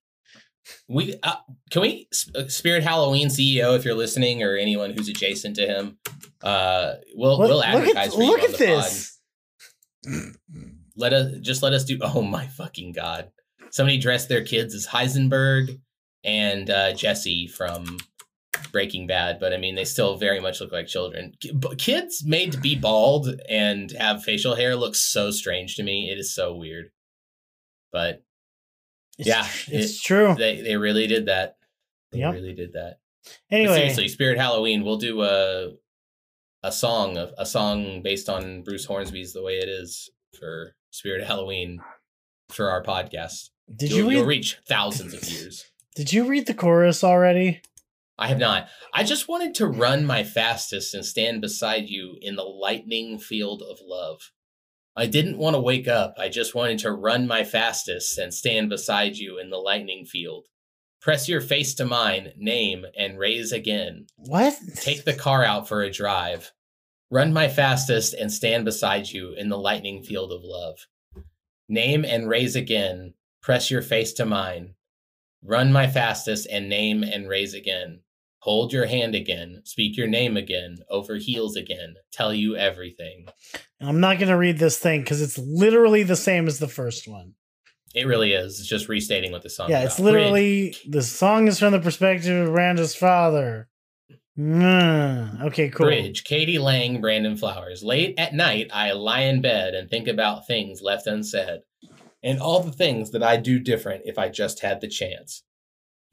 We 0.87 1.15
uh, 1.23 1.37
can 1.71 1.83
we 1.83 2.09
uh, 2.37 2.47
Spirit 2.49 2.83
Halloween 2.85 3.29
CEO, 3.29 3.75
if 3.77 3.85
you're 3.85 3.95
listening, 3.95 4.43
or 4.43 4.57
anyone 4.57 4.91
who's 4.93 5.09
adjacent 5.09 5.57
to 5.57 5.67
him, 5.67 5.99
uh, 6.43 6.95
we'll 7.15 7.39
Look, 7.39 7.49
we'll 7.49 7.57
look 7.59 7.65
advertise 7.67 8.09
at 8.09 8.13
for 8.13 8.23
you 8.23 8.31
look 8.31 8.39
on 8.41 8.45
at 8.45 8.53
the 8.53 8.59
this. 8.59 9.19
pod. 10.05 10.35
Let 10.97 11.13
us 11.13 11.33
just 11.41 11.63
let 11.63 11.73
us 11.73 11.85
do. 11.85 11.99
Oh 12.03 12.23
my 12.23 12.47
fucking 12.47 12.93
god! 12.93 13.31
Somebody 13.71 13.99
dressed 13.99 14.29
their 14.29 14.45
kids 14.45 14.75
as 14.75 14.87
Heisenberg. 14.87 15.81
And 16.25 16.69
uh, 16.71 16.93
Jesse 16.93 17.47
from 17.47 17.99
Breaking 18.73 19.07
Bad, 19.07 19.39
but 19.41 19.53
I 19.53 19.57
mean, 19.57 19.75
they 19.77 19.85
still 19.85 20.17
very 20.17 20.41
much 20.41 20.61
look 20.61 20.73
like 20.73 20.87
children. 20.87 21.33
Kids 21.79 22.25
made 22.25 22.53
to 22.53 22.59
be 22.59 22.75
bald 22.75 23.41
and 23.49 23.91
have 23.93 24.23
facial 24.23 24.55
hair 24.57 24.77
looks 24.77 25.01
so 25.01 25.31
strange 25.31 25.77
to 25.77 25.83
me. 25.83 26.11
It 26.11 26.19
is 26.19 26.35
so 26.35 26.55
weird. 26.55 26.91
But 27.93 28.23
It's, 29.19 29.29
Yeah, 29.29 29.47
it's 29.69 29.97
it- 29.99 30.03
true. 30.03 30.35
they 30.37 30.61
they 30.61 30.77
really 30.77 31.07
did 31.07 31.27
that. 31.27 31.57
They 32.13 32.19
Yep. 32.19 32.35
really 32.35 32.55
did 32.55 32.73
that. 32.75 32.99
But 33.25 33.57
Anyway, 33.57 33.77
seriously, 33.77 34.09
Spirit 34.09 34.39
Halloween, 34.39 34.85
we'll 34.85 34.97
do 34.99 35.23
a 35.23 35.73
a 36.63 36.73
song 36.73 37.17
of 37.17 37.33
a 37.39 37.47
song 37.47 38.03
based 38.03 38.29
on 38.29 38.63
Bruce 38.63 38.85
Hornsby's 38.87 39.33
"The 39.33 39.43
Way 39.43 39.59
It 39.59 39.69
Is" 39.69 40.11
for 40.39 40.75
Spirit 40.91 41.25
Halloween 41.27 41.81
for 42.51 42.71
our 42.71 42.83
podcast. 42.83 43.51
did 43.75 43.91
you'll, 43.91 44.11
you 44.13 44.19
you'll 44.19 44.27
reach 44.27 44.59
thousands 44.67 45.15
of 45.15 45.21
views. 45.21 45.65
Did 45.99 46.13
you 46.13 46.29
read 46.29 46.47
the 46.47 46.55
chorus 46.55 47.03
already? 47.03 47.61
I 48.17 48.29
have 48.29 48.39
not. 48.39 48.69
I 48.95 49.03
just 49.03 49.27
wanted 49.27 49.53
to 49.57 49.67
run 49.67 50.07
my 50.07 50.23
fastest 50.23 50.95
and 50.95 51.05
stand 51.05 51.41
beside 51.41 51.89
you 51.89 52.19
in 52.23 52.37
the 52.37 52.45
lightning 52.45 53.19
field 53.19 53.65
of 53.69 53.81
love. 53.85 54.31
I 54.95 55.07
didn't 55.07 55.39
want 55.39 55.55
to 55.57 55.61
wake 55.61 55.89
up. 55.89 56.15
I 56.17 56.29
just 56.29 56.55
wanted 56.55 56.79
to 56.79 56.93
run 56.93 57.27
my 57.27 57.43
fastest 57.43 58.17
and 58.17 58.33
stand 58.33 58.69
beside 58.69 59.17
you 59.17 59.41
in 59.41 59.51
the 59.51 59.57
lightning 59.57 60.05
field. 60.05 60.45
Press 61.03 61.29
your 61.29 61.41
face 61.41 61.75
to 61.75 61.85
mine, 61.85 62.29
name, 62.37 62.87
and 62.97 63.19
raise 63.19 63.51
again. 63.51 64.07
What? 64.15 64.57
Take 64.77 65.05
the 65.05 65.15
car 65.15 65.45
out 65.45 65.67
for 65.67 65.83
a 65.83 65.91
drive. 65.91 66.53
Run 67.11 67.33
my 67.33 67.49
fastest 67.49 68.15
and 68.15 68.33
stand 68.33 68.65
beside 68.65 69.09
you 69.09 69.35
in 69.37 69.49
the 69.49 69.59
lightning 69.59 70.05
field 70.05 70.31
of 70.31 70.43
love. 70.45 70.79
Name 71.69 72.05
and 72.05 72.29
raise 72.29 72.55
again. 72.55 73.15
Press 73.43 73.69
your 73.69 73.83
face 73.83 74.13
to 74.13 74.25
mine. 74.25 74.77
Run 75.43 75.73
my 75.73 75.87
fastest 75.87 76.47
and 76.51 76.69
name 76.69 77.03
and 77.03 77.29
raise 77.29 77.55
again. 77.55 78.01
Hold 78.41 78.73
your 78.73 78.87
hand 78.87 79.15
again. 79.15 79.63
Speak 79.65 79.97
your 79.97 80.07
name 80.07 80.37
again. 80.37 80.79
Over 80.89 81.17
heels 81.17 81.57
again. 81.57 81.95
Tell 82.13 82.33
you 82.33 82.57
everything. 82.57 83.27
I'm 83.81 84.01
not 84.01 84.19
going 84.19 84.29
to 84.29 84.37
read 84.37 84.59
this 84.59 84.79
thing 84.79 85.01
because 85.01 85.21
it's 85.21 85.39
literally 85.39 86.03
the 86.03 86.17
same 86.17 86.47
as 86.47 86.59
the 86.59 86.69
first 86.69 87.09
one. 87.09 87.35
It 87.95 88.07
really 88.07 88.33
is. 88.33 88.61
It's 88.61 88.69
just 88.69 88.89
restating 88.89 89.33
what 89.33 89.43
the 89.43 89.51
song. 89.51 89.71
yeah, 89.71 89.83
it's 89.83 89.99
literally 89.99 90.77
the 90.87 91.03
song 91.03 91.49
is 91.49 91.59
from 91.59 91.73
the 91.73 91.81
perspective 91.81 92.47
of 92.47 92.53
Miranda's 92.53 92.95
father. 92.95 93.69
Mm, 94.39 95.47
okay, 95.47 95.69
cool. 95.69 95.87
Bridge, 95.87 96.23
k.d. 96.23 96.59
lang, 96.61 97.01
Brandon 97.01 97.37
Flowers. 97.37 97.83
Late 97.83 98.15
at 98.19 98.35
night, 98.35 98.71
I 98.73 98.93
lie 98.93 99.23
in 99.23 99.41
bed 99.41 99.75
and 99.75 99.91
think 99.91 100.07
about 100.07 100.47
things 100.47 100.81
left 100.81 101.09
unsaid 101.09 101.61
and 102.23 102.41
all 102.41 102.61
the 102.63 102.73
things 102.73 103.11
that 103.13 103.23
I'd 103.23 103.43
do 103.43 103.59
different 103.59 104.03
if 104.05 104.19
I 104.19 104.29
just 104.29 104.61
had 104.61 104.81
the 104.81 104.89
chance. 104.89 105.43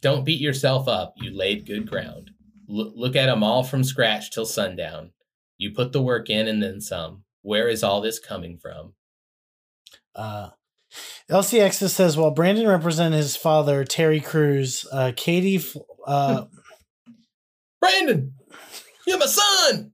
Don't 0.02 0.26
beat 0.26 0.42
yourself 0.42 0.88
up. 0.88 1.14
You 1.18 1.36
laid 1.36 1.66
good 1.66 1.90
ground. 1.90 2.32
L- 2.70 2.94
look 2.96 3.16
at 3.16 3.30
'em 3.30 3.44
all 3.44 3.64
from 3.64 3.84
scratch 3.84 4.32
till 4.32 4.46
sundown. 4.46 5.12
You 5.58 5.72
put 5.72 5.92
the 5.94 6.02
work 6.02 6.30
in 6.30 6.48
and 6.48 6.62
then 6.62 6.82
some. 6.82 7.24
Where 7.42 7.68
is 7.68 7.84
all 7.84 8.02
this 8.02 8.20
coming 8.20 8.58
from? 8.58 8.94
Uh, 10.14 10.50
LCX 11.30 11.90
says 11.90 12.18
while 12.18 12.32
Brandon 12.32 12.68
represented 12.68 13.18
his 13.18 13.36
father 13.36 13.84
Terry 13.84 14.20
Crews, 14.22 14.86
uh, 14.92 15.12
k.d., 15.16 15.56
f- 15.58 15.76
uh, 16.06 16.46
Brandon, 17.82 18.34
you're 19.08 19.18
my 19.20 19.26
son. 19.26 19.94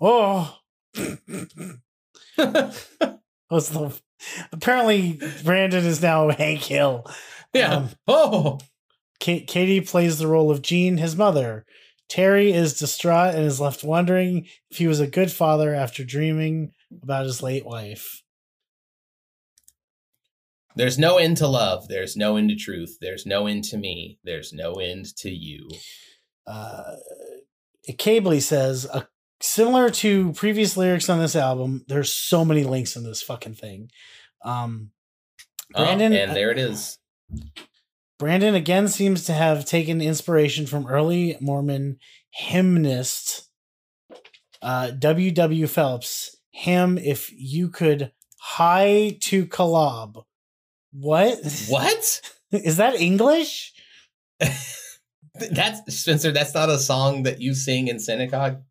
oh, 0.00 0.58
what's 3.48 3.68
the? 3.68 4.00
Apparently, 4.52 5.20
Brandon 5.44 5.84
is 5.84 6.02
now 6.02 6.28
Hank 6.30 6.60
Hill. 6.62 7.06
yeah. 7.52 7.74
Um, 7.76 7.88
oh, 8.06 8.58
Ka- 9.20 9.44
k.d. 9.46 9.82
plays 9.82 10.18
the 10.18 10.26
role 10.26 10.50
of 10.50 10.62
Jean, 10.62 10.96
his 10.98 11.16
mother. 11.16 11.64
Terry 12.08 12.52
is 12.52 12.78
distraught 12.78 13.34
and 13.34 13.44
is 13.44 13.60
left 13.60 13.82
wondering 13.84 14.46
if 14.70 14.78
he 14.78 14.86
was 14.86 15.00
a 15.00 15.06
good 15.06 15.30
father 15.32 15.74
after 15.74 16.04
dreaming 16.04 16.72
about 17.02 17.24
his 17.24 17.42
late 17.42 17.64
wife. 17.64 18.22
there's 20.76 20.98
no 20.98 21.18
end 21.18 21.36
to 21.38 21.46
love. 21.46 21.88
There's 21.88 22.16
no 22.16 22.36
end 22.36 22.50
to 22.50 22.56
truth. 22.56 22.96
There's 23.00 23.24
no 23.26 23.46
end 23.46 23.64
to 23.64 23.76
me. 23.76 24.18
There's 24.24 24.52
no 24.52 24.74
end 24.74 25.14
to 25.18 25.30
you. 25.30 25.68
uh, 26.46 26.96
Cabley 27.90 28.40
says, 28.42 28.86
uh, 28.86 29.02
similar 29.42 29.90
to 29.90 30.32
previous 30.32 30.76
lyrics 30.76 31.08
on 31.08 31.18
this 31.18 31.36
album, 31.36 31.84
there's 31.88 32.12
so 32.12 32.44
many 32.44 32.64
links 32.64 32.96
in 32.96 33.04
this 33.04 33.22
fucking 33.22 33.54
thing. 33.54 33.90
Um, 34.44 34.90
Oh, 35.74 35.84
Brandon, 35.84 36.12
and 36.12 36.30
uh, 36.30 36.34
there 36.34 36.50
it 36.50 36.58
is. 36.58 36.98
Brandon 38.18 38.54
again 38.54 38.88
seems 38.88 39.24
to 39.24 39.32
have 39.32 39.64
taken 39.64 40.00
inspiration 40.00 40.66
from 40.66 40.86
early 40.86 41.36
Mormon 41.40 41.98
hymnist 42.30 43.48
uh, 44.60 44.90
W.W. 44.90 45.66
Phelps. 45.66 46.36
Hymn, 46.50 46.98
if 46.98 47.32
you 47.32 47.68
could 47.68 48.12
hie 48.38 49.16
to 49.22 49.46
Kolob. 49.46 50.24
What? 50.92 51.38
What? 51.68 52.20
Is 52.52 52.76
that 52.76 53.00
English? 53.00 53.72
That's 55.34 55.96
Spencer. 55.96 56.32
That's 56.32 56.54
not 56.54 56.68
a 56.68 56.78
song 56.78 57.22
that 57.22 57.40
you 57.40 57.54
sing 57.54 57.88
in 57.88 57.98
synagogue. 57.98 58.62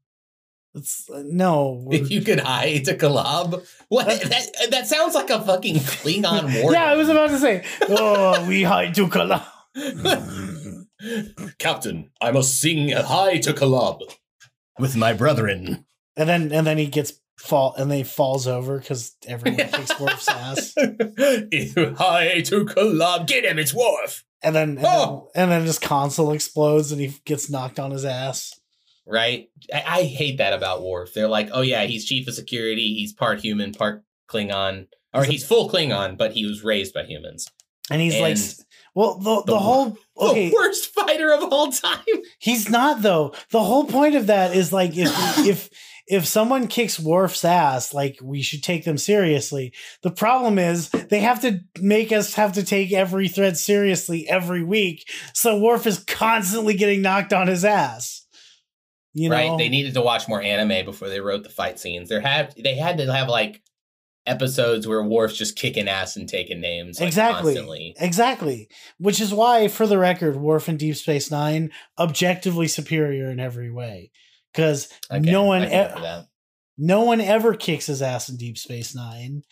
It's 0.73 1.09
uh, 1.09 1.23
no. 1.25 1.87
If 1.91 2.09
you 2.09 2.21
could 2.21 2.39
hie 2.39 2.77
to 2.85 2.95
Kolob, 2.95 3.65
what? 3.89 4.07
That, 4.07 4.67
that 4.69 4.87
sounds 4.87 5.15
like 5.15 5.29
a 5.29 5.41
fucking 5.41 5.75
Klingon 5.75 6.61
war. 6.63 6.71
yeah, 6.71 6.85
I 6.85 6.95
was 6.95 7.09
about 7.09 7.29
to 7.31 7.39
say. 7.39 7.63
Oh, 7.89 8.45
we 8.47 8.63
hie 8.63 8.89
to 8.91 9.07
Kolob. 9.07 9.45
Captain, 11.59 12.11
I 12.21 12.31
must 12.31 12.59
sing 12.59 12.93
a 12.93 13.03
hie 13.03 13.37
to 13.39 13.53
Kolob 13.53 14.01
with 14.79 14.95
my 14.95 15.13
brethren. 15.13 15.85
And 16.15 16.29
then 16.29 16.51
and 16.51 16.65
then 16.67 16.77
he 16.77 16.85
gets 16.87 17.13
fall 17.37 17.73
and 17.77 17.89
then 17.89 17.97
he 17.99 18.03
falls 18.03 18.47
over 18.47 18.77
because 18.79 19.15
everyone 19.27 19.57
kicks 19.71 19.99
Worf's 19.99 20.27
ass. 20.29 20.73
hie 20.75 22.41
to 22.45 22.65
Kolob. 22.65 23.27
Get 23.27 23.45
him, 23.45 23.59
it's 23.59 23.73
Worf. 23.73 24.23
And 24.43 24.55
then 24.55 24.69
and, 24.77 24.85
Oh! 24.85 25.29
then 25.33 25.43
and 25.43 25.51
then 25.51 25.61
his 25.63 25.79
console 25.79 26.31
explodes 26.33 26.91
and 26.91 27.01
he 27.01 27.13
gets 27.25 27.49
knocked 27.49 27.79
on 27.79 27.91
his 27.91 28.05
ass. 28.05 28.59
Right? 29.11 29.49
I, 29.73 29.83
I 29.85 30.03
hate 30.03 30.37
that 30.37 30.53
about 30.53 30.83
Worf. 30.83 31.13
They're 31.13 31.27
like, 31.27 31.49
oh 31.51 31.61
yeah, 31.61 31.83
he's 31.83 32.05
chief 32.05 32.27
of 32.27 32.33
security. 32.33 32.93
He's 32.95 33.13
part 33.13 33.39
human, 33.41 33.73
part 33.73 34.03
Klingon. 34.29 34.87
Or 35.13 35.25
He's 35.25 35.45
full 35.45 35.69
Klingon, 35.69 36.17
but 36.17 36.31
he 36.31 36.45
was 36.45 36.63
raised 36.63 36.93
by 36.93 37.03
humans. 37.03 37.45
And 37.89 37.99
he's 38.01 38.13
like, 38.13 38.31
And 38.31 38.39
s- 38.39 38.63
well, 38.95 39.17
the 39.19 39.35
the, 39.41 39.51
the- 39.51 39.59
whole 39.59 39.97
okay, 40.17 40.49
The 40.49 40.55
worst 40.55 40.93
fighter 40.93 41.33
of 41.33 41.43
all 41.51 41.71
time. 41.71 41.99
he's 42.39 42.69
not 42.69 43.01
though. 43.01 43.33
The 43.49 43.61
whole 43.61 43.83
point 43.85 44.15
of 44.15 44.27
that 44.27 44.55
is 44.55 44.71
like 44.71 44.91
if 44.97 45.09
if 45.45 45.69
if 46.07 46.25
someone 46.25 46.67
kicks 46.67 46.99
Worf's 46.99 47.43
ass, 47.45 47.93
like 47.93 48.17
we 48.23 48.41
should 48.41 48.63
take 48.63 48.85
them 48.85 48.97
seriously. 48.97 49.73
The 50.01 50.11
problem 50.11 50.57
is 50.59 50.89
they 50.89 51.19
have 51.19 51.41
to 51.41 51.59
make 51.79 52.11
us 52.11 52.33
have 52.35 52.53
to 52.53 52.63
take 52.63 52.91
every 52.93 53.27
threat 53.27 53.57
seriously 53.57 54.27
every 54.29 54.63
week. 54.63 55.09
So 55.33 55.59
Worf 55.59 55.85
is 55.87 56.03
constantly 56.05 56.73
getting 56.75 57.01
knocked 57.01 57.33
on 57.33 57.47
his 57.47 57.63
ass. 57.65 58.20
You 59.13 59.29
know, 59.29 59.35
right? 59.35 59.57
They 59.57 59.69
needed 59.69 59.93
to 59.95 60.01
watch 60.01 60.27
more 60.27 60.41
anime 60.41 60.85
before 60.85 61.09
they 61.09 61.19
wrote 61.19 61.43
the 61.43 61.49
fight 61.49 61.79
scenes. 61.79 62.09
There 62.09 62.21
had 62.21 62.53
they 62.57 62.75
had 62.75 62.97
to 62.97 63.11
have 63.11 63.27
like 63.27 63.61
episodes 64.25 64.87
where 64.87 65.03
Worf's 65.03 65.37
just 65.37 65.55
kicking 65.55 65.87
ass 65.87 66.15
and 66.15 66.29
taking 66.29 66.61
names 66.61 66.99
like, 66.99 67.07
exactly, 67.07 67.53
constantly. 67.53 67.95
exactly. 67.99 68.69
Which 68.97 69.19
is 69.19 69.33
why, 69.33 69.67
for 69.67 69.87
the 69.87 69.97
record, 69.97 70.35
Worf 70.35 70.67
and 70.67 70.79
Deep 70.79 70.95
Space 70.95 71.31
Nine 71.31 71.71
objectively 71.97 72.67
superior 72.67 73.29
in 73.29 73.39
every 73.39 73.71
way. 73.71 74.11
Because 74.53 74.89
no 75.11 75.43
one, 75.45 75.63
e- 75.63 76.23
no 76.77 77.03
one 77.03 77.21
ever 77.21 77.53
kicks 77.53 77.85
his 77.85 78.01
ass 78.01 78.27
in 78.29 78.37
Deep 78.37 78.57
Space 78.57 78.93
Nine. 78.93 79.43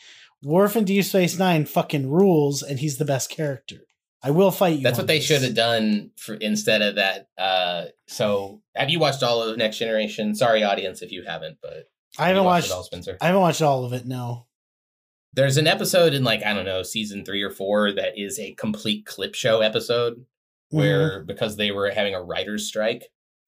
Worf 0.43 0.75
in 0.75 0.85
Deep 0.85 1.05
Space 1.05 1.37
Nine 1.37 1.65
fucking 1.65 2.09
rules, 2.09 2.61
and 2.61 2.79
he's 2.79 2.97
the 2.97 3.05
best 3.05 3.29
character. 3.29 3.81
I 4.21 4.31
will 4.31 4.51
fight 4.51 4.77
you. 4.77 4.83
That's 4.83 4.97
what 4.97 5.07
they 5.07 5.17
this. 5.19 5.25
should 5.25 5.41
have 5.43 5.55
done 5.55 6.11
for 6.17 6.35
instead 6.35 6.81
of 6.81 6.95
that. 6.95 7.29
Uh, 7.37 7.85
so 8.07 8.61
have 8.75 8.89
you 8.89 8.99
watched 8.99 9.23
all 9.23 9.41
of 9.41 9.57
Next 9.57 9.77
Generation? 9.77 10.35
Sorry, 10.35 10.63
audience, 10.63 11.01
if 11.01 11.11
you 11.11 11.23
haven't, 11.25 11.57
but 11.61 11.89
I 12.17 12.27
haven't 12.27 12.43
watched. 12.43 12.67
it 12.67 12.73
all, 12.73 12.83
Spencer. 12.83 13.17
I 13.21 13.27
haven't 13.27 13.41
watched 13.41 13.61
all 13.61 13.85
of 13.85 13.93
it. 13.93 14.05
No. 14.05 14.45
There's 15.33 15.57
an 15.57 15.67
episode 15.67 16.13
in 16.13 16.23
like 16.23 16.43
I 16.43 16.53
don't 16.53 16.65
know 16.65 16.83
season 16.83 17.23
three 17.23 17.43
or 17.43 17.51
four 17.51 17.91
that 17.93 18.17
is 18.17 18.39
a 18.39 18.53
complete 18.55 19.05
clip 19.05 19.35
show 19.35 19.61
episode 19.61 20.25
Mm-hmm. 20.71 20.77
where 20.77 21.23
because 21.23 21.55
they 21.57 21.71
were 21.71 21.89
having 21.89 22.13
a 22.13 22.21
writers 22.21 22.67
strike 22.67 23.05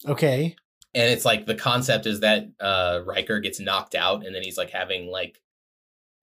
Okay. 0.07 0.55
and 0.95 1.11
it's 1.11 1.23
like 1.23 1.45
the 1.45 1.53
concept 1.53 2.07
is 2.07 2.21
that 2.21 2.47
uh 2.59 3.01
Riker 3.05 3.39
gets 3.39 3.59
knocked 3.59 3.93
out 3.93 4.25
and 4.25 4.33
then 4.33 4.41
he's 4.41 4.57
like 4.57 4.71
having 4.71 5.05
like 5.05 5.39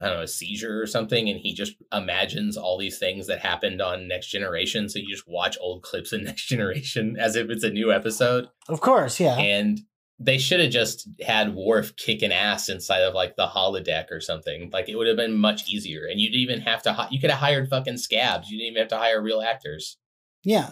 I 0.00 0.06
don't 0.06 0.16
know 0.18 0.22
a 0.22 0.28
seizure 0.28 0.80
or 0.80 0.86
something 0.86 1.28
and 1.28 1.40
he 1.40 1.52
just 1.54 1.74
imagines 1.92 2.56
all 2.56 2.78
these 2.78 2.98
things 2.98 3.26
that 3.26 3.40
happened 3.40 3.82
on 3.82 4.06
Next 4.08 4.28
Generation 4.28 4.88
so 4.88 4.98
you 4.98 5.08
just 5.10 5.26
watch 5.26 5.56
old 5.60 5.82
clips 5.82 6.12
in 6.12 6.24
Next 6.30 6.46
Generation 6.46 7.16
as 7.18 7.34
if 7.36 7.50
it's 7.50 7.64
a 7.64 7.70
new 7.70 7.92
episode 7.92 8.48
Of 8.68 8.80
course. 8.80 9.18
Yeah. 9.18 9.36
and 9.36 9.80
they 10.20 10.38
should 10.38 10.58
have 10.60 10.70
just 10.70 11.08
had 11.24 11.54
Worf 11.54 11.94
kicking 11.96 12.32
ass 12.32 12.68
inside 12.68 13.02
of 13.02 13.14
like 13.14 13.36
the 13.36 13.46
holodeck 13.46 14.10
or 14.10 14.20
something 14.20 14.70
like 14.72 14.88
it 14.88 14.96
would 14.96 15.06
have 15.06 15.16
been 15.16 15.36
much 15.38 15.68
easier 15.68 16.06
and 16.10 16.20
you'd 16.20 16.34
even 16.34 16.60
have 16.60 16.82
to 16.82 16.92
hi- 16.92 17.08
you 17.10 17.20
could 17.20 17.30
have 17.30 17.38
hired 17.40 17.68
fucking 17.68 17.98
scabs 17.98 18.48
you 18.50 18.58
didn't 18.58 18.70
even 18.72 18.80
have 18.80 18.88
to 18.90 18.96
hire 18.98 19.20
real 19.22 19.40
actors 19.40 19.96
Yeah. 20.44 20.70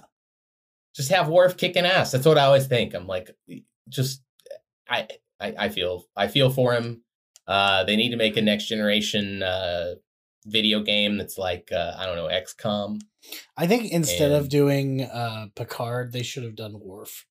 just 0.95 1.11
have 1.11 1.29
Worf 1.29 1.57
kicking 1.57 1.85
ass. 1.85 2.11
That's 2.13 2.27
what 2.27 2.39
I 2.39 2.45
always 2.45 2.67
think. 2.67 2.95
I'm 2.95 3.07
like, 3.07 3.31
just 3.89 4.23
I 4.89 5.09
I, 5.41 5.55
I 5.59 5.69
feel 5.69 6.05
I 6.17 6.29
feel 6.29 6.49
for 6.51 6.73
him. 6.75 7.03
Uh, 7.47 7.85
they 7.85 7.97
need 7.97 8.11
to 8.11 8.17
make 8.17 8.37
a 8.37 8.43
next 8.43 8.67
generation 8.67 9.43
uh, 9.43 9.95
video 10.47 10.81
game 10.81 11.19
that's 11.19 11.39
like 11.39 11.71
uh, 11.73 11.95
I 11.97 12.07
don't 12.07 12.17
know 12.17 12.29
XCOM. 12.29 13.01
I 13.57 13.67
think 13.67 13.91
instead 13.93 14.33
of 14.33 14.49
doing 14.49 15.03
uh 15.03 15.47
Picard, 15.55 16.13
they 16.13 16.23
should 16.23 16.45
have 16.45 16.57
done 16.57 16.79
Worf. 16.81 17.27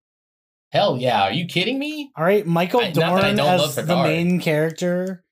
Hell 0.71 0.97
yeah! 0.97 1.23
Are 1.23 1.31
you 1.31 1.45
kidding 1.45 1.79
me? 1.79 2.11
All 2.17 2.23
right, 2.23 2.45
Michael 2.45 2.81
I- 2.81 2.91
not 2.91 2.95
that 2.95 3.23
I 3.23 3.33
Dorn 3.33 3.59
as 3.61 3.75
the 3.75 3.85
main 4.03 4.39
character, 4.41 5.23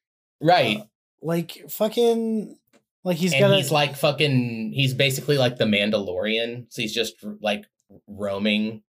Right. 0.42 0.78
Uh, 0.78 0.84
like 1.22 1.70
fucking, 1.70 2.58
like 3.04 3.18
he's 3.18 3.34
and 3.34 3.40
got 3.42 3.56
he's 3.58 3.72
like 3.72 3.96
fucking. 3.96 4.72
He's 4.74 4.94
basically 4.94 5.38
like 5.38 5.58
the 5.58 5.66
Mandalorian. 5.66 6.68
So 6.70 6.82
he's 6.82 6.94
just 6.94 7.16
like 7.42 7.66
roaming, 8.08 8.84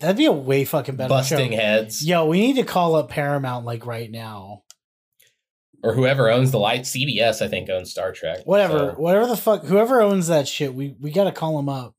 that'd 0.00 0.16
be 0.16 0.26
a 0.26 0.32
way 0.32 0.64
fucking 0.64 0.96
better 0.96 1.08
busting 1.08 1.50
show. 1.52 1.56
heads, 1.56 2.06
Yo, 2.06 2.26
we 2.26 2.40
need 2.40 2.56
to 2.56 2.64
call 2.64 2.94
up 2.96 3.08
Paramount 3.10 3.64
like 3.64 3.86
right 3.86 4.10
now. 4.10 4.62
or 5.82 5.94
whoever 5.94 6.28
owns 6.30 6.50
the 6.50 6.58
light. 6.58 6.82
CBS, 6.82 7.40
I 7.40 7.48
think, 7.48 7.68
owns 7.70 7.90
Star 7.90 8.12
Trek. 8.12 8.40
Whatever, 8.44 8.94
So- 8.96 9.00
whatever 9.00 9.26
the 9.26 9.36
fuck, 9.36 9.64
whoever 9.64 10.00
owns 10.02 10.26
that 10.28 10.48
shit, 10.48 10.74
we 10.74 10.94
we 11.00 11.10
gotta 11.10 11.32
call 11.32 11.58
him 11.58 11.68
up 11.68 11.94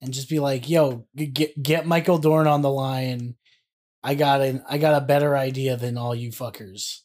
and 0.00 0.12
just 0.14 0.28
be 0.28 0.38
like, 0.38 0.68
"Yo, 0.68 1.06
get 1.16 1.60
get 1.62 1.86
Michael 1.86 2.18
Dorn 2.18 2.46
on 2.46 2.62
the 2.62 2.70
line. 2.70 3.34
I 4.02 4.14
got 4.14 4.40
an 4.40 4.62
I 4.68 4.78
got 4.78 5.00
a 5.02 5.04
better 5.04 5.36
idea 5.36 5.76
than 5.76 5.98
all 5.98 6.14
you 6.14 6.30
fuckers." 6.30 7.00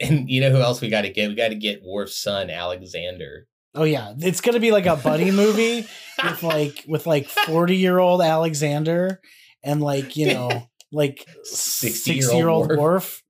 And 0.00 0.28
you 0.30 0.40
know 0.40 0.50
who 0.50 0.56
else 0.62 0.80
we 0.80 0.88
got 0.88 1.02
to 1.02 1.10
get? 1.10 1.28
We 1.28 1.34
got 1.34 1.48
to 1.48 1.54
get 1.54 1.82
Worf's 1.84 2.16
son, 2.16 2.48
Alexander. 2.48 3.46
Oh 3.74 3.84
yeah, 3.84 4.12
it's 4.18 4.40
gonna 4.40 4.60
be 4.60 4.70
like 4.70 4.86
a 4.86 4.96
buddy 4.96 5.30
movie 5.42 5.86
with 6.24 6.42
like 6.42 6.84
with 6.86 7.06
like 7.06 7.26
forty 7.26 7.76
year 7.76 7.98
old 7.98 8.20
Alexander 8.20 9.20
and 9.62 9.80
like 9.80 10.16
you 10.16 10.32
know 10.32 10.68
like 10.92 11.26
60-year-old 11.50 12.36
year 12.36 12.48
old. 12.48 12.76
Worf. 12.76 13.22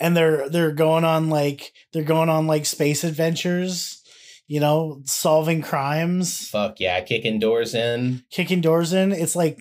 And 0.00 0.16
they're 0.16 0.48
they're 0.48 0.72
going 0.72 1.04
on 1.04 1.28
like 1.28 1.72
they're 1.92 2.04
going 2.04 2.28
on 2.28 2.46
like 2.46 2.66
space 2.66 3.04
adventures, 3.04 4.02
you 4.46 4.60
know, 4.60 5.02
solving 5.04 5.60
crimes, 5.60 6.48
Fuck 6.48 6.78
yeah, 6.78 7.00
kicking 7.00 7.38
doors 7.38 7.74
in, 7.74 8.22
kicking 8.30 8.60
doors 8.60 8.92
in. 8.92 9.12
It's 9.12 9.34
like 9.34 9.58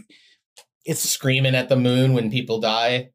it's 0.85 1.01
screaming 1.01 1.55
at 1.55 1.69
the 1.69 1.75
moon 1.75 2.13
when 2.13 2.29
people 2.31 2.59
die. 2.59 3.09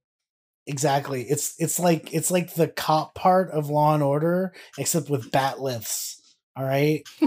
Exactly 0.67 1.23
it's 1.23 1.55
it's 1.59 1.81
like 1.81 2.15
it's 2.15 2.31
like 2.31 2.55
the 2.55 2.69
cop 2.69 3.15
part 3.15 3.51
of 3.51 3.69
Law 3.69 3.95
and 3.95 4.03
Order, 4.03 4.53
except 4.79 5.11
with 5.11 5.33
bat'leths. 5.33 6.21
All 6.57 6.65
right. 6.65 7.03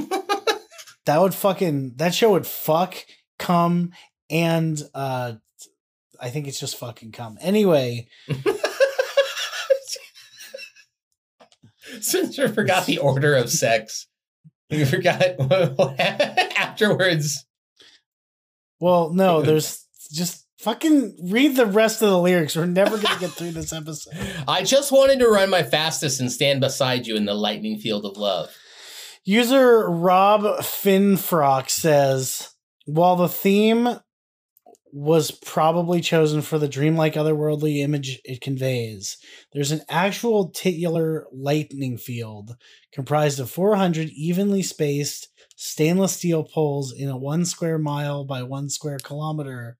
that 1.05 1.19
would 1.21 1.33
fucking 1.33 1.93
that 1.97 2.15
show 2.15 2.31
would 2.31 2.47
fuck 2.47 2.95
come 3.37 3.91
and 4.29 4.81
uh 4.93 5.33
I 6.19 6.29
think 6.29 6.47
it's 6.47 6.59
just 6.59 6.77
fucking 6.77 7.11
come. 7.11 7.37
Anyway, 7.41 8.07
Spencer 11.99 12.49
forgot 12.49 12.85
the 12.85 12.97
order 13.01 13.35
of 13.35 13.49
sex. 13.49 14.07
You 14.69 14.85
forgot 14.85 15.21
afterwards. 16.57 17.45
well, 18.79 19.13
no, 19.13 19.41
there's 19.41 19.85
just 20.11 20.44
fucking 20.65 21.15
read 21.29 21.55
the 21.55 21.67
rest 21.67 22.01
of 22.01 22.09
the 22.09 22.17
lyrics. 22.17 22.55
We're 22.55 22.65
never 22.65 22.97
gonna 22.97 23.19
get 23.19 23.29
through 23.29 23.51
this 23.51 23.71
episode. 23.71 24.15
I 24.47 24.63
just 24.63 24.91
wanted 24.91 25.19
to 25.19 25.29
run 25.29 25.51
my 25.51 25.61
fastest 25.61 26.19
and 26.19 26.31
stand 26.31 26.59
beside 26.59 27.05
you 27.05 27.15
in 27.15 27.25
the 27.25 27.35
lightning 27.35 27.77
field 27.77 28.03
of 28.03 28.17
love. 28.17 28.49
User 29.23 29.87
Rob 29.87 30.41
Finfrock 30.61 31.69
says, 31.69 32.49
while 32.87 33.15
the 33.15 33.29
theme 33.29 33.99
was 34.91 35.29
probably 35.29 36.01
chosen 36.01 36.41
for 36.41 36.57
the 36.57 36.67
dreamlike 36.67 37.13
otherworldly 37.13 37.83
image 37.83 38.19
it 38.23 38.41
conveys, 38.41 39.17
there's 39.53 39.71
an 39.71 39.81
actual 39.87 40.49
titular 40.49 41.27
lightning 41.31 41.95
field 41.95 42.55
comprised 42.91 43.39
of 43.39 43.51
400 43.51 44.09
evenly 44.09 44.63
spaced 44.63 45.27
stainless 45.55 46.13
steel 46.13 46.43
poles 46.43 46.91
in 46.91 47.07
a 47.07 47.17
one 47.17 47.45
square 47.45 47.77
mile 47.77 48.25
by 48.25 48.41
one 48.41 48.67
square 48.67 48.97
kilometer 48.97 49.77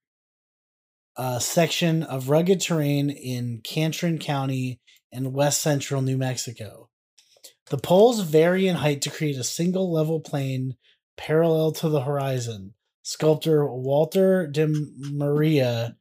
uh, 1.17 1.39
section 1.39 2.03
of 2.03 2.29
rugged 2.29 2.61
terrain 2.61 3.09
in 3.09 3.61
Catron 3.63 4.19
County 4.19 4.79
in 5.11 5.33
west 5.33 5.61
central 5.61 6.01
New 6.01 6.17
Mexico. 6.17 6.89
The 7.67 7.77
poles 7.77 8.21
vary 8.21 8.67
in 8.67 8.75
height 8.75 9.01
to 9.03 9.09
create 9.09 9.37
a 9.37 9.43
single 9.43 9.91
level 9.91 10.19
plane 10.19 10.75
parallel 11.17 11.71
to 11.73 11.89
the 11.89 12.01
horizon. 12.01 12.73
Sculptor 13.01 13.65
Walter 13.65 14.47
de 14.47 14.67
Maria 14.97 15.95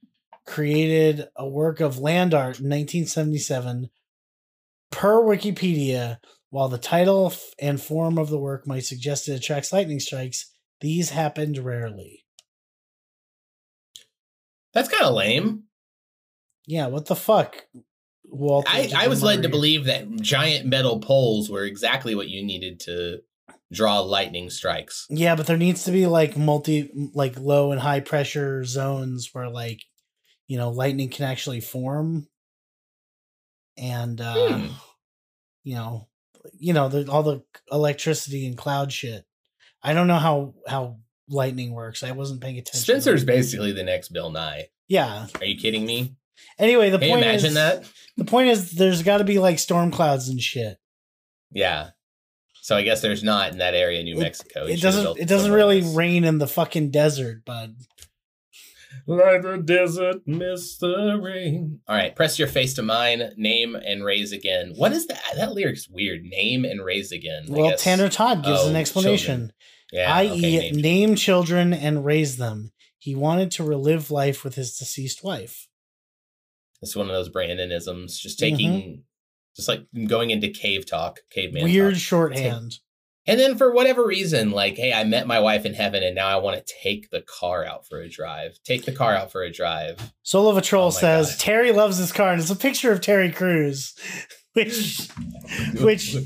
created 0.47 1.29
a 1.37 1.49
work 1.49 1.81
of 1.81 1.99
land 1.99 2.35
art 2.35 2.61
in 2.61 2.69
1977 2.69 3.91
per 4.91 5.23
Wikipedia. 5.23 6.19
While 6.51 6.69
the 6.69 6.79
title 6.79 7.33
and 7.59 7.81
form 7.81 8.17
of 8.17 8.31
the 8.31 8.39
work 8.39 8.67
might 8.67 8.85
suggest 8.85 9.29
it 9.29 9.33
attracts 9.33 9.73
lightning 9.73 10.01
strikes, 10.01 10.53
these 10.81 11.11
happened 11.11 11.59
rarely. 11.59 12.24
That's 14.75 14.89
kind 14.89 15.05
of 15.05 15.15
lame. 15.15 15.65
Yeah, 16.67 16.87
what 16.89 17.07
the 17.07 17.17
fuck? 17.17 17.67
Walter 18.25 18.69
I, 18.71 18.91
I 18.97 19.09
was 19.09 19.23
led 19.23 19.43
to 19.43 19.49
believe 19.49 19.85
that 19.85 20.11
giant 20.21 20.67
metal 20.67 20.99
poles 20.99 21.49
were 21.51 21.65
exactly 21.65 22.15
what 22.15 22.29
you 22.29 22.45
needed 22.45 22.81
to 22.81 23.21
draw 23.73 24.01
lightning 24.01 24.51
strikes. 24.51 25.07
Yeah, 25.09 25.37
but 25.37 25.47
there 25.47 25.57
needs 25.57 25.85
to 25.85 25.93
be 25.93 26.07
like 26.07 26.37
multi 26.37 26.91
like 27.15 27.39
low 27.39 27.71
and 27.71 27.81
high 27.81 28.01
pressure 28.01 28.65
zones 28.65 29.31
where 29.33 29.49
like 29.49 29.81
you 30.49 30.57
know 30.57 30.71
lightning 30.71 31.11
can 31.11 31.27
actually 31.27 31.61
form 31.61 32.27
and 33.77 34.21
uh 34.21 34.49
Hmm. 34.59 34.67
you 35.63 35.75
know 35.75 36.09
you 36.59 36.73
know 36.73 36.89
the, 36.89 37.11
all 37.11 37.23
the 37.23 37.43
electricity 37.71 38.47
and 38.47 38.57
cloud 38.57 38.93
shit. 38.93 39.25
I 39.83 39.93
don't 39.93 40.07
know 40.09 40.19
how 40.19 40.55
how 40.67 40.99
lightning 41.29 41.73
works. 41.73 42.03
I 42.03 42.13
wasn't 42.13 42.41
paying 42.41 42.59
attention. 42.59 42.81
Spencer's 42.81 43.25
basically 43.25 43.73
the 43.73 43.83
next 43.85 44.09
Bill 44.11 44.31
Nye. 44.31 44.69
Yeah. 44.89 45.27
Are 45.41 45.45
you 45.47 45.59
kidding 45.59 45.87
me? 45.87 46.15
Anyway, 46.59 46.91
the 46.91 46.99
Can 46.99 47.09
you 47.09 47.15
point 47.15 47.27
imagine 47.27 47.49
is 47.49 47.55
that? 47.55 47.85
the 48.17 48.25
point 48.25 48.49
is 48.49 48.73
there's 48.73 49.03
got 49.03 49.19
to 49.19 49.25
be 49.25 49.39
like 49.39 49.59
storm 49.59 49.91
clouds 49.91 50.29
and 50.29 50.41
shit. 50.41 50.79
Yeah. 51.53 51.91
So 52.63 52.77
I 52.77 52.83
guess 52.83 53.01
there's 53.03 53.23
not 53.23 53.53
in 53.53 53.59
that 53.59 53.75
area 53.75 54.01
in 54.01 54.05
New 54.07 54.17
It- 54.17 54.21
Mexico. 54.21 54.67
He 54.67 54.75
It 54.75 54.81
doesn't 54.81 55.19
it 55.19 55.29
doesn't 55.29 55.53
really 55.53 55.81
else. 55.83 55.95
rain 55.95 56.25
in 56.25 56.39
the 56.39 56.47
fucking 56.47 56.91
desert, 56.91 57.45
bud. 57.45 57.77
Like 59.07 59.43
the 59.43 59.59
desert 59.59 60.23
miss 60.27 60.79
the 60.79 61.19
rain. 61.21 61.81
All 61.89 61.97
right, 61.97 62.15
press 62.15 62.39
your 62.39 62.49
face 62.49 62.75
to 62.75 62.83
mine, 62.83 63.33
name 63.37 63.75
and 63.75 64.05
raise 64.05 64.33
again. 64.33 64.73
What 64.77 64.93
is 64.93 65.07
that? 65.09 65.21
That 65.37 65.53
lyric's 65.53 65.89
weird. 65.89 66.23
Name 66.23 66.65
and 66.65 66.83
raise 66.83 67.11
again. 67.13 67.47
I 67.49 67.53
Well. 67.53 67.77
Tanner 67.77 68.09
Todd 68.09 68.45
gives 68.45 68.61
Oh, 68.63 68.69
an 68.71 68.77
explanation. 68.77 69.53
Yeah, 69.95 70.13
i.e., 70.17 70.31
okay, 70.31 70.71
name. 70.73 70.81
name 70.81 71.15
children 71.15 71.73
and 71.73 72.05
raise 72.05 72.37
them. 72.37 72.73
He 72.99 73.15
wanted 73.15 73.53
to 73.53 73.65
relive 73.65 74.11
life 74.11 74.43
with 74.43 74.57
his 74.57 74.77
deceased 74.77 75.23
wife. 75.23 75.69
It's 76.83 76.97
one 76.97 77.07
of 77.07 77.13
those 77.15 77.31
Brandonisms. 77.31 78.19
Just 78.19 78.41
mm-hmm. 78.41 78.57
taking, 78.57 79.03
just 79.55 79.69
like 79.69 79.87
going 80.09 80.31
into 80.31 80.49
cave 80.49 80.85
talk, 80.85 81.21
caveman 81.31 81.65
Weird 81.65 81.95
talk. 81.95 82.03
shorthand. 82.03 82.79
And 83.27 83.39
then 83.39 83.57
for 83.57 83.73
whatever 83.73 84.05
reason, 84.05 84.51
like, 84.51 84.77
hey, 84.77 84.93
I 84.93 85.05
met 85.05 85.27
my 85.27 85.39
wife 85.39 85.65
in 85.65 85.75
heaven, 85.75 86.03
and 86.03 86.15
now 86.15 86.27
I 86.27 86.37
want 86.43 86.59
to 86.59 86.75
take 86.83 87.11
the 87.11 87.23
car 87.23 87.65
out 87.65 87.87
for 87.87 88.01
a 88.01 88.09
drive. 88.09 88.59
Take 88.65 88.85
the 88.85 88.93
car 88.93 89.15
out 89.15 89.33
for 89.33 89.43
a 89.43 89.53
drive. 89.53 90.13
Soul 90.23 90.49
of 90.49 90.59
a 90.59 90.61
Troll 90.61 90.89
Oh 90.89 90.91
says 90.91 91.31
God. 91.31 91.39
Terry 91.39 91.73
loves 91.73 91.97
his 91.97 92.13
car, 92.13 92.33
and 92.33 92.41
it's 92.41 92.51
a 92.51 92.57
picture 92.57 92.93
of 92.93 93.01
Terry 93.01 93.33
Crews, 93.33 93.95
which, 94.53 95.09
which, 95.81 96.17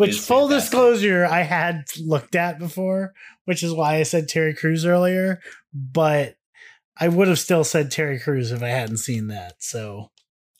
which, 0.00 0.18
full 0.18 0.48
fantastic. 0.48 0.70
disclosure, 0.70 1.24
I 1.26 1.42
had 1.42 1.84
looked 2.00 2.34
at 2.34 2.58
before, 2.58 3.12
which 3.44 3.62
is 3.62 3.72
why 3.72 3.96
I 3.96 4.02
said 4.02 4.28
Terry 4.28 4.54
Crews 4.54 4.84
earlier. 4.84 5.40
But 5.72 6.34
I 6.98 7.08
would 7.08 7.28
have 7.28 7.38
still 7.38 7.64
said 7.64 7.90
Terry 7.90 8.18
Crews 8.18 8.50
if 8.52 8.62
I 8.62 8.68
hadn't 8.68 8.98
seen 8.98 9.28
that. 9.28 9.54
So, 9.62 10.10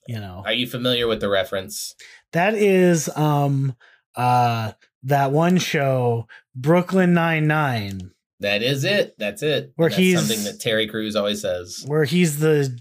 you 0.06 0.18
know, 0.20 0.42
Are 0.46 0.52
you 0.52 0.66
familiar 0.66 1.06
with 1.06 1.20
the 1.20 1.28
reference? 1.28 1.94
that 2.32 2.54
is 2.54 3.08
um 3.16 3.74
uh 4.16 4.72
that 5.02 5.32
one 5.32 5.58
show 5.58 6.26
Brooklyn 6.54 7.12
Nine 7.14 7.46
Nine. 7.46 8.12
That 8.40 8.62
is 8.62 8.84
it. 8.84 9.16
That's 9.18 9.42
it. 9.42 9.72
Where 9.76 9.88
that's 9.90 9.98
he's- 10.00 10.18
something 10.18 10.44
that 10.44 10.60
Terry 10.60 10.86
Crews 10.86 11.14
always 11.16 11.42
says. 11.42 11.84
where 11.86 12.04
he's 12.04 12.38
the 12.38 12.78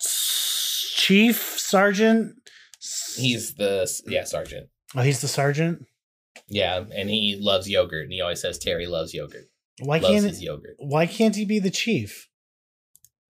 chief 0.00 1.58
sergeant. 1.58 2.34
He's 3.16 3.54
the 3.54 3.88
yeah 4.06 4.24
sergeant. 4.24 4.68
oh, 4.94 5.02
he's 5.02 5.20
the 5.20 5.28
sergeant. 5.28 5.86
Yeah, 6.50 6.84
and 6.94 7.08
he 7.08 7.38
loves 7.40 7.70
yogurt, 7.70 8.04
and 8.04 8.12
he 8.12 8.20
always 8.20 8.40
says 8.40 8.58
Terry 8.58 8.86
loves 8.86 9.14
yogurt. 9.14 9.44
Why 9.80 9.98
loves 9.98 10.12
can't 10.12 10.26
his 10.26 10.42
yogurt 10.42 10.76
why 10.78 11.06
can't 11.06 11.34
he 11.34 11.46
be 11.46 11.58
the 11.58 11.70
chief? 11.70 12.28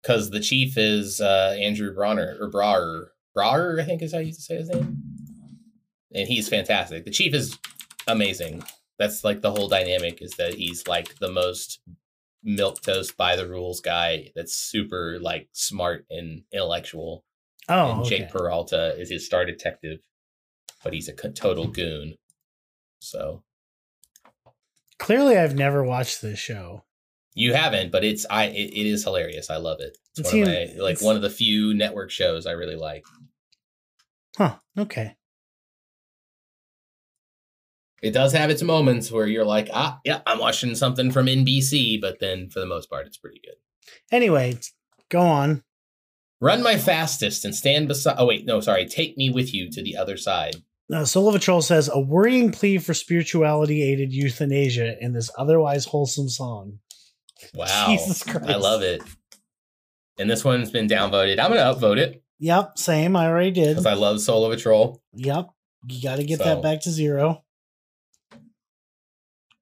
because 0.02 0.30
the 0.30 0.40
chief 0.40 0.76
is 0.76 1.20
uh, 1.20 1.56
Andrew 1.58 1.94
Bronner 1.94 2.36
or 2.40 2.50
Brar 2.50 3.06
Brar, 3.36 3.80
I 3.80 3.84
think 3.84 4.02
is 4.02 4.12
how 4.12 4.18
you 4.18 4.26
used 4.26 4.40
to 4.40 4.44
say 4.44 4.56
his 4.56 4.68
name, 4.68 5.02
and 6.14 6.28
he's 6.28 6.48
fantastic. 6.48 7.04
The 7.04 7.10
chief 7.10 7.34
is 7.34 7.58
amazing. 8.06 8.62
That's 8.98 9.24
like 9.24 9.40
the 9.40 9.50
whole 9.50 9.68
dynamic 9.68 10.20
is 10.20 10.32
that 10.32 10.54
he's 10.54 10.86
like 10.86 11.18
the 11.18 11.30
most 11.30 11.80
milk 12.42 12.82
toast 12.82 13.16
by 13.16 13.36
the 13.36 13.46
rules 13.46 13.80
guy 13.80 14.30
that's 14.34 14.54
super 14.54 15.18
like 15.20 15.48
smart 15.52 16.06
and 16.10 16.42
intellectual. 16.52 17.24
Oh, 17.68 17.92
and 17.92 18.00
okay. 18.00 18.18
Jake 18.18 18.30
Peralta 18.30 18.98
is 18.98 19.10
his 19.10 19.24
star 19.26 19.44
detective, 19.44 20.00
but 20.82 20.92
he's 20.92 21.08
a 21.08 21.12
total 21.12 21.66
goon. 21.66 22.14
So 23.00 23.42
clearly 24.98 25.36
I've 25.36 25.54
never 25.56 25.82
watched 25.82 26.22
this 26.22 26.38
show. 26.38 26.84
you 27.34 27.54
haven't, 27.54 27.90
but 27.90 28.04
it's 28.04 28.24
I 28.30 28.44
it, 28.46 28.70
it 28.72 28.86
is 28.86 29.02
hilarious. 29.04 29.50
I 29.50 29.56
love 29.56 29.80
it. 29.80 29.96
It's 30.16 30.32
It 30.32 30.38
one 30.38 30.42
of 30.42 30.48
my 30.48 30.82
like 30.82 30.92
it's- 30.96 31.02
one 31.02 31.16
of 31.16 31.22
the 31.22 31.30
few 31.30 31.74
network 31.74 32.10
shows 32.10 32.46
I 32.46 32.52
really 32.52 32.76
like. 32.76 33.04
Huh. 34.36 34.56
Okay. 34.78 35.16
It 38.02 38.12
does 38.12 38.32
have 38.32 38.48
its 38.48 38.62
moments 38.62 39.12
where 39.12 39.26
you're 39.26 39.44
like, 39.44 39.68
ah, 39.74 40.00
yeah, 40.04 40.20
I'm 40.26 40.38
watching 40.38 40.74
something 40.74 41.10
from 41.10 41.26
NBC, 41.26 42.00
but 42.00 42.18
then 42.18 42.48
for 42.48 42.58
the 42.60 42.66
most 42.66 42.88
part, 42.88 43.06
it's 43.06 43.18
pretty 43.18 43.40
good. 43.44 43.56
Anyway, 44.10 44.56
go 45.10 45.20
on. 45.20 45.62
Run 46.40 46.62
my 46.62 46.78
fastest 46.78 47.44
and 47.44 47.54
stand 47.54 47.88
beside. 47.88 48.14
Oh 48.18 48.26
wait, 48.26 48.46
no, 48.46 48.60
sorry. 48.60 48.86
Take 48.86 49.18
me 49.18 49.28
with 49.28 49.52
you 49.52 49.70
to 49.70 49.82
the 49.82 49.96
other 49.98 50.16
side. 50.16 50.56
Uh, 50.92 51.04
Soul 51.04 51.28
of 51.28 51.34
a 51.34 51.38
Troll 51.38 51.62
says 51.62 51.88
a 51.92 52.00
worrying 52.00 52.50
plea 52.52 52.78
for 52.78 52.94
spirituality 52.94 53.82
aided 53.82 54.12
euthanasia 54.12 54.96
in 55.00 55.12
this 55.12 55.30
otherwise 55.38 55.84
wholesome 55.84 56.28
song. 56.28 56.78
Wow, 57.54 57.86
Jesus 57.88 58.22
Christ. 58.24 58.48
I 58.48 58.56
love 58.56 58.82
it. 58.82 59.02
And 60.18 60.28
this 60.28 60.44
one's 60.44 60.70
been 60.70 60.88
downvoted. 60.88 61.38
I'm 61.38 61.52
gonna 61.52 61.74
upvote 61.74 61.98
it 61.98 62.22
Yep, 62.40 62.78
same. 62.78 63.16
I 63.16 63.26
already 63.26 63.50
did. 63.50 63.68
because 63.68 63.86
I 63.86 63.92
love 63.94 64.20
Soul 64.20 64.44
of 64.46 64.52
a 64.52 64.56
Troll. 64.56 65.00
Yep. 65.14 65.48
You 65.88 66.02
got 66.02 66.16
to 66.16 66.24
get 66.24 66.38
So- 66.38 66.44
that 66.44 66.62
back 66.62 66.80
to 66.82 66.90
zero. 66.90 67.44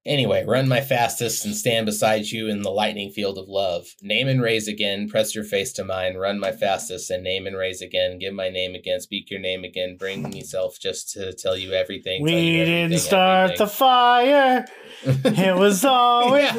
Anyway, 0.05 0.45
run 0.47 0.67
my 0.67 0.79
fastest 0.79 1.43
and 1.45 1.53
stand 1.53 1.85
beside 1.85 2.25
you 2.25 2.47
in 2.47 2.61
the 2.61 2.69
lightning 2.71 3.11
field 3.11 3.37
of 3.37 3.49
love. 3.49 3.85
Name 4.01 4.29
and 4.29 4.41
raise 4.41 4.67
again, 4.67 5.09
press 5.09 5.35
your 5.35 5.43
face 5.43 5.73
to 5.73 5.83
mine. 5.83 6.15
Run 6.15 6.39
my 6.39 6.53
fastest 6.53 7.11
and 7.11 7.21
name 7.23 7.45
and 7.45 7.55
raise 7.57 7.81
again. 7.81 8.17
Give 8.17 8.33
my 8.33 8.49
name 8.49 8.75
again, 8.75 9.01
speak 9.01 9.29
your 9.29 9.41
name 9.41 9.63
again. 9.65 9.97
Bring 9.99 10.23
myself 10.23 10.77
just 10.79 11.11
to 11.13 11.33
tell 11.33 11.57
you 11.57 11.73
everything. 11.73 12.23
We 12.23 12.31
you 12.31 12.65
didn't 12.65 12.83
everything, 12.85 12.97
start 13.07 13.57
the 13.57 13.67
fire. 13.67 14.65
It 15.05 15.55
was 15.55 15.83
always 15.85 16.43
Yeah. 16.45 16.57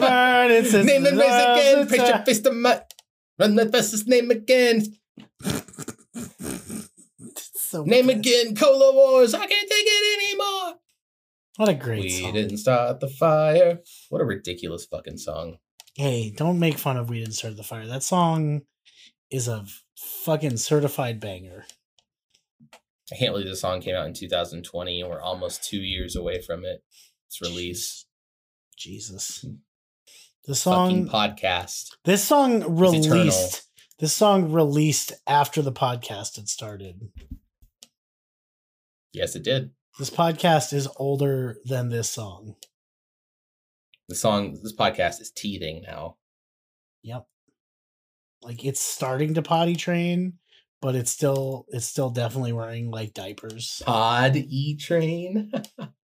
burning 0.48 0.64
since 0.70 0.86
name 0.86 1.06
and 1.06 1.18
raise 1.18 1.28
again, 1.28 1.86
press 1.88 2.08
your 2.08 2.18
face 2.24 2.40
to 2.42 2.52
mine. 2.52 2.80
Run 3.38 3.54
my 3.54 3.64
fastest 3.66 4.06
name 4.06 4.30
again. 4.30 4.84
So 7.54 7.84
Name 7.84 8.10
again, 8.10 8.54
Cola 8.56 8.92
Wars. 8.92 9.32
I 9.32 9.46
can't 9.46 9.68
take 9.70 9.86
it 9.86 10.32
anymore. 10.32 10.74
What 11.60 11.68
a 11.68 11.74
great 11.74 12.10
song. 12.10 12.16
we 12.16 12.22
song. 12.22 12.32
didn't 12.32 12.56
start 12.56 13.00
the 13.00 13.08
fire. 13.08 13.80
What 14.08 14.22
a 14.22 14.24
ridiculous 14.24 14.86
fucking 14.86 15.18
song. 15.18 15.58
Hey, 15.94 16.30
don't 16.34 16.58
make 16.58 16.78
fun 16.78 16.96
of 16.96 17.10
We 17.10 17.18
Didn't 17.18 17.34
Start 17.34 17.58
the 17.58 17.62
Fire. 17.62 17.86
That 17.86 18.02
song 18.02 18.62
is 19.30 19.46
a 19.46 19.66
fucking 20.24 20.56
certified 20.56 21.20
banger. 21.20 21.66
I 23.12 23.16
can't 23.18 23.34
believe 23.34 23.46
this 23.46 23.60
song 23.60 23.82
came 23.82 23.94
out 23.94 24.06
in 24.06 24.14
2020 24.14 25.02
and 25.02 25.10
we're 25.10 25.20
almost 25.20 25.62
two 25.62 25.82
years 25.82 26.16
away 26.16 26.40
from 26.40 26.64
it. 26.64 26.82
Its 27.26 27.42
release. 27.42 28.06
Jesus. 28.78 29.42
Hmm. 29.42 29.56
The 30.46 30.54
Fucking 30.54 31.08
song 31.08 31.08
podcast. 31.08 31.90
this 32.06 32.24
song 32.24 32.74
released 32.74 33.64
this 33.98 34.14
song 34.14 34.50
released 34.50 35.12
after 35.26 35.60
the 35.60 35.72
podcast 35.72 36.36
had 36.36 36.48
started. 36.48 37.10
Yes, 39.12 39.36
it 39.36 39.42
did. 39.42 39.72
This 40.00 40.08
podcast 40.08 40.72
is 40.72 40.88
older 40.96 41.58
than 41.66 41.90
this 41.90 42.08
song. 42.08 42.54
The 44.08 44.14
song, 44.14 44.58
this 44.62 44.74
podcast 44.74 45.20
is 45.20 45.30
teething 45.30 45.82
now. 45.86 46.16
Yep. 47.02 47.26
Like 48.40 48.64
it's 48.64 48.80
starting 48.80 49.34
to 49.34 49.42
potty 49.42 49.76
train, 49.76 50.38
but 50.80 50.94
it's 50.94 51.10
still 51.10 51.66
it's 51.68 51.84
still 51.84 52.08
definitely 52.08 52.54
wearing 52.54 52.90
like 52.90 53.12
diapers. 53.12 53.82
Pod 53.84 54.36
E 54.36 54.78
Train. 54.78 55.52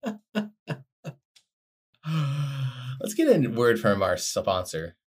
Let's 3.00 3.14
get 3.16 3.34
a 3.34 3.48
word 3.48 3.80
from 3.80 4.02
our 4.02 4.18
sponsor. 4.18 4.98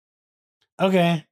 Okay. 0.81 1.27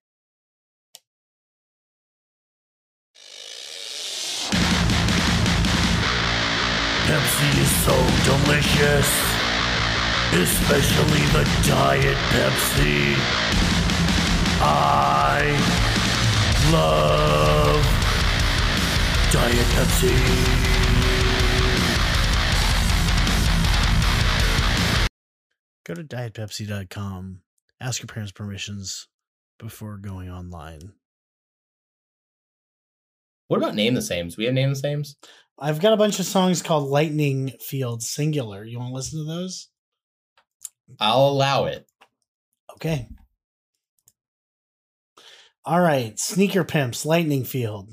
Pepsi 7.07 7.51
is 7.61 7.71
so 7.85 7.95
delicious, 8.25 9.09
especially 10.33 11.23
the 11.31 11.45
Diet 11.65 12.17
Pepsi. 12.33 13.15
I 14.59 15.55
love 16.69 17.81
Diet 19.31 19.67
Pepsi. 19.77 20.17
Go 25.85 25.93
to 25.93 26.03
dietpepsi.com. 26.03 27.41
Ask 27.79 28.01
your 28.01 28.07
parents' 28.07 28.33
permissions 28.33 29.07
before 29.57 29.95
going 29.95 30.29
online. 30.29 30.91
What 33.47 33.59
about 33.59 33.75
Name 33.75 33.93
the 33.93 34.01
Sames? 34.01 34.35
We 34.35 34.43
have 34.43 34.53
Name 34.53 34.71
the 34.71 34.75
Sames? 34.75 35.15
I've 35.59 35.79
got 35.81 35.93
a 35.93 35.97
bunch 35.97 36.19
of 36.19 36.25
songs 36.25 36.61
called 36.61 36.89
Lightning 36.89 37.51
Field 37.59 38.03
Singular. 38.03 38.63
You 38.63 38.77
want 38.77 38.91
to 38.91 38.95
listen 38.95 39.19
to 39.19 39.25
those? 39.25 39.69
I'll 40.99 41.29
allow 41.29 41.65
it. 41.65 41.87
Okay. 42.73 43.07
All 45.65 45.81
right. 45.81 46.17
Sneaker 46.19 46.63
Pimps, 46.63 47.05
Lightning 47.05 47.43
Field. 47.43 47.89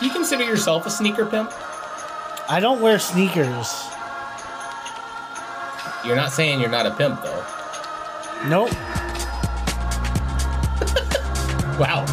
Do 0.00 0.06
you 0.06 0.12
consider 0.12 0.44
yourself 0.44 0.86
a 0.86 0.90
sneaker 0.90 1.24
pimp? 1.24 1.52
I 2.48 2.58
don't 2.60 2.80
wear 2.80 2.98
sneakers. 2.98 3.88
You're 6.04 6.16
not 6.16 6.32
saying 6.32 6.60
you're 6.60 6.70
not 6.70 6.86
a 6.86 6.92
pimp, 6.92 7.22
though. 7.22 7.44
Nope. 8.48 8.70
Wow. 11.78 12.04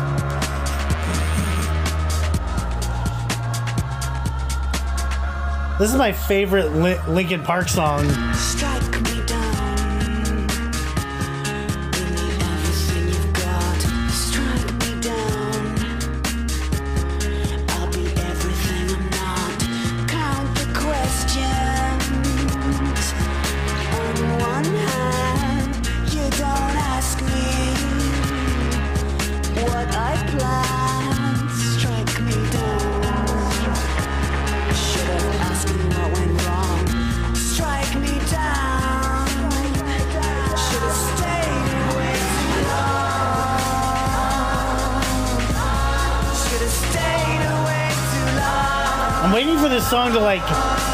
This 5.78 5.92
is 5.92 5.98
my 5.98 6.14
favorite 6.14 6.72
Li- 6.74 7.00
Linkin 7.08 7.44
Park 7.44 7.68
song. 7.68 8.06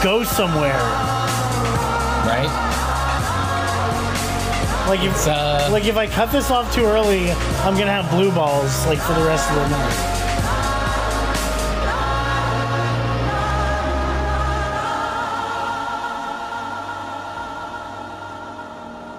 Go 0.01 0.23
somewhere. 0.23 0.79
Right? 2.25 2.49
Like 4.87 5.01
if 5.01 5.27
uh, 5.27 5.69
like 5.71 5.85
if 5.85 5.95
I 5.95 6.07
cut 6.07 6.31
this 6.31 6.49
off 6.49 6.73
too 6.73 6.85
early, 6.85 7.31
I'm 7.31 7.77
gonna 7.77 7.91
have 7.91 8.09
blue 8.09 8.31
balls 8.31 8.85
like 8.87 8.99
for 8.99 9.13
the 9.13 9.23
rest 9.23 9.49
of 9.49 9.55
the 9.55 9.69
night. 9.69 10.17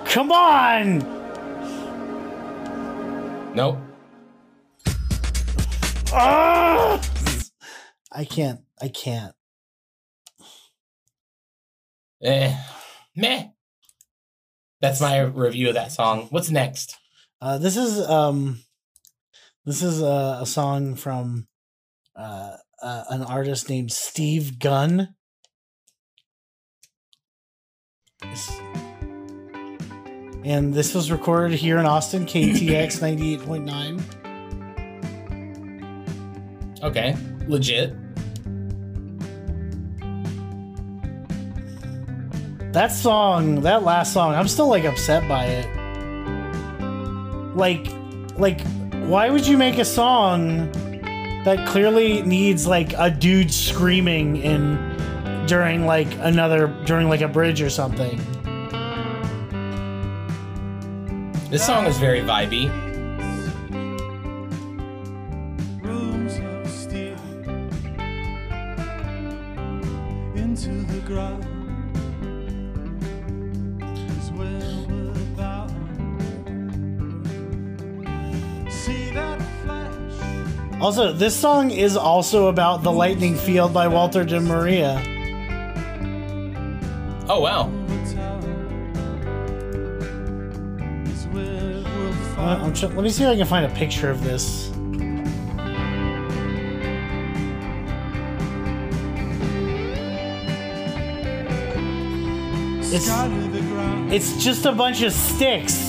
Come 0.04 0.30
on! 0.30 0.98
nope. 3.54 3.78
Ah! 6.12 7.00
I 8.10 8.24
can't. 8.26 8.60
I 8.80 8.88
can't. 8.88 9.34
Eh. 12.22 12.54
Meh. 13.16 13.48
That's 14.80 15.00
my 15.00 15.20
review 15.20 15.68
of 15.68 15.74
that 15.74 15.92
song. 15.92 16.26
What's 16.30 16.50
next? 16.50 16.96
Uh, 17.40 17.58
this 17.58 17.76
is 17.76 18.00
um, 18.08 18.60
this 19.64 19.82
is 19.82 20.00
a, 20.02 20.38
a 20.42 20.46
song 20.46 20.94
from 20.96 21.46
uh, 22.16 22.56
uh, 22.82 23.04
an 23.10 23.22
artist 23.22 23.68
named 23.68 23.92
Steve 23.92 24.58
Gunn. 24.58 25.14
This- 28.20 28.60
And 30.44 30.74
this 30.74 30.92
was 30.94 31.10
recorded 31.12 31.56
here 31.58 31.78
in 31.78 31.86
Austin, 31.86 32.26
KTX 32.26 32.98
98.9. 33.00 34.02
Okay, 36.82 37.16
legit. 37.46 37.94
That 42.72 42.90
song, 42.90 43.60
that 43.62 43.82
last 43.82 44.14
song, 44.14 44.34
I'm 44.34 44.48
still 44.48 44.68
like 44.68 44.84
upset 44.84 45.28
by 45.28 45.44
it. 45.44 45.68
Like, 47.54 47.88
like, 48.38 48.62
why 49.04 49.28
would 49.28 49.46
you 49.46 49.58
make 49.58 49.76
a 49.76 49.84
song 49.84 50.72
that 51.44 51.68
clearly 51.68 52.22
needs 52.22 52.66
like 52.66 52.94
a 52.94 53.10
dude 53.10 53.52
screaming 53.52 54.38
in 54.38 55.44
during 55.46 55.84
like 55.84 56.08
another 56.20 56.68
during 56.86 57.10
like 57.10 57.20
a 57.20 57.28
bridge 57.28 57.60
or 57.60 57.68
something? 57.68 58.16
This 61.50 61.66
song 61.66 61.84
is 61.84 61.98
very 61.98 62.20
vibey. 62.20 62.91
Also, 80.92 81.10
this 81.10 81.34
song 81.34 81.70
is 81.70 81.96
also 81.96 82.48
about 82.48 82.82
The 82.82 82.92
Lightning 82.92 83.34
Field 83.34 83.72
by 83.72 83.88
Walter 83.88 84.24
de 84.24 84.38
Maria. 84.38 85.00
Oh 87.30 87.40
wow. 87.40 87.62
over 87.62 88.12
town 88.14 88.42
is 91.06 91.26
where 91.28 91.82
we'll 91.82 92.08
Uh, 92.10 92.12
find. 92.36 92.62
I'm 92.62 92.72
tr- 92.74 92.86
let 92.88 93.04
me 93.04 93.08
see 93.08 93.24
if 93.24 93.30
I 93.30 93.36
can 93.36 93.46
find 93.46 93.64
a 93.64 93.74
picture 93.74 94.10
of 94.10 94.22
this. 94.22 94.68
It's 102.94 103.06
Sky 103.06 103.26
to 103.28 103.48
the 103.48 103.60
ground. 103.60 104.12
it's 104.12 104.44
just 104.44 104.66
a 104.66 104.72
bunch 104.72 105.00
of 105.02 105.12
sticks. 105.14 105.81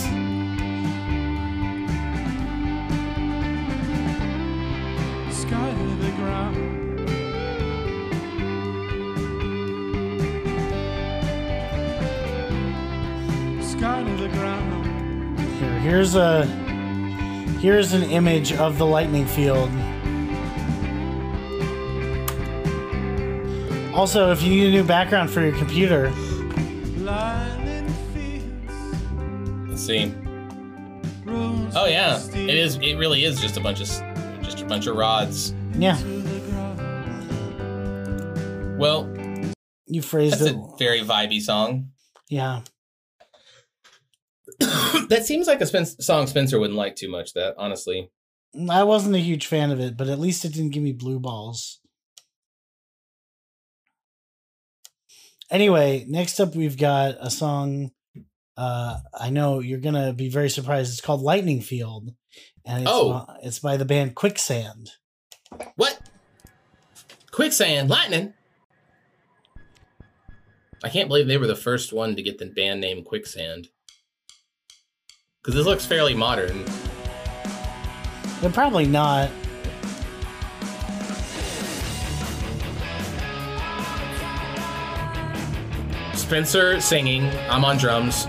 Here's 16.03 16.15
a 16.15 16.45
here's 17.61 17.93
an 17.93 18.03
image 18.03 18.51
of 18.51 18.77
the 18.77 18.85
lightning 18.85 19.25
field. 19.25 19.69
Also, 23.95 24.29
if 24.33 24.43
you 24.43 24.49
need 24.49 24.67
a 24.67 24.71
new 24.71 24.83
background 24.83 25.29
for 25.29 25.39
your 25.39 25.55
computer, 25.57 26.09
Lying 26.97 27.93
in. 28.17 29.69
Let's 29.69 29.85
see. 29.85 30.13
Oh 31.25 31.85
yeah, 31.85 32.21
it 32.33 32.49
is. 32.55 32.75
It 32.81 32.97
really 32.97 33.23
is 33.23 33.39
just 33.39 33.55
a 33.55 33.61
bunch 33.61 33.79
of 33.79 33.87
just 34.43 34.59
a 34.61 34.65
bunch 34.65 34.87
of 34.87 34.97
rods. 34.97 35.53
yeah, 35.71 35.95
to 35.95 36.03
the 36.03 36.39
ground. 36.51 36.79
Well, 38.77 39.09
you 39.87 40.01
phrased 40.01 40.41
that's 40.41 40.51
it. 40.51 40.57
a 40.57 40.75
very 40.77 40.99
vibey 40.99 41.39
song. 41.39 41.91
Yeah, 42.29 42.63
that 45.09 45.23
seems 45.25 45.47
like 45.47 45.61
a 45.61 45.65
Spen- 45.65 45.85
song 45.85 46.27
Spencer 46.27 46.59
wouldn't 46.59 46.77
like 46.77 46.95
too 46.95 47.09
much. 47.09 47.33
That 47.33 47.55
honestly. 47.57 48.09
I 48.69 48.83
wasn't 48.83 49.15
a 49.15 49.19
huge 49.19 49.47
fan 49.47 49.71
of 49.71 49.79
it, 49.79 49.97
but 49.97 50.07
at 50.09 50.19
least 50.19 50.45
it 50.45 50.53
didn't 50.53 50.71
give 50.71 50.83
me 50.83 50.91
blue 50.93 51.19
balls. 51.19 51.79
Anyway, 55.49 56.05
next 56.07 56.39
up 56.39 56.55
we've 56.55 56.77
got 56.77 57.15
a 57.19 57.29
song. 57.29 57.91
Uh, 58.55 58.99
I 59.13 59.29
know 59.29 59.59
you're 59.59 59.79
gonna 59.79 60.13
be 60.13 60.29
very 60.29 60.49
surprised. 60.49 60.91
It's 60.91 61.01
called 61.01 61.21
"Lightning 61.21 61.61
Field," 61.61 62.11
and 62.65 62.83
it's 62.83 62.91
Oh. 62.91 63.11
uh, 63.11 63.37
it's 63.43 63.59
by 63.59 63.77
the 63.77 63.85
band 63.85 64.15
Quicksand. 64.15 64.91
What? 65.75 65.99
Quicksand, 67.31 67.89
lightning. 67.89 68.33
I 70.83 70.89
can't 70.89 71.07
believe 71.07 71.27
they 71.27 71.37
were 71.37 71.47
the 71.47 71.55
first 71.55 71.93
one 71.93 72.15
to 72.15 72.21
get 72.21 72.37
the 72.39 72.45
band 72.45 72.81
name 72.81 73.03
Quicksand. 73.03 73.69
Because 75.43 75.55
this 75.55 75.65
looks 75.65 75.85
fairly 75.85 76.15
modern. 76.15 76.63
They're 78.39 78.49
probably 78.49 78.85
not. 78.85 79.29
Spencer 86.13 86.79
singing. 86.79 87.25
I'm 87.49 87.65
on 87.65 87.77
drums. 87.77 88.25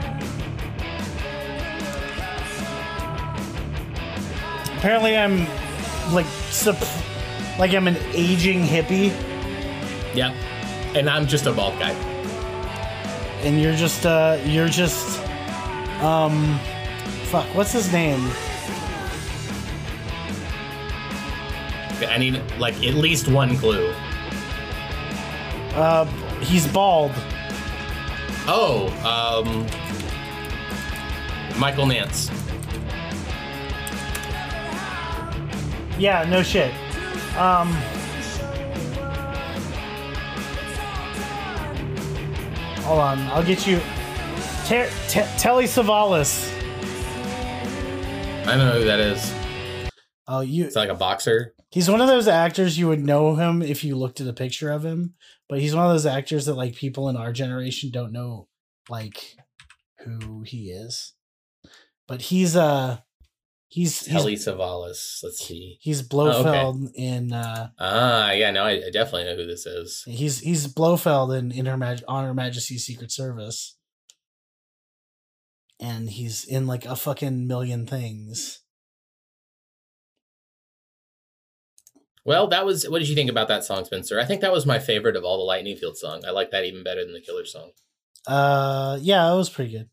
Apparently, 4.78 5.16
I'm 5.16 5.46
like 6.12 6.26
sup- 6.50 6.76
like 7.58 7.72
I'm 7.72 7.86
an 7.88 7.96
aging 8.12 8.64
hippie, 8.64 9.12
Yep. 10.14 10.34
And 10.94 11.08
I'm 11.10 11.26
just 11.26 11.46
a 11.46 11.52
bald 11.52 11.78
guy. 11.78 11.92
and 13.42 13.60
you're 13.60 13.74
just 13.76 14.06
uh 14.06 14.38
you're 14.44 14.68
just 14.68 15.20
um 16.00 16.58
fuck 17.24 17.46
what's 17.54 17.72
his 17.72 17.92
name? 17.92 18.20
I 22.08 22.18
need 22.18 22.42
like 22.58 22.74
at 22.84 22.94
least 22.94 23.28
one 23.28 23.56
clue. 23.56 23.92
Uh, 25.74 26.04
he's 26.40 26.66
bald. 26.68 27.12
Oh, 28.46 28.88
um, 29.04 29.66
Michael 31.58 31.86
Nance. 31.86 32.30
Yeah, 35.98 36.24
no 36.28 36.42
shit. 36.42 36.72
Um. 37.36 37.72
Hold 42.82 43.00
on, 43.00 43.18
I'll 43.28 43.42
get 43.44 43.66
you. 43.66 43.80
Ter- 44.66 44.90
Te- 45.08 45.38
Telly 45.38 45.64
Savalas. 45.64 46.53
I 48.46 48.56
don't 48.56 48.58
know 48.58 48.78
who 48.78 48.84
that 48.84 49.00
is. 49.00 49.34
Oh, 50.28 50.40
you. 50.40 50.64
It's 50.66 50.76
like 50.76 50.90
a 50.90 50.94
boxer. 50.94 51.54
He's 51.70 51.90
one 51.90 52.00
of 52.02 52.06
those 52.08 52.28
actors 52.28 52.78
you 52.78 52.88
would 52.88 53.00
know 53.04 53.34
him 53.34 53.62
if 53.62 53.82
you 53.82 53.96
looked 53.96 54.20
at 54.20 54.28
a 54.28 54.32
picture 54.34 54.70
of 54.70 54.84
him, 54.84 55.14
but 55.48 55.60
he's 55.60 55.74
one 55.74 55.84
of 55.86 55.90
those 55.92 56.06
actors 56.06 56.46
that 56.46 56.54
like 56.54 56.74
people 56.76 57.08
in 57.08 57.16
our 57.16 57.32
generation 57.32 57.90
don't 57.90 58.12
know 58.12 58.48
like 58.88 59.36
who 60.04 60.42
he 60.42 60.70
is. 60.70 61.14
But 62.06 62.20
he's 62.20 62.54
uh 62.54 62.98
he's 63.68 64.02
Telly 64.04 64.36
Savalas. 64.36 65.20
Let's 65.22 65.38
see. 65.38 65.78
he's 65.80 66.02
Blofeld 66.02 66.90
in 66.94 67.32
uh 67.32 67.70
Ah, 67.78 68.32
yeah, 68.32 68.50
no, 68.50 68.62
I, 68.64 68.72
I 68.72 68.90
definitely 68.92 69.24
know 69.24 69.36
who 69.36 69.46
this 69.46 69.64
is. 69.66 70.04
he's 70.06 70.40
he's 70.40 70.66
Blofeld 70.68 71.36
in, 71.36 71.50
in 71.50 71.64
Her 71.66 71.78
Maj- 71.78 72.04
on 72.06 72.24
Her 72.24 72.34
Majesty's 72.34 72.84
Secret 72.84 73.10
Service. 73.10 73.76
And 75.80 76.08
he's 76.10 76.44
in 76.44 76.66
like 76.66 76.84
a 76.84 76.96
fucking 76.96 77.46
million 77.46 77.86
things. 77.86 78.60
Well, 82.24 82.46
that 82.48 82.64
was. 82.64 82.88
What 82.88 83.00
did 83.00 83.08
you 83.08 83.14
think 83.14 83.30
about 83.30 83.48
that 83.48 83.64
song, 83.64 83.84
Spencer? 83.84 84.18
I 84.18 84.24
think 84.24 84.40
that 84.40 84.52
was 84.52 84.64
my 84.64 84.78
favorite 84.78 85.16
of 85.16 85.24
all 85.24 85.36
the 85.36 85.42
Lightning 85.44 85.76
Field 85.76 85.96
song. 85.98 86.22
I 86.26 86.30
like 86.30 86.50
that 86.52 86.64
even 86.64 86.82
better 86.82 87.04
than 87.04 87.12
the 87.12 87.20
Killer 87.20 87.44
song. 87.44 87.72
Uh, 88.26 88.98
yeah, 89.02 89.30
it 89.30 89.36
was 89.36 89.50
pretty 89.50 89.72
good. 89.72 89.90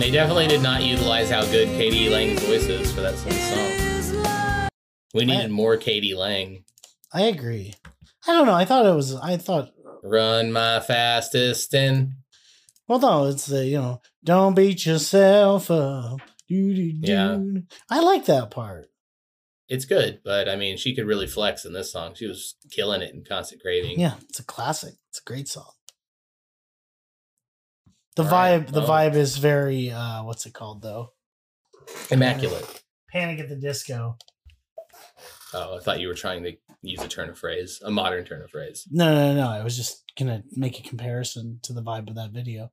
They 0.04 0.12
definitely 0.12 0.48
did 0.50 0.62
not 0.62 0.84
utilize 0.84 1.30
how 1.30 1.46
good 1.46 1.70
k.d. 1.70 2.10
lang's 2.10 2.44
voice 2.44 2.66
is 2.66 2.92
for 2.92 3.00
that 3.00 3.16
sort 3.16 3.36
of 3.36 3.40
song. 3.40 4.70
We 5.14 5.24
needed 5.24 5.50
more 5.50 5.78
Katie 5.78 6.14
Lang. 6.14 6.66
I 7.14 7.22
agree. 7.22 7.74
I 8.28 8.34
don't 8.34 8.46
know. 8.46 8.54
I 8.54 8.66
thought 8.66 8.86
it 8.86 8.94
was. 8.94 9.16
I 9.16 9.38
thought. 9.38 9.72
Run 10.04 10.52
my 10.52 10.82
fastest 10.82 11.74
and 11.74 12.16
Well, 12.86 13.00
no, 13.00 13.28
it's 13.28 13.50
uh, 13.50 13.60
you 13.60 13.78
know, 13.78 14.02
don't 14.26 14.56
beat 14.56 14.86
yourself 14.86 15.72
up. 15.72 16.20
Yeah. 16.50 17.40
I 17.90 18.02
like 18.02 18.26
that 18.26 18.52
part. 18.52 18.88
it's 19.70 19.86
good, 19.86 20.20
but 20.26 20.50
I 20.50 20.58
mean, 20.58 20.76
she 20.76 20.94
could 20.94 21.08
really 21.08 21.28
flex 21.28 21.64
in 21.64 21.72
this 21.72 21.94
song. 21.94 22.14
She 22.16 22.28
was 22.28 22.56
killing 22.72 23.02
it 23.02 23.14
in 23.14 23.24
Constant 23.24 23.62
Craving. 23.62 24.02
Yeah, 24.02 24.16
it's 24.28 24.42
a 24.42 24.44
classic. 24.44 24.96
It's 25.12 25.22
a 25.22 25.24
great 25.24 25.48
song. 25.48 25.72
The 28.16 28.24
All 28.24 28.30
right, 28.30 28.62
vibe, 28.62 28.72
the 28.72 28.82
well. 28.82 28.90
vibe 28.90 29.16
is 29.16 29.38
very. 29.38 29.92
uh 29.92 30.24
What's 30.24 30.46
it 30.46 30.54
called 30.54 30.82
though? 30.82 31.12
Immaculate. 32.12 32.84
Panic 33.12 33.40
at 33.40 33.50
the 33.50 33.56
Disco. 33.56 34.18
Oh, 35.54 35.78
I 35.78 35.80
thought 35.82 36.00
you 36.00 36.08
were 36.08 36.14
trying 36.16 36.44
to 36.44 36.54
use 36.82 37.02
a 37.02 37.08
turn 37.08 37.30
of 37.30 37.38
phrase, 37.38 37.80
a 37.86 37.92
modern 37.92 38.26
turn 38.26 38.42
of 38.42 38.50
phrase. 38.50 38.88
No, 38.90 39.14
no, 39.14 39.36
no. 39.36 39.48
I 39.48 39.64
was 39.64 39.76
just 39.78 40.04
gonna 40.18 40.44
make 40.56 40.80
a 40.80 40.84
comparison 40.84 41.60
to 41.64 41.74
the 41.74 41.82
vibe 41.82 42.10
of 42.10 42.16
that 42.16 42.32
video. 42.32 42.72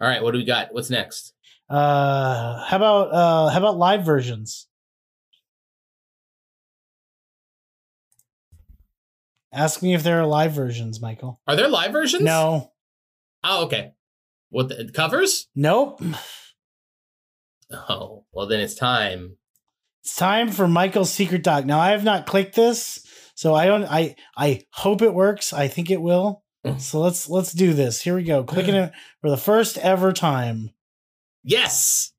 All 0.00 0.08
right, 0.08 0.22
what 0.22 0.32
do 0.32 0.38
we 0.38 0.44
got? 0.44 0.72
What's 0.72 0.90
next? 0.90 1.34
Uh, 1.68 2.64
how 2.64 2.76
about 2.76 3.12
uh, 3.12 3.48
how 3.48 3.58
about 3.58 3.76
live 3.76 4.04
versions? 4.04 4.66
Ask 9.52 9.82
me 9.82 9.94
if 9.94 10.02
there 10.02 10.20
are 10.20 10.26
live 10.26 10.52
versions, 10.52 11.00
Michael. 11.00 11.40
Are 11.46 11.56
there 11.56 11.68
live 11.68 11.92
versions? 11.92 12.22
No, 12.22 12.72
Oh, 13.44 13.64
okay. 13.66 13.92
What 14.50 14.68
the 14.68 14.90
covers? 14.92 15.46
nope. 15.54 16.00
Oh, 17.70 18.24
well 18.32 18.46
then 18.46 18.60
it's 18.60 18.74
time. 18.74 19.36
It's 20.02 20.16
time 20.16 20.50
for 20.50 20.66
Michael's 20.66 21.12
secret 21.12 21.42
doc. 21.42 21.66
Now 21.66 21.80
I 21.80 21.90
have 21.90 22.04
not 22.04 22.24
clicked 22.26 22.54
this, 22.54 23.04
so 23.34 23.54
I 23.54 23.66
don't. 23.66 23.84
I 23.84 24.16
I 24.36 24.62
hope 24.72 25.02
it 25.02 25.12
works. 25.12 25.52
I 25.52 25.68
think 25.68 25.90
it 25.90 26.00
will. 26.00 26.42
So 26.78 27.00
let's 27.00 27.28
let's 27.30 27.52
do 27.52 27.72
this. 27.72 28.02
Here 28.02 28.14
we 28.14 28.24
go. 28.24 28.44
Clicking 28.44 28.74
it 28.74 28.92
for 29.22 29.30
the 29.30 29.38
first 29.38 29.78
ever 29.78 30.12
time. 30.12 30.70
Yes. 31.42 32.12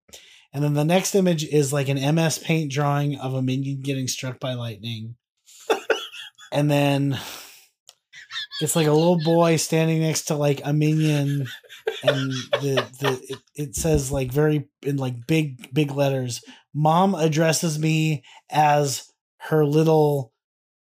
And 0.53 0.63
then 0.63 0.73
the 0.75 0.85
next 0.85 1.15
image 1.15 1.43
is 1.45 1.73
like 1.73 1.89
an 1.89 2.15
MS 2.15 2.37
Paint 2.37 2.71
drawing 2.71 3.17
of 3.17 3.33
a 3.33 3.41
minion 3.41 3.81
getting 3.81 4.07
struck 4.07 4.39
by 4.39 4.53
lightning. 4.53 5.15
and 6.51 6.69
then 6.69 7.19
it's 8.61 8.75
like 8.75 8.87
a 8.87 8.91
little 8.91 9.19
boy 9.19 9.55
standing 9.55 10.01
next 10.01 10.25
to 10.25 10.35
like 10.35 10.61
a 10.63 10.71
minion 10.71 11.47
and 12.03 12.31
the 12.61 12.87
the 12.99 13.19
it, 13.29 13.39
it 13.55 13.75
says 13.75 14.11
like 14.11 14.31
very 14.31 14.69
in 14.83 14.97
like 14.97 15.27
big 15.27 15.73
big 15.73 15.91
letters 15.91 16.41
mom 16.73 17.15
addresses 17.15 17.79
me 17.79 18.23
as 18.49 19.11
her 19.37 19.65
little 19.65 20.31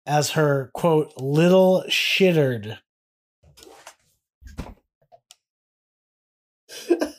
as 0.06 0.30
her 0.30 0.70
quote 0.74 1.12
little 1.18 1.84
shittered 1.88 2.78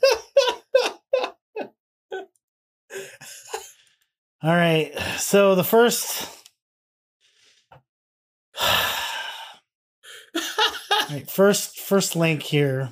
all 4.44 4.56
right 4.56 4.92
so 5.18 5.56
the 5.56 5.64
first 5.64 6.30
right, 11.10 11.30
first 11.30 11.80
first 11.80 12.16
link 12.16 12.44
here 12.44 12.90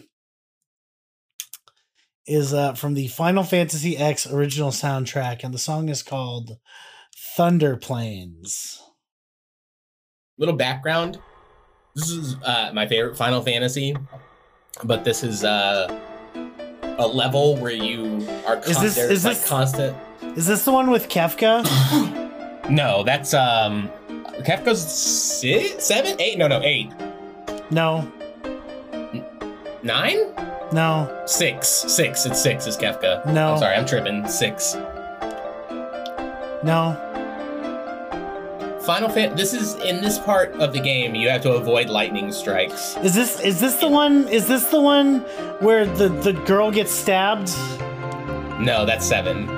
is 2.28 2.54
uh, 2.54 2.74
from 2.74 2.96
the 2.96 3.08
Final 3.10 3.44
Fantasy 3.44 3.96
X 3.98 4.26
original 4.26 4.72
soundtrack, 4.72 5.44
and 5.44 5.54
the 5.54 5.60
song 5.60 5.90
is 5.90 6.02
called 6.02 6.58
Thunder 7.38 7.78
Plains. 7.78 8.82
Little 10.40 10.56
background. 10.56 11.20
This 11.96 12.10
is 12.10 12.36
uh, 12.44 12.72
my 12.74 12.88
favorite 12.88 13.16
Final 13.16 13.42
Fantasy, 13.44 13.96
but 14.84 15.04
this 15.06 15.24
is 15.24 15.44
uh, 15.44 15.88
a 16.98 17.08
level 17.08 17.58
where 17.58 17.72
you 17.72 18.28
are 18.48 18.58
Is 18.58 18.80
this- 18.80 18.98
is 18.98 19.24
like 19.24 19.38
this- 19.38 19.48
constant. 19.48 19.96
Is 20.36 20.48
this 20.48 20.66
the 20.66 20.72
one 20.72 20.90
with 20.92 21.10
Kefka? 21.10 21.64
No, 22.68 23.04
that's 23.04 23.36
um, 23.36 23.92
Kefka's 24.40 24.82
six, 24.82 25.84
seven, 25.86 26.20
eight. 26.20 26.40
No, 26.40 26.48
no, 26.48 26.62
eight, 26.64 26.92
No, 27.70 28.12
nine, 29.84 30.18
no, 30.72 31.24
six, 31.28 31.68
six. 31.68 32.26
It's 32.26 32.42
six. 32.42 32.66
Is 32.66 32.76
Kefka? 32.76 33.24
No. 33.32 33.54
I'm 33.54 33.60
sorry, 33.60 33.76
I'm 33.76 33.86
tripping. 33.86 34.28
Six. 34.28 34.74
no. 36.64 37.00
Final 38.82 39.10
Fan. 39.10 39.36
This 39.36 39.54
is 39.54 39.76
in 39.76 40.02
this 40.02 40.18
part 40.18 40.52
of 40.54 40.74
the 40.74 40.80
game. 40.80 41.14
You 41.14 41.30
have 41.30 41.44
to 41.44 41.52
avoid 41.52 41.88
lightning 41.90 42.32
strikes. 42.32 42.98
Is 42.98 43.14
this 43.14 43.40
is 43.42 43.60
this 43.60 43.76
the 43.76 43.88
one? 43.88 44.28
Is 44.30 44.48
this 44.48 44.66
the 44.72 44.82
one 44.82 45.20
where 45.60 45.86
the 45.86 46.10
the 46.10 46.34
girl 46.34 46.72
gets 46.72 46.92
stabbed? 46.92 47.50
No, 48.60 48.86
that's 48.88 49.06
seven. 49.06 49.55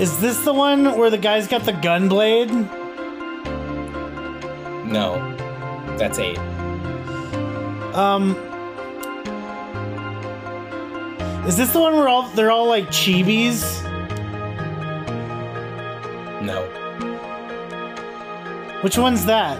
Is 0.00 0.18
this 0.18 0.42
the 0.46 0.54
one 0.54 0.96
where 0.96 1.10
the 1.10 1.18
guy's 1.18 1.46
got 1.46 1.64
the 1.64 1.74
gun 1.74 2.08
blade? 2.08 2.50
No, 4.90 5.36
that's 5.98 6.18
eight. 6.18 6.38
Um, 7.94 8.34
is 11.46 11.58
this 11.58 11.72
the 11.74 11.80
one 11.80 11.96
where 11.96 12.08
all 12.08 12.30
they're 12.30 12.50
all 12.50 12.66
like 12.66 12.86
chibis? 12.86 13.84
No, 16.40 16.62
Which 18.80 18.96
one's 18.96 19.26
that? 19.26 19.58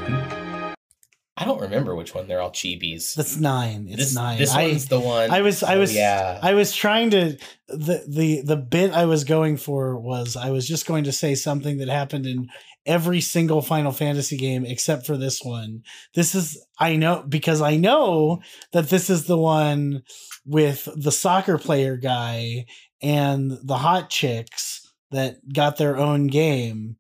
I 1.40 1.46
don't 1.46 1.60
remember 1.62 1.94
which 1.96 2.14
one. 2.14 2.28
They're 2.28 2.40
all 2.42 2.50
chibis. 2.52 3.14
That's 3.14 3.38
nine. 3.38 3.86
It's 3.88 3.96
This, 3.96 4.14
nine. 4.14 4.38
this 4.38 4.54
I, 4.54 4.68
one's 4.68 4.88
the 4.88 5.00
one. 5.00 5.30
I 5.30 5.40
was 5.40 5.62
I 5.62 5.76
Oh, 5.76 5.80
was 5.80 5.94
yeah. 5.94 6.38
I 6.42 6.52
was 6.52 6.74
trying 6.74 7.10
to 7.10 7.38
the 7.68 8.04
the 8.06 8.42
the 8.42 8.56
bit 8.56 8.92
I 8.92 9.06
was 9.06 9.24
going 9.24 9.56
for 9.56 9.98
was 9.98 10.36
I 10.36 10.50
was 10.50 10.68
just 10.68 10.86
going 10.86 11.04
to 11.04 11.12
say 11.12 11.34
something 11.34 11.78
that 11.78 11.88
happened 11.88 12.26
in 12.26 12.48
every 12.84 13.20
single 13.22 13.62
Final 13.62 13.92
Fantasy 13.92 14.36
game 14.36 14.66
except 14.66 15.06
for 15.06 15.16
this 15.16 15.42
one. 15.42 15.82
This 16.14 16.34
is 16.34 16.62
I 16.78 16.96
know 16.96 17.24
because 17.26 17.62
I 17.62 17.76
know 17.76 18.40
that 18.72 18.90
this 18.90 19.08
is 19.08 19.24
the 19.24 19.38
one 19.38 20.02
with 20.44 20.88
the 20.94 21.12
soccer 21.12 21.56
player 21.56 21.96
guy 21.96 22.66
and 23.02 23.50
the 23.62 23.78
hot 23.78 24.10
chicks 24.10 24.86
that 25.10 25.36
got 25.54 25.78
their 25.78 25.96
own 25.96 26.26
game. 26.26 26.96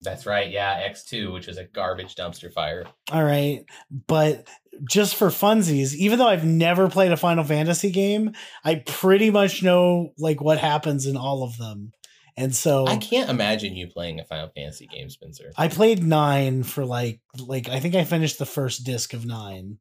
That's 0.00 0.26
right. 0.26 0.50
Yeah, 0.50 0.80
X 0.84 1.04
two, 1.04 1.32
which 1.32 1.48
is 1.48 1.58
a 1.58 1.64
garbage 1.64 2.14
dumpster 2.14 2.52
fire. 2.52 2.86
All 3.10 3.24
right. 3.24 3.64
But 3.90 4.46
just 4.88 5.16
for 5.16 5.28
funsies, 5.28 5.94
even 5.94 6.18
though 6.18 6.28
I've 6.28 6.44
never 6.44 6.88
played 6.88 7.10
a 7.10 7.16
Final 7.16 7.44
Fantasy 7.44 7.90
game, 7.90 8.32
I 8.64 8.76
pretty 8.76 9.30
much 9.30 9.62
know 9.62 10.12
like 10.18 10.40
what 10.40 10.58
happens 10.58 11.06
in 11.06 11.16
all 11.16 11.42
of 11.42 11.56
them. 11.56 11.92
And 12.36 12.54
so 12.54 12.86
I 12.86 12.98
can't 12.98 13.28
imagine 13.28 13.74
you 13.74 13.88
playing 13.88 14.20
a 14.20 14.24
Final 14.24 14.48
Fantasy 14.54 14.86
game, 14.86 15.10
Spencer. 15.10 15.50
I 15.56 15.66
played 15.66 16.04
9 16.04 16.62
for 16.62 16.84
like 16.84 17.20
like 17.36 17.68
I 17.68 17.80
think 17.80 17.96
I 17.96 18.04
finished 18.04 18.38
the 18.38 18.46
first 18.46 18.84
disc 18.84 19.12
of 19.12 19.26
9. 19.26 19.78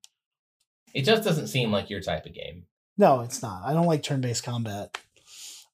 It 0.96 1.04
just 1.04 1.24
doesn't 1.24 1.48
seem 1.48 1.72
like 1.72 1.92
your 1.92 2.02
type 2.02 2.26
of 2.26 2.34
game. 2.34 2.64
No, 2.98 3.22
it's 3.22 3.44
not. 3.44 3.62
I 3.64 3.74
don't 3.74 3.86
like 3.86 4.02
turn-based 4.02 4.44
combat. 4.44 4.98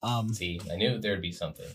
Um 0.02 0.34
See, 0.34 0.60
I 0.70 0.76
knew 0.76 1.00
there'd 1.00 1.22
be 1.22 1.32
something. 1.32 1.70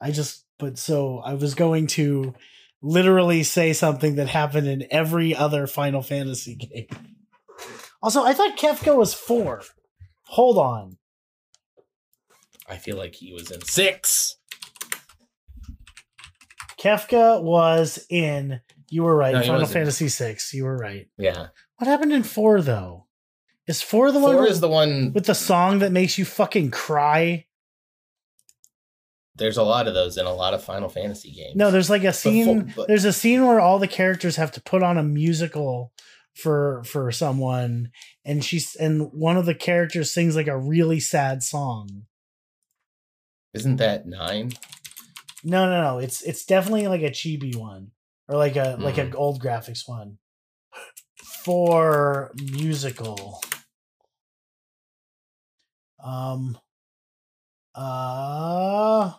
I 0.00 0.10
just 0.12 0.46
but 0.62 0.78
so 0.78 1.18
I 1.18 1.34
was 1.34 1.54
going 1.54 1.88
to 1.88 2.32
literally 2.80 3.42
say 3.42 3.72
something 3.72 4.14
that 4.14 4.28
happened 4.28 4.68
in 4.68 4.86
every 4.90 5.34
other 5.34 5.66
Final 5.66 6.00
Fantasy 6.02 6.54
game. 6.56 6.86
Also, 8.00 8.22
I 8.22 8.32
thought 8.32 8.56
Kefka 8.56 8.96
was 8.96 9.12
4. 9.12 9.62
Hold 10.28 10.56
on. 10.56 10.96
I 12.68 12.76
feel 12.76 12.96
like 12.96 13.14
he 13.16 13.32
was 13.32 13.50
in 13.50 13.60
six. 13.62 14.36
Kefka 16.80 17.42
was 17.42 18.06
in. 18.08 18.60
You 18.88 19.02
were 19.02 19.16
right. 19.16 19.34
No, 19.34 19.40
Final 19.40 19.60
wasn't. 19.60 19.72
Fantasy 19.74 20.08
six. 20.08 20.54
You 20.54 20.64
were 20.64 20.76
right. 20.76 21.08
Yeah, 21.18 21.48
What 21.76 21.88
happened 21.88 22.12
in 22.12 22.22
four 22.22 22.62
though? 22.62 23.06
Is 23.66 23.82
four 23.82 24.10
the 24.10 24.18
one 24.20 24.34
four 24.34 24.42
with, 24.42 24.50
is 24.52 24.60
the 24.60 24.68
one. 24.68 25.12
with 25.12 25.26
the 25.26 25.34
song 25.34 25.80
that 25.80 25.92
makes 25.92 26.18
you 26.18 26.24
fucking 26.24 26.70
cry? 26.70 27.46
There's 29.34 29.56
a 29.56 29.62
lot 29.62 29.88
of 29.88 29.94
those 29.94 30.18
in 30.18 30.26
a 30.26 30.32
lot 30.34 30.52
of 30.54 30.62
Final 30.62 30.88
Fantasy 30.90 31.32
games. 31.32 31.56
No, 31.56 31.70
there's 31.70 31.88
like 31.90 32.04
a 32.04 32.12
scene. 32.12 32.66
four- 32.66 32.74
but- 32.76 32.88
there's 32.88 33.04
a 33.06 33.12
scene 33.12 33.46
where 33.46 33.60
all 33.60 33.78
the 33.78 33.88
characters 33.88 34.36
have 34.36 34.52
to 34.52 34.60
put 34.62 34.82
on 34.82 34.98
a 34.98 35.02
musical 35.02 35.92
for 36.34 36.82
for 36.84 37.10
someone, 37.12 37.90
and 38.24 38.44
she's 38.44 38.74
and 38.76 39.10
one 39.12 39.36
of 39.36 39.46
the 39.46 39.54
characters 39.54 40.12
sings 40.12 40.36
like 40.36 40.48
a 40.48 40.58
really 40.58 41.00
sad 41.00 41.42
song. 41.42 42.06
isn't 43.54 43.76
that 43.76 44.06
nine? 44.06 44.52
No, 45.44 45.66
no, 45.68 45.82
no. 45.82 45.98
It's 45.98 46.22
it's 46.22 46.44
definitely 46.46 46.88
like 46.88 47.02
a 47.02 47.10
chibi 47.10 47.54
one 47.56 47.90
or 48.28 48.36
like 48.38 48.56
a 48.56 48.76
like 48.80 48.94
Mm. 48.96 49.08
an 49.08 49.14
old 49.14 49.42
graphics 49.42 49.86
one. 49.86 50.18
For 51.44 52.32
musical. 52.36 53.40
Um 56.02 56.58
uh 57.74 59.12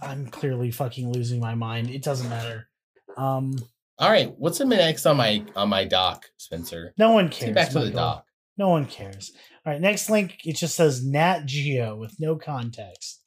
I'm 0.00 0.26
clearly 0.28 0.70
fucking 0.70 1.10
losing 1.12 1.40
my 1.40 1.54
mind. 1.54 1.90
It 1.90 2.02
doesn't 2.02 2.28
matter. 2.28 2.68
Um 3.16 3.56
All 3.98 4.10
right, 4.10 4.32
what's 4.38 4.58
the 4.58 4.64
next 4.64 5.06
on 5.06 5.16
my 5.16 5.44
on 5.56 5.68
my 5.68 5.84
doc, 5.84 6.26
Spencer? 6.36 6.94
no 6.98 7.12
one 7.12 7.26
Let's 7.26 7.38
get 7.38 7.44
cares. 7.46 7.54
back 7.54 7.70
to 7.70 7.80
the 7.80 7.90
doc. 7.90 8.24
No 8.56 8.68
one 8.70 8.86
cares. 8.86 9.32
All 9.64 9.72
right, 9.72 9.80
next 9.80 10.08
link 10.10 10.38
it 10.44 10.54
just 10.56 10.74
says 10.76 11.04
Nat 11.04 11.46
Geo 11.46 11.96
with 11.96 12.16
no 12.18 12.36
context. 12.36 13.22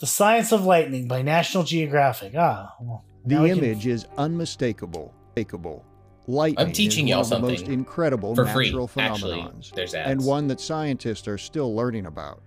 The 0.00 0.06
Science 0.06 0.50
of 0.52 0.64
Lightning 0.64 1.06
by 1.06 1.22
National 1.22 1.62
Geographic. 1.62 2.34
Ah, 2.36 2.74
well, 2.80 3.04
The 3.24 3.36
now 3.36 3.42
we 3.44 3.50
can- 3.50 3.58
image 3.58 3.86
is 3.86 4.06
unmistakable. 4.18 5.14
Unmistakable. 5.36 5.84
Lightning 6.28 6.66
I'm 6.66 6.72
teaching 6.72 7.08
is 7.08 7.10
y'all 7.10 7.22
one 7.24 7.32
of 7.32 7.42
the 7.42 7.48
most 7.48 7.66
incredible 7.68 8.34
for 8.36 8.46
free. 8.46 8.66
natural 8.66 8.90
Actually, 8.96 9.46
there's 9.74 9.94
ads. 9.94 10.10
and 10.10 10.24
one 10.24 10.46
that 10.48 10.60
scientists 10.60 11.26
are 11.26 11.38
still 11.38 11.74
learning 11.74 12.06
about. 12.06 12.40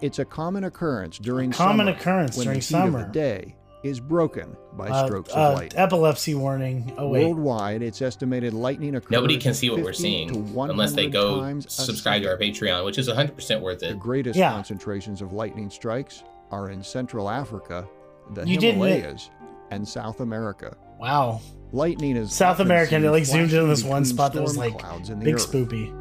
It's 0.00 0.18
a 0.18 0.24
common 0.24 0.64
occurrence 0.64 1.18
during 1.18 1.50
common 1.50 1.86
summer, 1.86 1.98
occurrence 1.98 2.36
when 2.36 2.44
during 2.44 2.60
the 2.60 2.64
heat 2.66 2.74
of 2.74 2.92
the 2.92 3.04
day 3.12 3.56
is 3.82 4.00
broken 4.00 4.54
by 4.76 4.88
Uh, 4.88 5.06
strokes 5.06 5.32
uh, 5.34 5.36
of 5.38 5.54
lightning. 5.54 5.80
epilepsy 5.80 6.34
warning. 6.34 6.92
Oh 6.98 7.08
wait, 7.08 7.24
Worldwide, 7.24 7.82
it's 7.82 8.02
estimated 8.02 8.52
lightning 8.52 8.94
occurs. 8.96 9.10
Nobody 9.10 9.38
can 9.38 9.54
see 9.54 9.70
what 9.70 9.82
we're 9.82 9.94
seeing 9.94 10.30
unless 10.58 10.92
they 10.92 11.08
go 11.08 11.58
subscribe 11.60 12.22
to 12.22 12.28
our. 12.28 12.36
Patreon, 12.36 12.84
which 12.84 12.98
is 12.98 13.08
100% 13.08 13.62
worth 13.62 13.82
it. 13.82 13.88
The 13.88 13.94
greatest 13.94 14.38
Yeah. 14.38 14.52
concentrations 14.52 15.22
of 15.22 15.32
lightning 15.32 15.70
strikes 15.70 16.22
are 16.50 16.68
in 16.70 16.82
Central 16.82 17.30
Africa, 17.30 17.86
the 18.34 18.46
You 18.46 18.60
Himalayas, 18.60 19.30
and 19.70 19.86
South 19.88 20.20
America. 20.20 20.76
Wow. 21.00 21.40
Lightning 21.72 22.16
is 22.16 22.32
South 22.32 22.60
American, 22.60 23.04
it, 23.04 23.10
like, 23.10 23.24
zoomed 23.24 23.52
in 23.52 23.60
on 23.62 23.68
this 23.68 23.84
one 23.84 24.04
spot 24.04 24.32
that 24.34 24.42
was, 24.42 24.56
like, 24.56 24.76
clouds 24.78 25.08
in 25.08 25.18
the 25.20 25.24
Big 25.24 25.34
earth. 25.36 25.50
spoopy. 25.52 25.96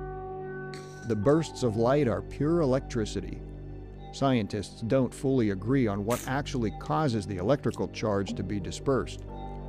The 1.07 1.15
bursts 1.15 1.63
of 1.63 1.77
light 1.77 2.07
are 2.07 2.21
pure 2.21 2.61
electricity. 2.61 3.39
Scientists 4.11 4.81
don't 4.81 5.13
fully 5.13 5.51
agree 5.51 5.85
on 5.87 6.03
what 6.05 6.23
actually 6.27 6.71
causes 6.79 7.27
the 7.27 7.37
electrical 7.37 7.87
charge 7.89 8.33
to 8.33 8.43
be 8.43 8.59
dispersed, 8.59 9.21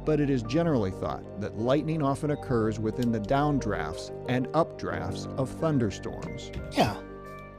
but 0.06 0.20
it 0.20 0.30
is 0.30 0.42
generally 0.44 0.90
thought 0.90 1.22
that 1.40 1.58
lightning 1.58 2.02
often 2.02 2.30
occurs 2.30 2.78
within 2.80 3.12
the 3.12 3.20
downdrafts 3.20 4.10
and 4.30 4.48
updrafts 4.48 5.26
of 5.38 5.50
thunderstorms. 5.50 6.50
Yeah. 6.72 6.96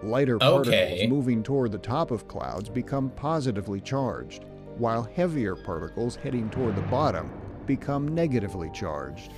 Lighter 0.01 0.37
Okay. 0.37 0.41
particles 0.51 1.09
moving 1.09 1.43
toward 1.43 1.71
the 1.71 1.77
top 1.77 2.09
of 2.09 2.27
clouds 2.27 2.69
become 2.69 3.11
positively 3.11 3.79
charged, 3.79 4.45
while 4.77 5.03
heavier 5.03 5.55
particles 5.55 6.15
heading 6.15 6.49
toward 6.49 6.75
the 6.75 6.81
bottom 6.83 7.29
become 7.65 8.13
negatively 8.15 8.69
charged. 8.73 9.31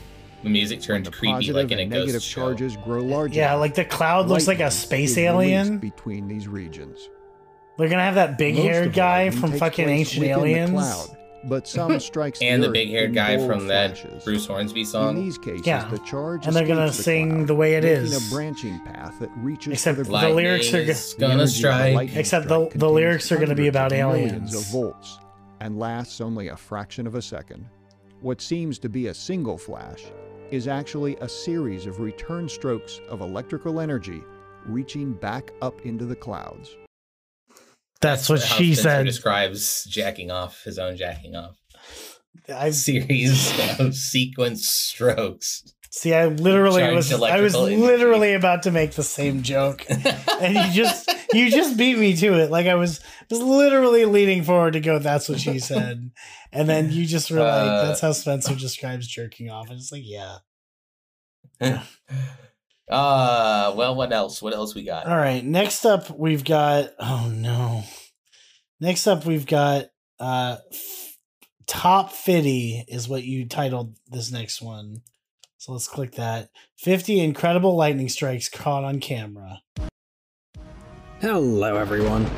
The 0.43 0.49
music 0.49 0.79
When 0.79 0.85
turns 0.87 1.05
the 1.05 1.11
creepy 1.11 1.31
positive 1.33 1.55
like 1.55 1.71
in 1.71 1.79
a 1.79 1.81
and 1.83 1.91
ghost 1.91 1.99
negative 2.01 2.21
show. 2.23 2.41
charges 2.41 2.75
grow 2.77 3.01
larger. 3.01 3.35
Yeah, 3.35 3.53
like 3.55 3.75
the 3.75 3.85
cloud 3.85 4.27
looks 4.27 4.47
like 4.47 4.59
a 4.59 4.69
space 4.71 5.17
alien. 5.17 5.77
between 5.77 6.27
these 6.27 6.47
regions. 6.47 7.09
They're 7.77 7.87
gonna 7.89 8.03
have 8.03 8.15
that 8.15 8.37
big-haired 8.37 8.93
guy 8.93 9.29
from 9.29 9.53
fucking 9.53 9.87
Ancient 9.89 10.19
within 10.21 10.35
the 10.41 10.49
Aliens. 10.49 10.69
cloud, 10.71 11.17
but 11.45 11.67
some 11.67 11.97
strikes 11.99 12.39
and 12.41 12.61
the 12.61 12.67
earth 12.67 12.73
big 12.73 12.89
haired 12.89 13.13
guy 13.15 13.37
bold 13.37 13.49
from 13.49 13.67
that. 13.67 14.23
Bruce 14.25 14.45
Hornsby 14.45 14.81
In 14.81 14.85
song. 14.85 15.15
these 15.15 15.37
cases, 15.39 15.65
Yeah. 15.65 15.87
the 15.89 15.97
charge 15.99 16.45
And 16.45 16.55
they're 16.55 16.67
gonna 16.67 16.87
the 16.87 16.93
sing 16.93 17.31
cloud, 17.31 17.47
the 17.47 17.55
way 17.55 17.75
it 17.75 17.83
is. 17.85 18.11
making 18.11 18.27
a 18.27 18.29
branching 18.31 18.79
path 18.81 19.17
that 19.21 19.29
reaches 19.37 19.73
Except 19.73 19.97
the 19.97 20.03
the 20.03 20.29
lyrics 20.29 20.71
are 20.73 20.83
go- 20.83 20.91
is 20.91 21.15
gonna 21.17 21.33
energy 21.33 21.41
of 21.43 21.49
a 21.49 21.51
strike. 21.51 21.95
lightning 21.95 22.19
Except 22.19 22.45
strike 22.45 22.71
the- 22.73 22.77
the 22.77 22.89
lyrics 22.89 23.31
are 23.31 23.37
gonna 23.37 23.55
be 23.55 23.63
hundreds 23.63 23.75
about 23.75 23.91
of 23.93 23.97
millions 23.97 24.31
aliens. 24.31 24.55
of 24.55 24.65
volts 24.71 25.19
and 25.61 25.79
lasts 25.79 26.19
only 26.21 26.49
a 26.49 26.57
fraction 26.57 27.07
of 27.07 27.15
a 27.15 27.21
second. 27.23 27.65
What 28.23 28.39
seems 28.39 28.79
to 28.79 28.87
be 28.87 29.07
a 29.07 29.13
single 29.13 29.57
flash 29.57 30.01
is 30.49 30.69
actually 30.69 31.17
a 31.17 31.27
series 31.27 31.85
of 31.85 31.99
return 31.99 32.47
strokes 32.47 33.01
of 33.09 33.19
electrical 33.19 33.81
energy 33.81 34.23
reaching 34.65 35.11
back 35.11 35.51
up 35.61 35.85
into 35.85 36.05
the 36.05 36.15
clouds. 36.15 36.77
That's 37.99 38.29
what 38.29 38.39
she 38.39 38.75
Spencer 38.75 38.81
said. 38.81 39.03
describes 39.03 39.83
jacking 39.83 40.31
off 40.31 40.63
his 40.63 40.79
own 40.79 40.95
jacking 40.95 41.35
off 41.35 41.57
I 42.47 42.69
series 42.69 43.51
of 43.77 43.93
sequence 43.93 44.69
strokes. 44.69 45.73
See. 45.93 46.13
I 46.13 46.25
literally 46.27 46.93
was. 46.93 47.11
I 47.13 47.39
was 47.39 47.55
energy. 47.55 47.77
literally 47.77 48.33
about 48.33 48.63
to 48.63 48.71
make 48.71 48.91
the 48.91 49.03
same 49.03 49.43
joke, 49.43 49.85
and 49.89 50.55
you 50.55 50.71
just 50.73 51.09
you 51.33 51.49
just 51.49 51.77
beat 51.77 51.97
me 51.97 52.15
to 52.17 52.33
it. 52.39 52.51
Like 52.51 52.67
I 52.67 52.75
was 52.75 52.99
was 53.29 53.39
literally 53.39 54.05
leaning 54.05 54.43
forward 54.43 54.73
to 54.73 54.79
go. 54.79 54.99
That's 54.99 55.29
what 55.29 55.39
she 55.39 55.59
said, 55.71 56.11
and 56.51 56.67
then 56.67 56.91
you 56.91 57.05
just 57.05 57.31
were 57.31 57.39
like, 57.39 57.69
Uh, 57.69 57.85
"That's 57.85 58.01
how 58.01 58.11
Spencer 58.11 58.55
describes 58.55 59.07
jerking 59.07 59.49
off." 59.49 59.69
And 59.69 59.77
it's 59.79 59.91
like, 59.91 60.03
yeah. 60.03 60.37
uh 62.89 63.73
well 63.77 63.95
what 63.95 64.11
else? 64.11 64.41
What 64.41 64.53
else 64.53 64.75
we 64.75 64.83
got? 64.83 65.05
All 65.07 65.15
right. 65.15 65.43
Next 65.43 65.85
up, 65.85 66.09
we've 66.09 66.43
got. 66.43 66.89
Oh 66.99 67.31
no. 67.33 67.83
Next 68.79 69.07
up, 69.07 69.25
we've 69.25 69.45
got 69.45 69.85
uh, 70.19 70.57
f- 70.71 71.17
Top 71.67 72.11
50 72.11 72.85
is 72.89 73.07
what 73.07 73.23
you 73.23 73.47
titled 73.47 73.95
this 74.07 74.29
next 74.31 74.61
one. 74.61 74.97
So 75.63 75.71
let's 75.71 75.87
click 75.87 76.15
that. 76.15 76.49
50 76.79 77.21
incredible 77.21 77.73
lightning 77.77 78.09
strikes 78.09 78.49
caught 78.49 78.83
on 78.83 78.99
camera. 78.99 79.61
Hello, 81.21 81.77
everyone. 81.77 82.29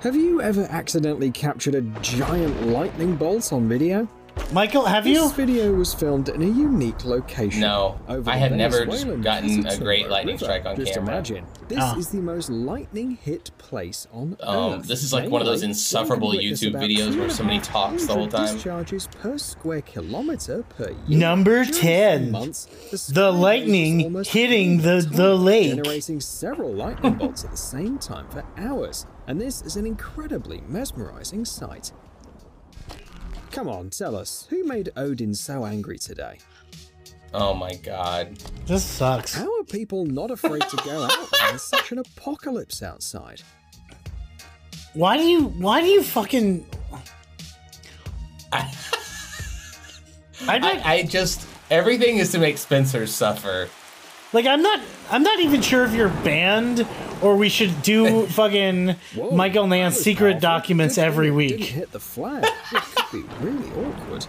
Have 0.00 0.16
you 0.16 0.40
ever 0.40 0.62
accidentally 0.70 1.30
captured 1.30 1.74
a 1.74 1.82
giant 2.00 2.68
lightning 2.68 3.16
bolt 3.16 3.52
on 3.52 3.68
video? 3.68 4.08
Michael, 4.52 4.86
have 4.86 5.06
you? 5.06 5.14
This 5.24 5.32
video 5.32 5.72
was 5.74 5.92
filmed 5.92 6.30
in 6.30 6.40
a 6.40 6.46
unique 6.46 7.04
location. 7.04 7.60
No, 7.60 8.00
over 8.08 8.30
I 8.30 8.34
the 8.34 8.40
have 8.40 8.52
never 8.52 8.86
gotten 8.86 9.66
a 9.66 9.76
great 9.76 10.08
lightning 10.08 10.36
River. 10.36 10.44
strike 10.46 10.64
on 10.64 10.74
Just 10.76 10.94
camera. 10.94 11.12
imagine, 11.12 11.44
this 11.68 11.78
Ah. 11.80 11.96
is 11.98 12.08
the 12.08 12.20
most 12.20 12.48
lightning 12.48 13.18
hit 13.22 13.50
place 13.58 14.06
on 14.10 14.38
Um, 14.42 14.72
Earth. 14.80 14.86
this 14.88 15.02
is 15.02 15.12
like 15.12 15.28
one 15.28 15.42
of 15.42 15.46
those 15.46 15.62
insufferable 15.62 16.28
one 16.28 16.36
can 16.38 16.44
witness 16.50 16.62
YouTube 16.62 16.80
videos 16.80 17.18
where 17.18 17.28
somebody 17.28 17.60
talks 17.60 18.06
the 18.06 18.14
whole 18.14 18.26
time. 18.26 18.54
Discharges 18.54 19.08
per 19.20 19.36
square 19.36 19.82
kilometer 19.82 20.64
per 20.76 20.92
year. 21.06 21.18
Number 21.18 21.66
10. 21.66 22.30
months, 22.30 22.66
the, 22.90 23.12
The 23.12 23.30
lightning 23.32 24.14
hitting 24.24 24.78
the- 24.80 25.06
the 25.10 25.34
lake. 25.36 25.74
generating 25.74 26.20
several 26.20 26.72
lightning 26.72 27.14
bolts 27.18 27.44
at 27.44 27.50
the 27.50 27.56
same 27.58 27.98
time 27.98 28.26
for 28.30 28.44
hours. 28.56 29.04
And 29.26 29.38
this 29.38 29.60
is 29.60 29.76
an 29.76 29.84
incredibly 29.84 30.62
mesmerizing 30.66 31.44
sight. 31.44 31.92
Come 33.58 33.68
on, 33.68 33.90
tell 33.90 34.14
us, 34.14 34.46
who 34.50 34.62
made 34.62 34.90
Odin 34.94 35.34
so 35.34 35.66
angry 35.66 35.98
today? 35.98 36.38
Oh 37.34 37.52
my 37.54 37.74
god. 37.74 38.38
This 38.66 38.84
sucks. 38.84 39.34
How 39.34 39.52
are 39.58 39.64
people 39.64 40.06
not 40.06 40.30
afraid 40.30 40.62
to 40.62 40.76
go 40.84 41.02
out 41.02 41.32
when 41.32 41.40
there's 41.48 41.62
such 41.64 41.90
an 41.90 41.98
apocalypse 41.98 42.84
outside? 42.84 43.42
Why 44.94 45.16
do 45.16 45.24
you 45.24 45.46
why 45.46 45.80
do 45.80 45.88
you 45.88 46.04
fucking 46.04 46.66
I, 48.52 48.72
I'm 50.46 50.64
I, 50.64 50.80
I 50.84 51.02
just 51.02 51.44
everything 51.68 52.18
is 52.18 52.30
to 52.30 52.38
make 52.38 52.58
Spencer 52.58 53.08
suffer. 53.08 53.68
Like 54.32 54.46
I'm 54.46 54.62
not 54.62 54.80
I'm 55.10 55.22
not 55.22 55.40
even 55.40 55.62
sure 55.62 55.84
if 55.84 55.92
you're 55.94 56.08
banned 56.08 56.86
or 57.22 57.36
we 57.36 57.48
should 57.48 57.82
do 57.82 58.26
fucking 58.28 58.96
Whoa, 59.14 59.30
Michael 59.32 59.66
Nance 59.66 59.96
secret 59.96 60.32
powerful. 60.34 60.40
documents 60.40 60.94
thing 60.96 61.04
every 61.04 61.30
week. 61.30 61.58
Didn't 61.58 61.66
hit 61.66 61.92
the 61.92 62.00
flag. 62.00 62.44
Could 63.10 63.12
be 63.12 63.34
really 63.44 63.68
awkward. 63.70 64.26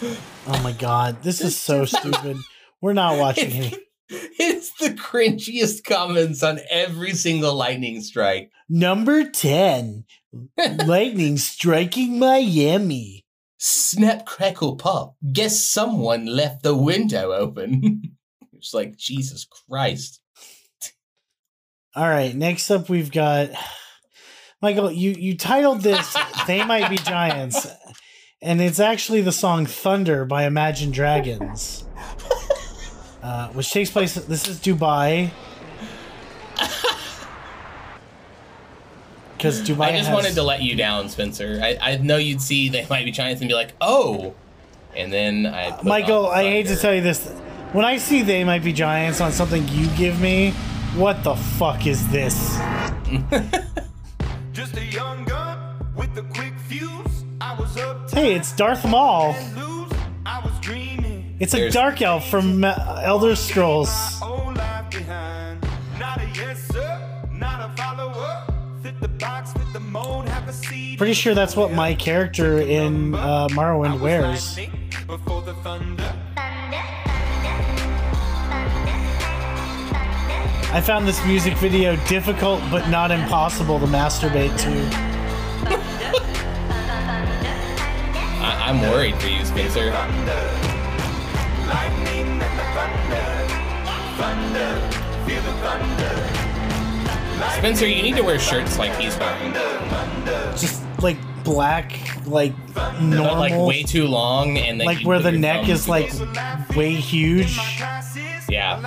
Oh 0.50 0.62
my 0.62 0.72
god, 0.72 1.22
this 1.24 1.42
is 1.42 1.56
so 1.58 1.84
stupid. 1.84 2.38
We're 2.80 2.94
not 2.94 3.18
watching 3.18 3.50
it. 3.64 3.74
It's 4.08 4.72
the 4.78 4.90
cringiest 4.90 5.84
comments 5.84 6.42
on 6.42 6.60
every 6.70 7.12
single 7.12 7.54
lightning 7.54 8.00
strike. 8.00 8.50
Number 8.68 9.28
10. 9.28 10.04
Lightning 10.86 11.36
striking 11.36 12.18
Miami. 12.18 13.26
Snap 13.58 14.24
crackle 14.24 14.76
pop. 14.76 15.16
Guess 15.32 15.62
someone 15.62 16.24
left 16.24 16.62
the 16.62 16.74
window 16.76 17.32
open. 17.32 18.16
It's 18.58 18.74
like 18.74 18.96
Jesus 18.96 19.46
Christ. 19.68 20.20
All 21.94 22.08
right, 22.08 22.34
next 22.34 22.70
up 22.70 22.88
we've 22.88 23.10
got 23.10 23.50
Michael, 24.60 24.90
you 24.90 25.12
you 25.12 25.36
titled 25.36 25.82
this 25.82 26.16
They 26.46 26.64
Might 26.64 26.90
Be 26.90 26.96
Giants. 26.96 27.66
And 28.40 28.60
it's 28.60 28.78
actually 28.78 29.20
the 29.22 29.32
song 29.32 29.66
Thunder 29.66 30.24
by 30.24 30.44
Imagine 30.44 30.92
Dragons. 30.92 31.84
Uh, 33.22 33.48
which 33.48 33.70
takes 33.72 33.90
place 33.90 34.14
this 34.14 34.46
is 34.46 34.58
Dubai. 34.60 35.30
Cuz 39.38 39.62
Dubai 39.62 39.86
I 39.86 39.92
just 39.92 40.08
has- 40.08 40.14
wanted 40.14 40.34
to 40.34 40.42
let 40.42 40.62
you 40.62 40.76
down, 40.76 41.08
Spencer. 41.08 41.60
I, 41.62 41.78
I 41.80 41.96
know 41.96 42.16
you'd 42.16 42.40
see 42.40 42.68
they 42.68 42.86
might 42.88 43.04
be 43.04 43.10
Giants 43.10 43.40
and 43.40 43.48
be 43.48 43.54
like, 43.54 43.74
oh. 43.80 44.34
And 44.96 45.12
then 45.12 45.46
I. 45.46 45.80
Michael, 45.82 46.28
I 46.28 46.42
hate 46.44 46.66
to 46.68 46.76
tell 46.76 46.94
you 46.94 47.02
this. 47.02 47.30
When 47.72 47.84
I 47.84 47.98
see 47.98 48.22
they 48.22 48.44
might 48.44 48.64
be 48.64 48.72
giants 48.72 49.20
on 49.20 49.30
something 49.32 49.66
you 49.68 49.88
give 49.96 50.20
me, 50.20 50.52
what 50.96 51.22
the 51.22 51.34
fuck 51.36 51.86
is 51.86 52.06
this? 52.08 52.56
Just 54.52 54.76
a 54.76 54.84
young 54.84 55.24
gun 55.24 55.86
with 55.96 56.16
a 56.16 56.22
quick 56.34 56.54
fuse. 56.66 57.24
I 57.40 57.54
was 57.58 57.76
up 57.76 58.10
Hey, 58.10 58.34
it's 58.34 58.52
Darth 58.52 58.84
Maul. 58.86 59.34
I 60.26 60.40
was 60.44 60.58
dreaming. 60.60 61.36
It's 61.40 61.52
a 61.54 61.58
There's- 61.58 61.74
dark 61.74 62.00
elf 62.02 62.28
from 62.28 62.64
uh, 62.64 63.00
Elder 63.04 63.36
Scrolls. 63.36 63.90
Old 64.22 64.56
life 64.56 64.90
behind. 64.90 65.62
Not 65.98 66.20
a 66.22 66.26
yes 66.34 66.66
sir, 66.68 67.28
not 67.32 67.70
a 67.70 67.76
follower. 67.82 68.44
Fit 68.82 68.98
the 69.00 69.08
box, 69.08 69.52
fit 69.52 69.72
the 69.72 69.80
mold, 69.80 70.28
have 70.28 70.48
a 70.48 70.52
seed. 70.52 70.96
Pretty 70.98 71.12
sure 71.14 71.34
that's 71.34 71.54
what 71.54 71.70
my 71.72 71.94
character 71.94 72.58
in 72.60 73.14
uh, 73.14 73.46
I 73.50 73.52
Morrowind 73.54 74.00
was 74.00 74.00
wears. 74.00 74.58
I 80.70 80.82
found 80.82 81.08
this 81.08 81.24
music 81.24 81.56
video 81.56 81.96
difficult 82.08 82.60
but 82.70 82.90
not 82.90 83.10
impossible 83.10 83.80
to 83.80 83.86
masturbate 83.86 84.54
to. 84.58 84.68
I, 88.40 88.66
I'm 88.66 88.82
worried 88.82 89.16
for 89.16 89.28
you, 89.28 89.46
Spencer. 89.46 89.86
Lightning 91.66 92.42
and 92.42 92.58
the 92.58 92.64
thunder. 92.76 93.48
Thunder. 94.18 94.80
Feel 95.26 95.40
the 95.40 95.52
thunder. 95.62 96.14
Spencer, 97.56 97.86
you 97.86 98.02
need 98.02 98.16
to 98.16 98.22
wear 98.22 98.38
shirts 98.38 98.78
like 98.78 98.94
he's 98.96 99.16
wearing. 99.16 99.54
Just 100.54 100.82
like 101.00 101.16
black, 101.44 101.98
like 102.26 102.52
normal. 103.00 103.24
But 103.24 103.38
like 103.38 103.68
way 103.68 103.84
too 103.84 104.06
long 104.06 104.58
and 104.58 104.80
like 104.80 105.00
where 105.06 105.18
the 105.18 105.32
neck 105.32 105.70
is 105.70 105.88
like 105.88 106.12
way 106.76 106.92
huge. 106.92 107.58
Yeah. 108.50 108.78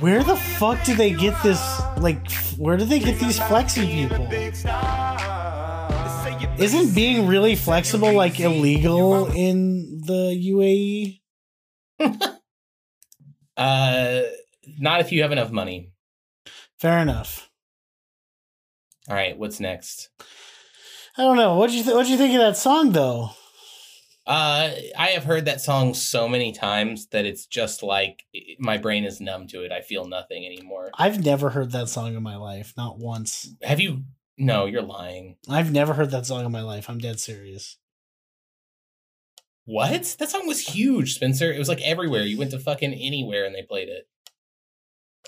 Where 0.00 0.22
the 0.22 0.36
fuck 0.36 0.84
do 0.84 0.94
they 0.94 1.10
get 1.12 1.40
this? 1.42 1.60
Like, 1.98 2.30
where 2.56 2.76
do 2.76 2.84
they 2.84 2.98
get 2.98 3.18
these 3.18 3.38
flexing 3.38 3.88
people? 3.88 4.28
Isn't 6.58 6.94
being 6.94 7.26
really 7.26 7.56
flexible 7.56 8.12
like 8.12 8.38
illegal 8.38 9.26
in 9.26 10.00
the? 10.06 10.32
UAE? 10.52 11.20
Uh, 13.54 14.22
not 14.78 15.00
if 15.00 15.12
you 15.12 15.20
have 15.22 15.30
enough 15.30 15.50
money. 15.50 15.92
Fair 16.80 16.98
enough. 17.00 17.50
All 19.08 19.14
right, 19.14 19.36
what's 19.36 19.60
next? 19.60 20.08
I 21.18 21.22
don't 21.22 21.36
know. 21.36 21.56
What 21.56 21.68
do 21.68 21.76
you 21.76 21.82
th- 21.84 21.94
what 21.94 22.06
do 22.06 22.12
you 22.12 22.16
think 22.18 22.32
of 22.34 22.40
that 22.40 22.56
song 22.56 22.92
though? 22.92 23.30
Uh, 24.24 24.70
I 24.96 25.08
have 25.08 25.24
heard 25.24 25.46
that 25.46 25.60
song 25.60 25.94
so 25.94 26.28
many 26.28 26.52
times 26.52 27.08
that 27.08 27.26
it's 27.26 27.44
just 27.46 27.82
like 27.82 28.24
my 28.58 28.78
brain 28.78 29.04
is 29.04 29.20
numb 29.20 29.48
to 29.48 29.64
it. 29.64 29.72
I 29.72 29.80
feel 29.80 30.04
nothing 30.04 30.46
anymore. 30.46 30.90
I've 30.96 31.24
never 31.24 31.50
heard 31.50 31.72
that 31.72 31.88
song 31.88 32.14
in 32.14 32.22
my 32.22 32.36
life, 32.36 32.72
not 32.76 32.98
once. 32.98 33.52
Have 33.62 33.80
you? 33.80 34.04
No, 34.38 34.66
you're 34.66 34.82
lying. 34.82 35.36
I've 35.48 35.72
never 35.72 35.94
heard 35.94 36.12
that 36.12 36.26
song 36.26 36.44
in 36.46 36.52
my 36.52 36.62
life. 36.62 36.88
I'm 36.88 36.98
dead 36.98 37.18
serious. 37.18 37.78
What? 39.64 40.16
That 40.18 40.30
song 40.30 40.46
was 40.46 40.60
huge, 40.60 41.14
Spencer. 41.14 41.52
It 41.52 41.58
was 41.58 41.68
like 41.68 41.82
everywhere. 41.82 42.22
You 42.22 42.38
went 42.38 42.52
to 42.52 42.58
fucking 42.58 42.94
anywhere 42.94 43.44
and 43.44 43.54
they 43.54 43.62
played 43.62 43.88
it. 43.88 44.08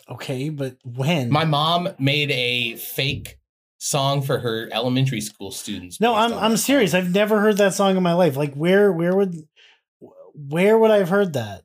Okay, 0.08 0.50
but 0.50 0.76
when? 0.84 1.30
My 1.30 1.44
mom 1.44 1.88
made 1.98 2.30
a 2.30 2.76
fake 2.76 3.38
song 3.78 4.22
for 4.22 4.38
her 4.38 4.68
elementary 4.72 5.20
school 5.20 5.50
students. 5.50 6.00
no, 6.00 6.14
I'm 6.14 6.32
I'm 6.32 6.56
serious. 6.56 6.92
song. 6.92 7.00
I've 7.00 7.12
never 7.12 7.40
heard 7.40 7.58
that 7.58 7.74
song 7.74 7.96
in 7.96 8.02
my 8.02 8.14
life. 8.14 8.36
Like 8.36 8.54
where 8.54 8.92
where 8.92 9.14
would 9.14 9.36
where 10.34 10.78
would 10.78 10.90
I 10.90 10.98
have 10.98 11.08
heard 11.08 11.34
that? 11.34 11.62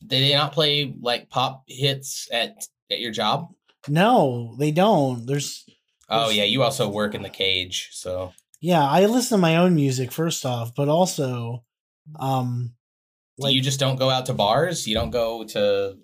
Did 0.00 0.22
they 0.22 0.34
not 0.34 0.52
play 0.52 0.94
like 1.00 1.28
pop 1.28 1.64
hits 1.66 2.28
at 2.32 2.66
at 2.90 3.00
your 3.00 3.12
job? 3.12 3.48
No, 3.88 4.54
they 4.58 4.70
don't. 4.70 5.26
There's 5.26 5.64
Oh 6.08 6.30
yeah, 6.30 6.44
you 6.44 6.62
also 6.62 6.88
work 6.88 7.14
in 7.14 7.22
the 7.22 7.30
cage, 7.30 7.90
so 7.92 8.32
yeah, 8.60 8.86
I 8.86 9.06
listen 9.06 9.38
to 9.38 9.42
my 9.42 9.56
own 9.56 9.74
music 9.74 10.12
first 10.12 10.44
off, 10.44 10.74
but 10.74 10.88
also 10.88 11.64
um 12.18 12.74
like, 13.40 13.54
you 13.54 13.62
just 13.62 13.80
don't 13.80 13.98
go 13.98 14.10
out 14.10 14.26
to 14.26 14.34
bars. 14.34 14.86
You 14.86 14.94
don't 14.94 15.10
go 15.10 15.44
to. 15.44 15.96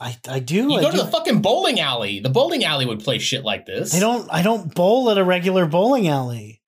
I 0.00 0.16
I 0.28 0.40
do. 0.40 0.70
You 0.70 0.74
I 0.74 0.82
go 0.82 0.90
do. 0.90 0.98
to 0.98 1.04
the 1.04 1.10
fucking 1.10 1.42
bowling 1.42 1.80
alley. 1.80 2.20
The 2.20 2.28
bowling 2.28 2.64
alley 2.64 2.86
would 2.86 3.00
play 3.00 3.18
shit 3.18 3.44
like 3.44 3.66
this. 3.66 3.94
I 3.94 4.00
don't 4.00 4.28
I 4.30 4.42
don't 4.42 4.74
bowl 4.74 5.10
at 5.10 5.18
a 5.18 5.24
regular 5.24 5.66
bowling 5.66 6.08
alley. 6.08 6.62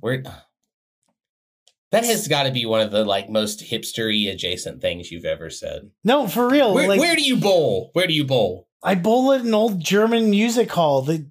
Where 0.00 0.22
that 1.92 2.04
has 2.04 2.28
got 2.28 2.44
to 2.44 2.50
be 2.50 2.66
one 2.66 2.80
of 2.80 2.90
the 2.90 3.04
like 3.04 3.28
most 3.30 3.60
hipstery 3.60 4.30
adjacent 4.30 4.80
things 4.80 5.10
you've 5.10 5.24
ever 5.24 5.50
said. 5.50 5.90
No, 6.04 6.26
for 6.28 6.48
real. 6.48 6.74
Where, 6.74 6.88
like 6.88 7.00
where 7.00 7.16
do 7.16 7.22
you 7.22 7.36
bowl? 7.36 7.90
Where 7.92 8.06
do 8.06 8.14
you 8.14 8.24
bowl? 8.24 8.68
I 8.82 8.94
bowl 8.94 9.32
at 9.32 9.42
an 9.42 9.54
old 9.54 9.80
German 9.80 10.30
music 10.30 10.70
hall. 10.70 11.02
The 11.02 11.30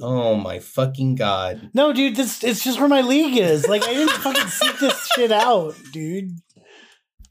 Oh 0.00 0.34
my 0.34 0.58
fucking 0.58 1.14
god! 1.14 1.70
No, 1.72 1.92
dude, 1.92 2.16
this 2.16 2.42
it's 2.42 2.64
just 2.64 2.80
where 2.80 2.88
my 2.88 3.00
league 3.00 3.36
is. 3.38 3.68
Like 3.68 3.84
I 3.84 3.94
didn't 3.94 4.10
fucking 4.10 4.48
seek 4.48 4.78
this 4.80 5.08
shit 5.14 5.30
out, 5.30 5.76
dude. 5.92 6.38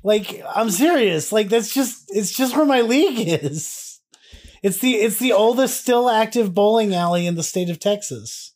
Like 0.03 0.43
I'm 0.53 0.69
serious. 0.69 1.31
Like 1.31 1.49
that's 1.49 1.73
just 1.73 2.03
it's 2.09 2.31
just 2.31 2.55
where 2.55 2.65
my 2.65 2.81
league 2.81 3.27
is. 3.43 4.01
It's 4.61 4.79
the 4.79 4.95
it's 4.95 5.17
the 5.17 5.31
oldest 5.31 5.79
still 5.79 6.09
active 6.09 6.53
bowling 6.53 6.93
alley 6.93 7.25
in 7.25 7.35
the 7.35 7.43
state 7.43 7.69
of 7.69 7.79
Texas. 7.79 8.53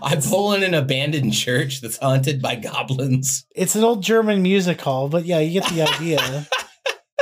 I 0.00 0.14
bowl 0.16 0.52
in 0.52 0.62
an 0.62 0.74
abandoned 0.74 1.32
church 1.34 1.80
that's 1.80 1.98
haunted 1.98 2.40
by 2.40 2.54
goblins. 2.56 3.46
It's 3.54 3.74
an 3.74 3.82
old 3.82 4.02
German 4.02 4.40
music 4.42 4.80
hall, 4.80 5.08
but 5.08 5.24
yeah, 5.24 5.40
you 5.40 5.60
get 5.60 5.68
the 5.72 5.82
idea. 5.82 6.46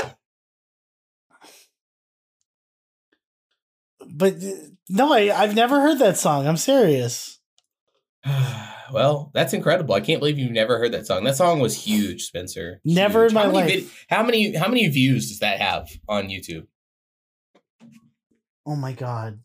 but 4.07 4.35
uh, 4.35 4.51
no, 4.91 5.13
I, 5.13 5.35
I've 5.35 5.55
never 5.55 5.81
heard 5.81 5.99
that 6.01 6.19
song. 6.19 6.47
I'm 6.47 6.59
serious. 6.59 7.41
well, 8.93 9.31
that's 9.35 9.53
incredible. 9.53 9.95
I 9.95 10.01
can't 10.01 10.21
believe 10.21 10.39
you've 10.39 10.51
never 10.53 10.79
heard 10.79 10.93
that 10.93 11.07
song. 11.07 11.25
That 11.25 11.37
song 11.37 11.61
was 11.61 11.85
huge, 11.85 12.23
Spencer. 12.25 12.81
Never 12.85 13.23
Huge. 13.23 13.31
in 13.33 13.35
my 13.35 13.43
How 13.45 13.51
life. 13.51 13.67
vid- 13.71 13.89
how 14.09 14.23
many 14.23 14.55
how 14.57 14.69
many 14.69 14.89
views 14.89 15.29
does 15.29 15.41
that 15.41 15.61
have 15.61 15.89
on 16.09 16.29
YouTube? 16.29 16.67
Oh 18.67 18.77
my 18.77 18.93
god. 18.93 19.41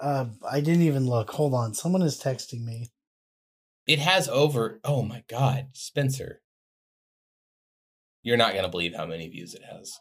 Uh, 0.00 0.26
I 0.48 0.60
didn't 0.60 0.82
even 0.82 1.06
look. 1.06 1.30
Hold 1.30 1.54
on. 1.54 1.74
Someone 1.74 2.02
is 2.02 2.20
texting 2.20 2.64
me. 2.64 2.90
It 3.86 3.98
has 3.98 4.28
over 4.28 4.80
oh 4.84 5.02
my 5.02 5.22
god, 5.28 5.68
Spencer. 5.72 6.40
You're 8.22 8.36
not 8.38 8.54
gonna 8.54 8.68
believe 8.70 8.94
how 8.96 9.06
many 9.06 9.28
views 9.28 9.54
it 9.54 9.62
has. 9.70 9.98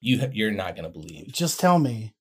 You 0.00 0.28
you're 0.32 0.50
not 0.50 0.76
gonna 0.76 0.88
believe. 0.90 1.32
Just 1.32 1.60
tell 1.60 1.78
me. 1.78 2.14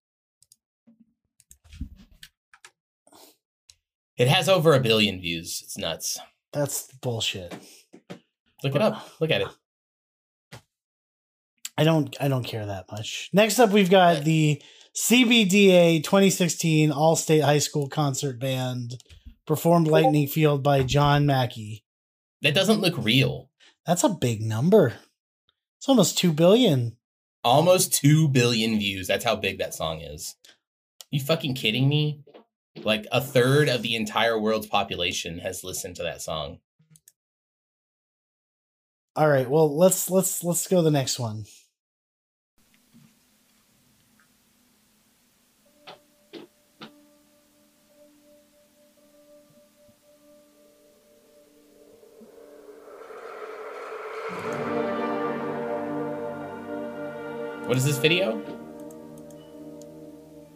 It 4.17 4.27
has 4.27 4.47
over 4.47 4.73
a 4.73 4.79
billion 4.79 5.19
views. 5.19 5.61
It's 5.63 5.77
nuts. 5.77 6.19
That's 6.51 6.91
bullshit. 7.01 7.53
Look 8.63 8.75
it 8.75 8.81
up. 8.81 9.09
Look 9.19 9.31
at 9.31 9.41
it. 9.41 9.47
I 11.77 11.83
don't 11.83 12.15
I 12.21 12.27
don't 12.27 12.43
care 12.43 12.65
that 12.65 12.85
much. 12.91 13.29
Next 13.33 13.59
up 13.59 13.71
we've 13.71 13.89
got 13.89 14.23
the 14.23 14.61
CBDA 14.95 16.03
2016 16.03 16.91
All-State 16.91 17.41
High 17.41 17.57
School 17.57 17.89
Concert 17.89 18.39
Band 18.39 18.95
performed 19.47 19.87
Lightning 19.87 20.27
Field 20.27 20.61
by 20.61 20.83
John 20.83 21.25
Mackey. 21.25 21.83
That 22.43 22.53
doesn't 22.53 22.79
look 22.79 22.93
real. 22.97 23.49
That's 23.87 24.03
a 24.03 24.09
big 24.09 24.41
number. 24.41 24.93
It's 25.79 25.89
almost 25.89 26.17
2 26.19 26.31
billion. 26.31 26.97
Almost 27.43 27.93
2 27.95 28.29
billion 28.29 28.77
views. 28.77 29.07
That's 29.07 29.25
how 29.25 29.35
big 29.35 29.57
that 29.57 29.73
song 29.73 30.01
is. 30.01 30.35
You 31.09 31.19
fucking 31.19 31.55
kidding 31.55 31.89
me? 31.89 32.22
Like 32.77 33.05
a 33.11 33.21
third 33.21 33.69
of 33.69 33.81
the 33.81 33.95
entire 33.95 34.37
world's 34.39 34.67
population 34.67 35.39
has 35.39 35.63
listened 35.63 35.95
to 35.97 36.03
that 36.03 36.21
song. 36.21 36.59
All 39.15 39.29
right, 39.29 39.47
well, 39.47 39.77
let's 39.77 40.09
let's 40.09 40.43
let's 40.43 40.67
go 40.67 40.77
to 40.77 40.81
the 40.81 40.91
next 40.91 41.19
one. 41.19 41.45
What 57.67 57.77
is 57.77 57.85
this 57.85 57.97
video? 57.97 58.41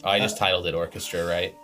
Oh, 0.04 0.10
I 0.10 0.20
uh, 0.20 0.22
just 0.22 0.38
titled 0.38 0.68
it 0.68 0.74
orchestra, 0.74 1.26
right? 1.26 1.56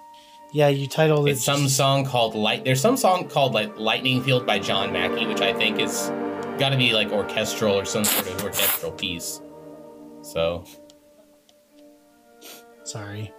Yeah, 0.53 0.67
you 0.67 0.87
titled 0.87 1.27
it 1.27 1.31
It's 1.31 1.43
some 1.43 1.67
song 1.67 2.05
called 2.05 2.35
Light. 2.35 2.63
There's 2.63 2.79
some 2.79 2.95
song 2.95 3.27
called 3.27 3.55
like 3.55 3.75
Lightning 3.75 4.21
Field 4.21 4.45
by 4.45 4.59
John 4.59 4.93
Mackey, 4.93 5.25
which 5.25 5.41
I 5.41 5.51
think 5.51 5.79
is 5.79 6.11
got 6.59 6.69
to 6.69 6.77
be 6.77 6.93
like 6.93 7.11
orchestral 7.11 7.73
or 7.73 7.85
some 7.85 8.05
sort 8.05 8.27
of 8.27 8.43
orchestral 8.43 8.91
piece. 8.91 9.41
So 10.21 10.63
Sorry. 12.83 13.33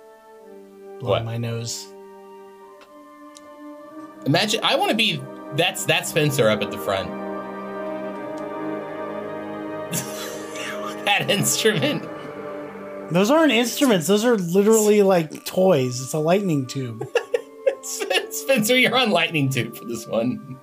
Blowing 0.98 1.24
my 1.24 1.36
nose. 1.36 1.86
imagine 4.26 4.58
I 4.64 4.74
want 4.74 4.90
to 4.90 4.96
be 4.96 5.22
that's 5.54 5.84
that 5.84 6.08
Spencer 6.08 6.48
up 6.48 6.62
at 6.62 6.72
the 6.72 6.78
front. 6.78 7.10
that 11.04 11.30
instrument. 11.30 12.08
Those 13.10 13.30
aren't 13.30 13.52
instruments. 13.52 14.06
Those 14.06 14.24
are 14.24 14.36
literally 14.36 15.02
like 15.02 15.44
toys. 15.44 16.00
It's 16.00 16.14
a 16.14 16.18
lightning 16.18 16.66
tube. 16.66 17.06
Spencer, 18.30 18.76
you're 18.78 18.96
on 18.96 19.10
lightning 19.10 19.48
tube 19.50 19.76
for 19.76 19.84
this 19.84 20.06
one. 20.06 20.58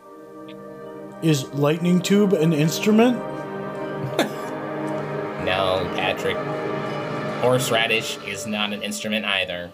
Is 1.21 1.47
lightning 1.53 2.01
tube 2.01 2.33
an 2.33 2.53
instrument? 2.53 3.17
No, 5.41 5.89
Patrick. 5.95 6.37
Horseradish 7.41 8.19
is 8.27 8.45
not 8.45 8.73
an 8.73 8.83
instrument 8.83 9.25
either. 9.25 9.71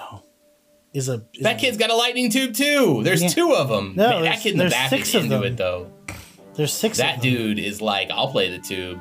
Oh. 0.00 0.22
Is 0.94 1.08
a 1.08 1.24
is 1.34 1.42
That 1.42 1.58
kid's 1.58 1.76
got 1.76 1.90
a 1.90 1.96
lightning 1.96 2.30
tube 2.30 2.54
too. 2.54 3.02
There's 3.02 3.20
Yeah. 3.22 3.28
two 3.28 3.54
of 3.54 3.68
them. 3.68 3.94
No, 3.96 4.08
Man, 4.08 4.10
that 4.10 4.22
there's- 4.22 4.42
kid 4.44 4.52
in 4.52 4.58
the 4.58 4.68
back 4.70 4.90
six 4.90 5.08
is 5.08 5.14
of 5.16 5.22
into 5.24 5.34
them. 5.38 5.44
it 5.46 5.56
though. 5.56 5.90
There's 6.54 6.72
six. 6.72 6.98
That 6.98 7.16
of 7.16 7.22
them. 7.22 7.30
dude 7.32 7.58
is 7.58 7.80
like, 7.82 8.08
I'll 8.12 8.30
play 8.30 8.50
the 8.56 8.60
tube. 8.60 9.00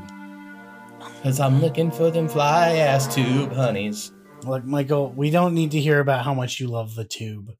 Cause 1.23 1.39
I'm 1.39 1.59
looking 1.59 1.91
for 1.91 2.09
them 2.09 2.29
fly 2.29 2.75
ass 2.75 3.13
tube 3.13 3.51
honeys. 3.51 4.13
Look, 4.43 4.63
Michael, 4.63 5.11
we 5.11 5.29
don't 5.29 5.53
need 5.53 5.71
to 5.71 5.79
hear 5.79 5.99
about 5.99 6.23
how 6.23 6.33
much 6.33 6.59
you 6.59 6.67
love 6.67 6.95
the 6.95 7.03
tube. 7.03 7.51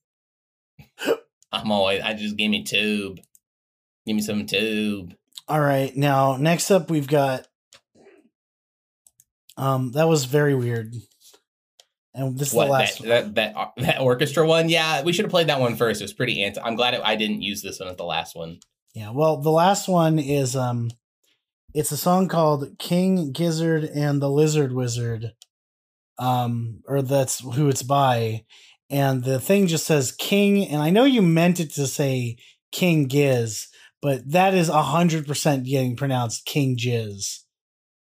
I'm 1.51 1.71
always 1.71 2.01
I 2.01 2.13
just 2.13 2.37
give 2.37 2.49
me 2.49 2.63
tube. 2.63 3.19
Give 4.05 4.15
me 4.15 4.21
some 4.21 4.45
tube. 4.45 5.15
All 5.49 5.59
right, 5.59 5.95
now 5.95 6.37
next 6.37 6.71
up 6.71 6.89
we've 6.89 7.07
got. 7.07 7.47
Um, 9.57 9.91
that 9.93 10.07
was 10.07 10.25
very 10.25 10.53
weird. 10.53 10.93
And 12.13 12.37
this 12.37 12.49
is 12.49 12.53
What 12.53 12.65
the 12.65 12.71
last. 12.71 13.03
that, 13.03 13.35
that 13.35 13.55
that 13.55 13.73
that 13.77 14.01
orchestra 14.01 14.47
one? 14.47 14.69
Yeah, 14.69 15.03
we 15.03 15.13
should 15.13 15.25
have 15.25 15.31
played 15.31 15.47
that 15.47 15.59
one 15.59 15.75
first. 15.75 15.99
It 15.99 16.05
was 16.05 16.13
pretty 16.13 16.43
anti. 16.43 16.61
I'm 16.61 16.75
glad 16.75 16.93
it, 16.93 17.01
I 17.03 17.15
didn't 17.15 17.41
use 17.41 17.61
this 17.61 17.79
one 17.79 17.89
as 17.89 17.97
the 17.97 18.05
last 18.05 18.35
one. 18.35 18.59
Yeah, 18.93 19.11
well, 19.11 19.37
the 19.37 19.51
last 19.51 19.87
one 19.87 20.19
is 20.19 20.55
um 20.55 20.89
it's 21.73 21.91
a 21.91 21.97
song 21.97 22.27
called 22.27 22.77
King 22.79 23.31
Gizzard 23.31 23.83
and 23.83 24.21
the 24.21 24.29
Lizard 24.29 24.73
Wizard. 24.73 25.33
Um 26.19 26.81
or 26.87 27.01
that's 27.01 27.39
who 27.39 27.69
it's 27.69 27.83
by. 27.83 28.45
And 28.89 29.23
the 29.23 29.39
thing 29.39 29.67
just 29.67 29.85
says 29.85 30.11
King 30.11 30.67
and 30.67 30.81
I 30.81 30.89
know 30.89 31.03
you 31.03 31.21
meant 31.21 31.59
it 31.59 31.73
to 31.73 31.87
say 31.87 32.37
King 32.71 33.05
Giz, 33.05 33.67
but 34.01 34.29
that 34.31 34.53
is 34.53 34.69
a 34.69 34.81
hundred 34.81 35.27
percent 35.27 35.65
getting 35.65 35.95
pronounced 35.95 36.45
King 36.45 36.77
Jizz. 36.77 37.39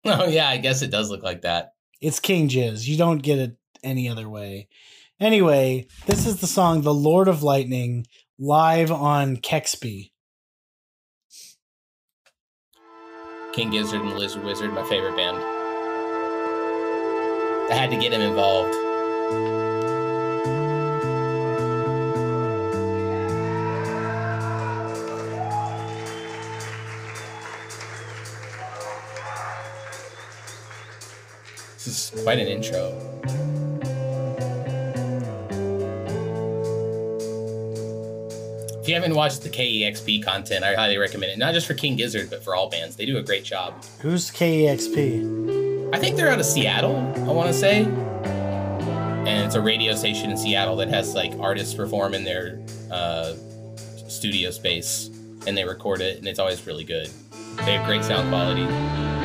Oh 0.06 0.26
yeah, 0.26 0.48
I 0.48 0.56
guess 0.58 0.82
it 0.82 0.92
does 0.92 1.10
look 1.10 1.24
like 1.24 1.42
that. 1.42 1.74
It's 2.00 2.22
King 2.22 2.48
Jizz. 2.48 2.88
You 2.88 2.98
don't 2.98 3.18
get 3.18 3.40
it 3.40 3.58
any 3.84 4.08
other 4.08 4.30
way. 4.30 4.70
Anyway, 5.20 5.88
this 6.06 6.26
is 6.28 6.40
the 6.40 6.48
song 6.48 6.82
The 6.82 6.94
Lord 6.94 7.28
of 7.28 7.44
Lightning 7.44 8.06
live 8.40 8.92
on 8.92 9.38
KEXP. 9.38 10.12
King 13.58 13.72
Gizzard 13.72 14.02
and 14.02 14.14
Lizard 14.14 14.44
Wizard, 14.44 14.72
my 14.72 14.84
favorite 14.84 15.16
band. 15.16 15.38
I 17.72 17.74
had 17.74 17.90
to 17.90 17.98
get 17.98 18.14
him 18.14 18.22
involved. 18.22 18.72
This 31.84 32.14
is 32.14 32.22
quite 32.22 32.38
an 32.38 32.46
intro. 32.46 33.07
If 38.88 38.92
you 38.92 38.96
haven't 38.96 39.16
watched 39.16 39.42
the 39.42 39.50
KEXP 39.50 40.24
content, 40.24 40.64
I 40.64 40.74
highly 40.74 40.98
recommend 40.98 41.34
it. 41.34 41.38
Not 41.38 41.54
just 41.54 41.68
for 41.68 41.74
King 41.74 41.98
Gizzard, 41.98 42.30
but 42.30 42.42
for 42.42 42.56
all 42.56 42.70
bands. 42.70 42.96
They 42.96 43.06
do 43.06 43.18
a 43.18 43.22
great 43.22 43.44
job. 43.44 43.84
Who's 44.00 44.32
KEXP? 44.32 45.94
I 45.94 46.00
think 46.00 46.16
they're 46.16 46.30
out 46.30 46.40
of 46.40 46.46
Seattle, 46.46 46.96
I 46.96 47.34
want 47.34 47.50
to 47.50 47.54
say. 47.54 47.84
And 47.84 49.46
it's 49.46 49.56
a 49.56 49.62
radio 49.62 49.94
station 49.94 50.32
in 50.32 50.38
Seattle 50.38 50.78
that 50.78 50.88
has 50.88 51.14
like 51.14 51.34
artists 51.38 51.74
perform 51.74 52.14
in 52.14 52.24
their 52.24 52.66
uh, 52.90 53.34
studio 54.08 54.52
space 54.52 55.10
and 55.46 55.58
they 55.58 55.66
record 55.66 56.00
it, 56.00 56.20
and 56.20 56.26
it's 56.26 56.40
always 56.40 56.66
really 56.66 56.86
good. 56.86 57.10
They 57.58 57.74
have 57.74 57.86
great 57.86 58.06
sound 58.06 58.30
quality. 58.30 59.17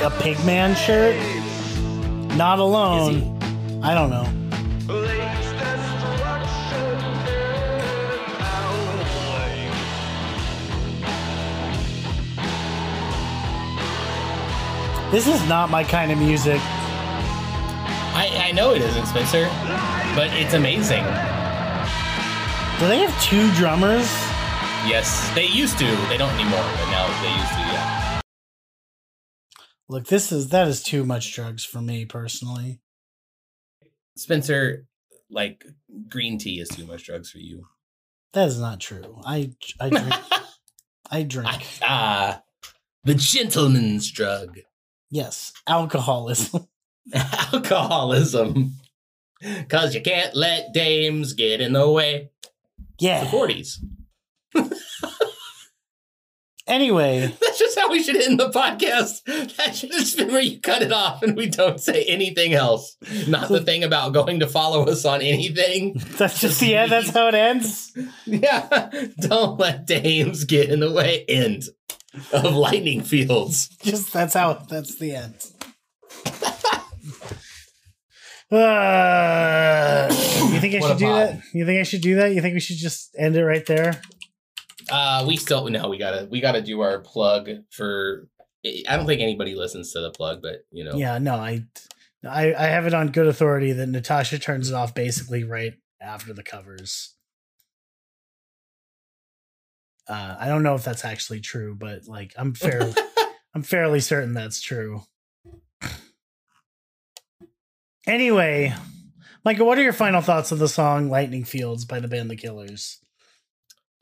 Like 0.00 0.12
a, 0.12 0.22
Pigman 0.22 0.76
shirt? 0.76 1.16
Not 2.36 2.58
alone. 2.58 3.38
I 3.82 3.94
don't 3.94 4.10
know. 4.10 4.24
This 15.10 15.26
is 15.26 15.46
not 15.48 15.70
my 15.70 15.82
kind 15.82 16.12
of 16.12 16.18
music. 16.18 16.60
I, 18.12 18.48
I 18.48 18.52
know 18.52 18.74
it 18.74 18.82
isn't, 18.82 19.06
Spencer, 19.06 19.48
but 20.14 20.30
it's 20.34 20.54
amazing. 20.54 21.02
Do 22.78 22.86
they 22.86 22.98
have 22.98 23.22
two 23.22 23.52
drummers? 23.54 24.06
Yes, 24.86 25.30
they 25.34 25.46
used 25.46 25.78
to. 25.78 25.84
They 26.08 26.16
don't 26.16 26.32
anymore, 26.34 26.62
but 26.62 26.90
now 26.90 27.06
they 27.22 27.30
used 27.36 27.52
to. 27.52 27.58
Yeah. 27.58 27.99
Look, 29.90 30.06
this 30.06 30.30
is 30.30 30.50
that 30.50 30.68
is 30.68 30.84
too 30.84 31.04
much 31.04 31.34
drugs 31.34 31.64
for 31.64 31.80
me 31.80 32.04
personally. 32.04 32.78
Spencer, 34.16 34.86
like 35.28 35.64
green 36.08 36.38
tea 36.38 36.60
is 36.60 36.68
too 36.68 36.86
much 36.86 37.06
drugs 37.06 37.28
for 37.28 37.38
you. 37.38 37.66
That 38.32 38.46
is 38.46 38.60
not 38.60 38.78
true. 38.78 39.20
I 39.24 39.50
I 39.80 39.88
drink. 39.90 40.14
I 41.10 41.22
drink. 41.24 41.66
Ah, 41.82 42.36
uh, 42.36 42.40
the 43.02 43.16
gentleman's 43.16 44.08
drug. 44.12 44.60
Yes, 45.10 45.52
alcoholism. 45.66 46.68
alcoholism. 47.12 48.74
Cause 49.68 49.92
you 49.92 50.02
can't 50.02 50.36
let 50.36 50.72
dames 50.72 51.32
get 51.32 51.60
in 51.60 51.72
the 51.72 51.90
way. 51.90 52.30
Yeah. 53.00 53.24
The 53.24 53.30
40s. 53.30 53.78
Anyway, 56.70 57.26
That's 57.40 57.58
just 57.58 57.78
how 57.78 57.90
we 57.90 58.00
should 58.02 58.16
end 58.16 58.38
the 58.38 58.48
podcast. 58.50 59.24
That 59.56 59.74
should 59.74 59.90
just 59.90 60.16
been 60.16 60.28
where 60.28 60.40
you 60.40 60.60
cut 60.60 60.82
it 60.82 60.92
off 60.92 61.22
and 61.22 61.36
we 61.36 61.48
don't 61.48 61.80
say 61.80 62.04
anything 62.04 62.54
else. 62.54 62.96
Not 63.26 63.48
the 63.48 63.60
thing 63.60 63.82
about 63.82 64.14
going 64.14 64.38
to 64.40 64.46
follow 64.46 64.84
us 64.86 65.04
on 65.04 65.20
anything. 65.20 65.94
that's 66.16 66.40
just 66.40 66.60
the 66.60 66.76
end. 66.76 66.92
That's 66.92 67.10
how 67.10 67.26
it 67.28 67.34
ends. 67.34 67.92
Yeah. 68.24 68.88
Don't 69.18 69.58
let 69.58 69.86
dames 69.86 70.44
get 70.44 70.70
in 70.70 70.78
the 70.80 70.92
way. 70.92 71.24
End 71.28 71.64
of 72.32 72.54
lightning 72.54 73.02
fields. 73.02 73.68
Just 73.82 74.12
that's 74.12 74.34
how. 74.34 74.54
That's 74.54 74.96
the 74.96 75.16
end. 75.16 75.34
Uh, 78.52 80.08
you 80.52 80.60
think 80.60 80.74
I 80.74 80.78
What 80.78 80.88
should 80.88 80.98
do 80.98 81.04
pod. 81.06 81.28
that? 81.28 81.42
You 81.52 81.66
think 81.66 81.80
I 81.80 81.82
should 81.84 82.00
do 82.02 82.14
that? 82.16 82.34
You 82.34 82.40
think 82.42 82.54
we 82.54 82.60
should 82.60 82.76
just 82.78 83.14
end 83.18 83.36
it 83.36 83.44
right 83.44 83.64
there? 83.66 84.00
Uh 84.90 85.24
we 85.26 85.36
still 85.36 85.68
no, 85.68 85.88
we 85.88 85.98
gotta 85.98 86.26
we 86.30 86.40
gotta 86.40 86.60
do 86.62 86.80
our 86.80 87.00
plug 87.00 87.48
for 87.70 88.28
I 88.64 88.96
don't 88.96 89.06
think 89.06 89.22
anybody 89.22 89.54
listens 89.54 89.92
to 89.92 90.00
the 90.00 90.10
plug, 90.10 90.42
but 90.42 90.64
you 90.70 90.84
know. 90.84 90.94
Yeah, 90.94 91.18
no, 91.18 91.34
I, 91.36 91.64
I, 92.28 92.52
I 92.52 92.66
have 92.66 92.86
it 92.86 92.92
on 92.92 93.08
good 93.08 93.26
authority 93.26 93.72
that 93.72 93.86
Natasha 93.86 94.38
turns 94.38 94.70
it 94.70 94.74
off 94.74 94.94
basically 94.94 95.44
right 95.44 95.74
after 96.00 96.34
the 96.34 96.42
covers. 96.42 97.14
Uh, 100.06 100.36
I 100.38 100.48
don't 100.48 100.62
know 100.62 100.74
if 100.74 100.84
that's 100.84 101.04
actually 101.04 101.40
true, 101.40 101.74
but 101.74 102.06
like 102.06 102.34
I'm 102.36 102.52
fairly, 102.52 102.92
I'm 103.54 103.62
fairly 103.62 104.00
certain 104.00 104.34
that's 104.34 104.60
true. 104.60 105.02
Anyway, 108.06 108.74
Michael, 109.44 109.66
what 109.66 109.78
are 109.78 109.82
your 109.82 109.92
final 109.92 110.20
thoughts 110.20 110.52
of 110.52 110.58
the 110.58 110.68
song 110.68 111.10
"Lightning 111.10 111.44
Fields" 111.44 111.84
by 111.84 112.00
the 112.00 112.08
band 112.08 112.30
The 112.30 112.36
Killers? 112.36 112.98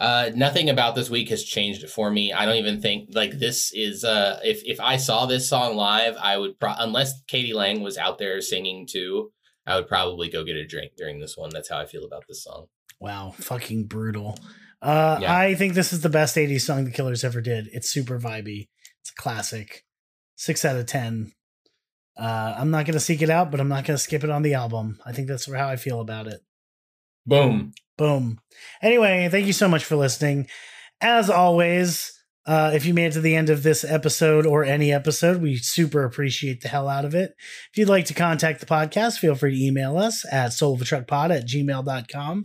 Uh, 0.00 0.30
nothing 0.34 0.70
about 0.70 0.94
this 0.94 1.10
week 1.10 1.28
has 1.30 1.42
changed 1.42 1.82
it 1.82 1.90
for 1.90 2.10
me. 2.10 2.32
I 2.32 2.46
don't 2.46 2.56
even 2.56 2.80
think 2.80 3.10
like 3.14 3.38
this 3.38 3.72
is. 3.74 4.04
Uh, 4.04 4.38
if 4.44 4.62
if 4.64 4.78
I 4.80 4.96
saw 4.96 5.26
this 5.26 5.48
song 5.48 5.74
live, 5.76 6.16
I 6.20 6.38
would 6.38 6.58
pro- 6.60 6.74
unless 6.78 7.20
k.d. 7.26 7.52
lang 7.52 7.80
was 7.82 7.98
out 7.98 8.18
there 8.18 8.40
singing 8.40 8.86
too, 8.88 9.32
I 9.66 9.74
would 9.76 9.88
probably 9.88 10.30
go 10.30 10.44
get 10.44 10.56
a 10.56 10.66
drink 10.66 10.92
during 10.96 11.18
this 11.20 11.36
one. 11.36 11.50
That's 11.52 11.68
how 11.68 11.78
I 11.78 11.86
feel 11.86 12.04
about 12.04 12.24
this 12.28 12.44
song. 12.44 12.66
Wow, 13.00 13.32
fucking 13.36 13.86
brutal. 13.86 14.38
Uh, 14.80 15.18
Yeah. 15.20 15.36
I 15.36 15.54
think 15.56 15.74
this 15.74 15.92
is 15.92 16.02
the 16.02 16.08
best 16.08 16.36
80s 16.36 16.60
song 16.62 16.84
the 16.84 16.90
Killers 16.92 17.24
ever 17.24 17.40
did. 17.40 17.68
It's 17.72 17.90
super 17.90 18.18
vibey. 18.20 18.68
It's 19.00 19.10
a 19.10 19.20
classic. 19.20 19.84
Six 20.36 20.64
out 20.64 20.76
of 20.76 20.86
10. 20.86 21.32
Uh, 22.16 22.54
I'm 22.58 22.70
not 22.70 22.84
going 22.86 22.94
to 22.94 23.00
seek 23.00 23.22
it 23.22 23.30
out, 23.30 23.50
but 23.50 23.60
I'm 23.60 23.68
not 23.68 23.84
going 23.84 23.96
to 23.96 24.02
skip 24.02 24.24
it 24.24 24.30
on 24.30 24.42
the 24.42 24.54
album. 24.54 24.98
I 25.04 25.12
think 25.12 25.28
that's 25.28 25.52
how 25.52 25.68
I 25.68 25.76
feel 25.76 26.00
about 26.00 26.26
it. 26.28 26.40
Boom. 27.28 27.72
Boom. 27.96 28.40
Anyway, 28.80 29.28
thank 29.30 29.46
you 29.46 29.52
so 29.52 29.68
much 29.68 29.84
for 29.84 29.96
listening. 29.96 30.48
As 31.00 31.28
always, 31.28 32.18
uh, 32.46 32.70
if 32.72 32.86
you 32.86 32.94
made 32.94 33.06
it 33.08 33.12
to 33.12 33.20
the 33.20 33.36
end 33.36 33.50
of 33.50 33.62
this 33.62 33.84
episode 33.84 34.46
or 34.46 34.64
any 34.64 34.90
episode, 34.90 35.42
we 35.42 35.56
super 35.56 36.04
appreciate 36.04 36.62
the 36.62 36.68
hell 36.68 36.88
out 36.88 37.04
of 37.04 37.14
it. 37.14 37.34
If 37.70 37.76
you'd 37.76 37.90
like 37.90 38.06
to 38.06 38.14
contact 38.14 38.60
the 38.60 38.66
podcast, 38.66 39.18
feel 39.18 39.34
free 39.34 39.54
to 39.54 39.64
email 39.64 39.98
us 39.98 40.24
at 40.32 40.52
soulofatruckpod 40.52 41.36
at 41.36 41.46
gmail.com. 41.46 42.44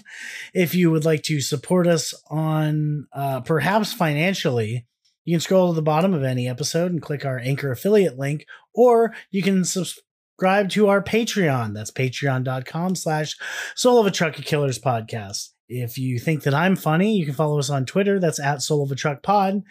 If 0.53 0.75
you 0.75 0.91
would 0.91 1.05
like 1.05 1.23
to 1.23 1.39
support 1.39 1.87
us 1.87 2.13
on 2.29 3.07
uh, 3.13 3.39
perhaps 3.41 3.93
financially, 3.93 4.85
you 5.23 5.35
can 5.35 5.39
scroll 5.39 5.69
to 5.69 5.75
the 5.75 5.81
bottom 5.81 6.13
of 6.13 6.23
any 6.23 6.49
episode 6.49 6.91
and 6.91 7.01
click 7.01 7.23
our 7.25 7.39
Anchor 7.39 7.71
affiliate 7.71 8.19
link, 8.19 8.45
or 8.73 9.15
you 9.31 9.41
can 9.41 9.63
subscribe 9.63 10.02
to 10.39 10.87
our 10.87 11.03
Patreon. 11.03 11.73
That's 11.73 11.91
patreon.com 11.91 12.95
slash 12.95 13.37
Soul 13.75 13.99
of 13.99 14.05
a 14.05 14.11
Truck 14.11 14.35
Killers 14.35 14.79
podcast. 14.79 15.49
If 15.69 15.97
you 15.97 16.19
think 16.19 16.43
that 16.43 16.53
I'm 16.53 16.75
funny, 16.75 17.15
you 17.15 17.25
can 17.25 17.33
follow 17.33 17.59
us 17.59 17.69
on 17.69 17.85
Twitter. 17.85 18.19
That's 18.19 18.39
at 18.39 18.61
Soul 18.61 18.83
of 18.83 18.91
a 18.91 18.95
Truck 18.95 19.23
Pod. 19.23 19.63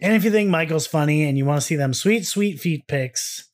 And 0.00 0.14
if 0.14 0.24
you 0.24 0.30
think 0.30 0.48
Michael's 0.50 0.86
funny 0.86 1.24
and 1.24 1.36
you 1.36 1.44
want 1.44 1.60
to 1.60 1.66
see 1.66 1.76
them 1.76 1.92
sweet, 1.92 2.24
sweet 2.26 2.60
feet 2.60 2.86
pics, 2.86 3.48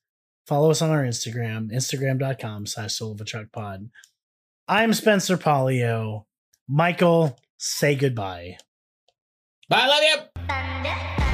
follow 0.46 0.70
us 0.70 0.82
on 0.82 0.90
our 0.90 1.02
Instagram, 1.02 1.72
instagram.com 1.72 2.66
slash 2.66 2.94
Soul 2.94 3.12
of 3.12 3.20
a 3.20 3.24
Truck 3.24 3.50
Pod. 3.52 3.88
I'm 4.68 4.92
Spencer 4.92 5.38
Polio. 5.38 6.24
Michael, 6.68 7.38
say 7.56 7.94
goodbye. 7.94 8.58
Bye. 9.68 9.86
Love 9.86 10.02
you. 10.48 11.33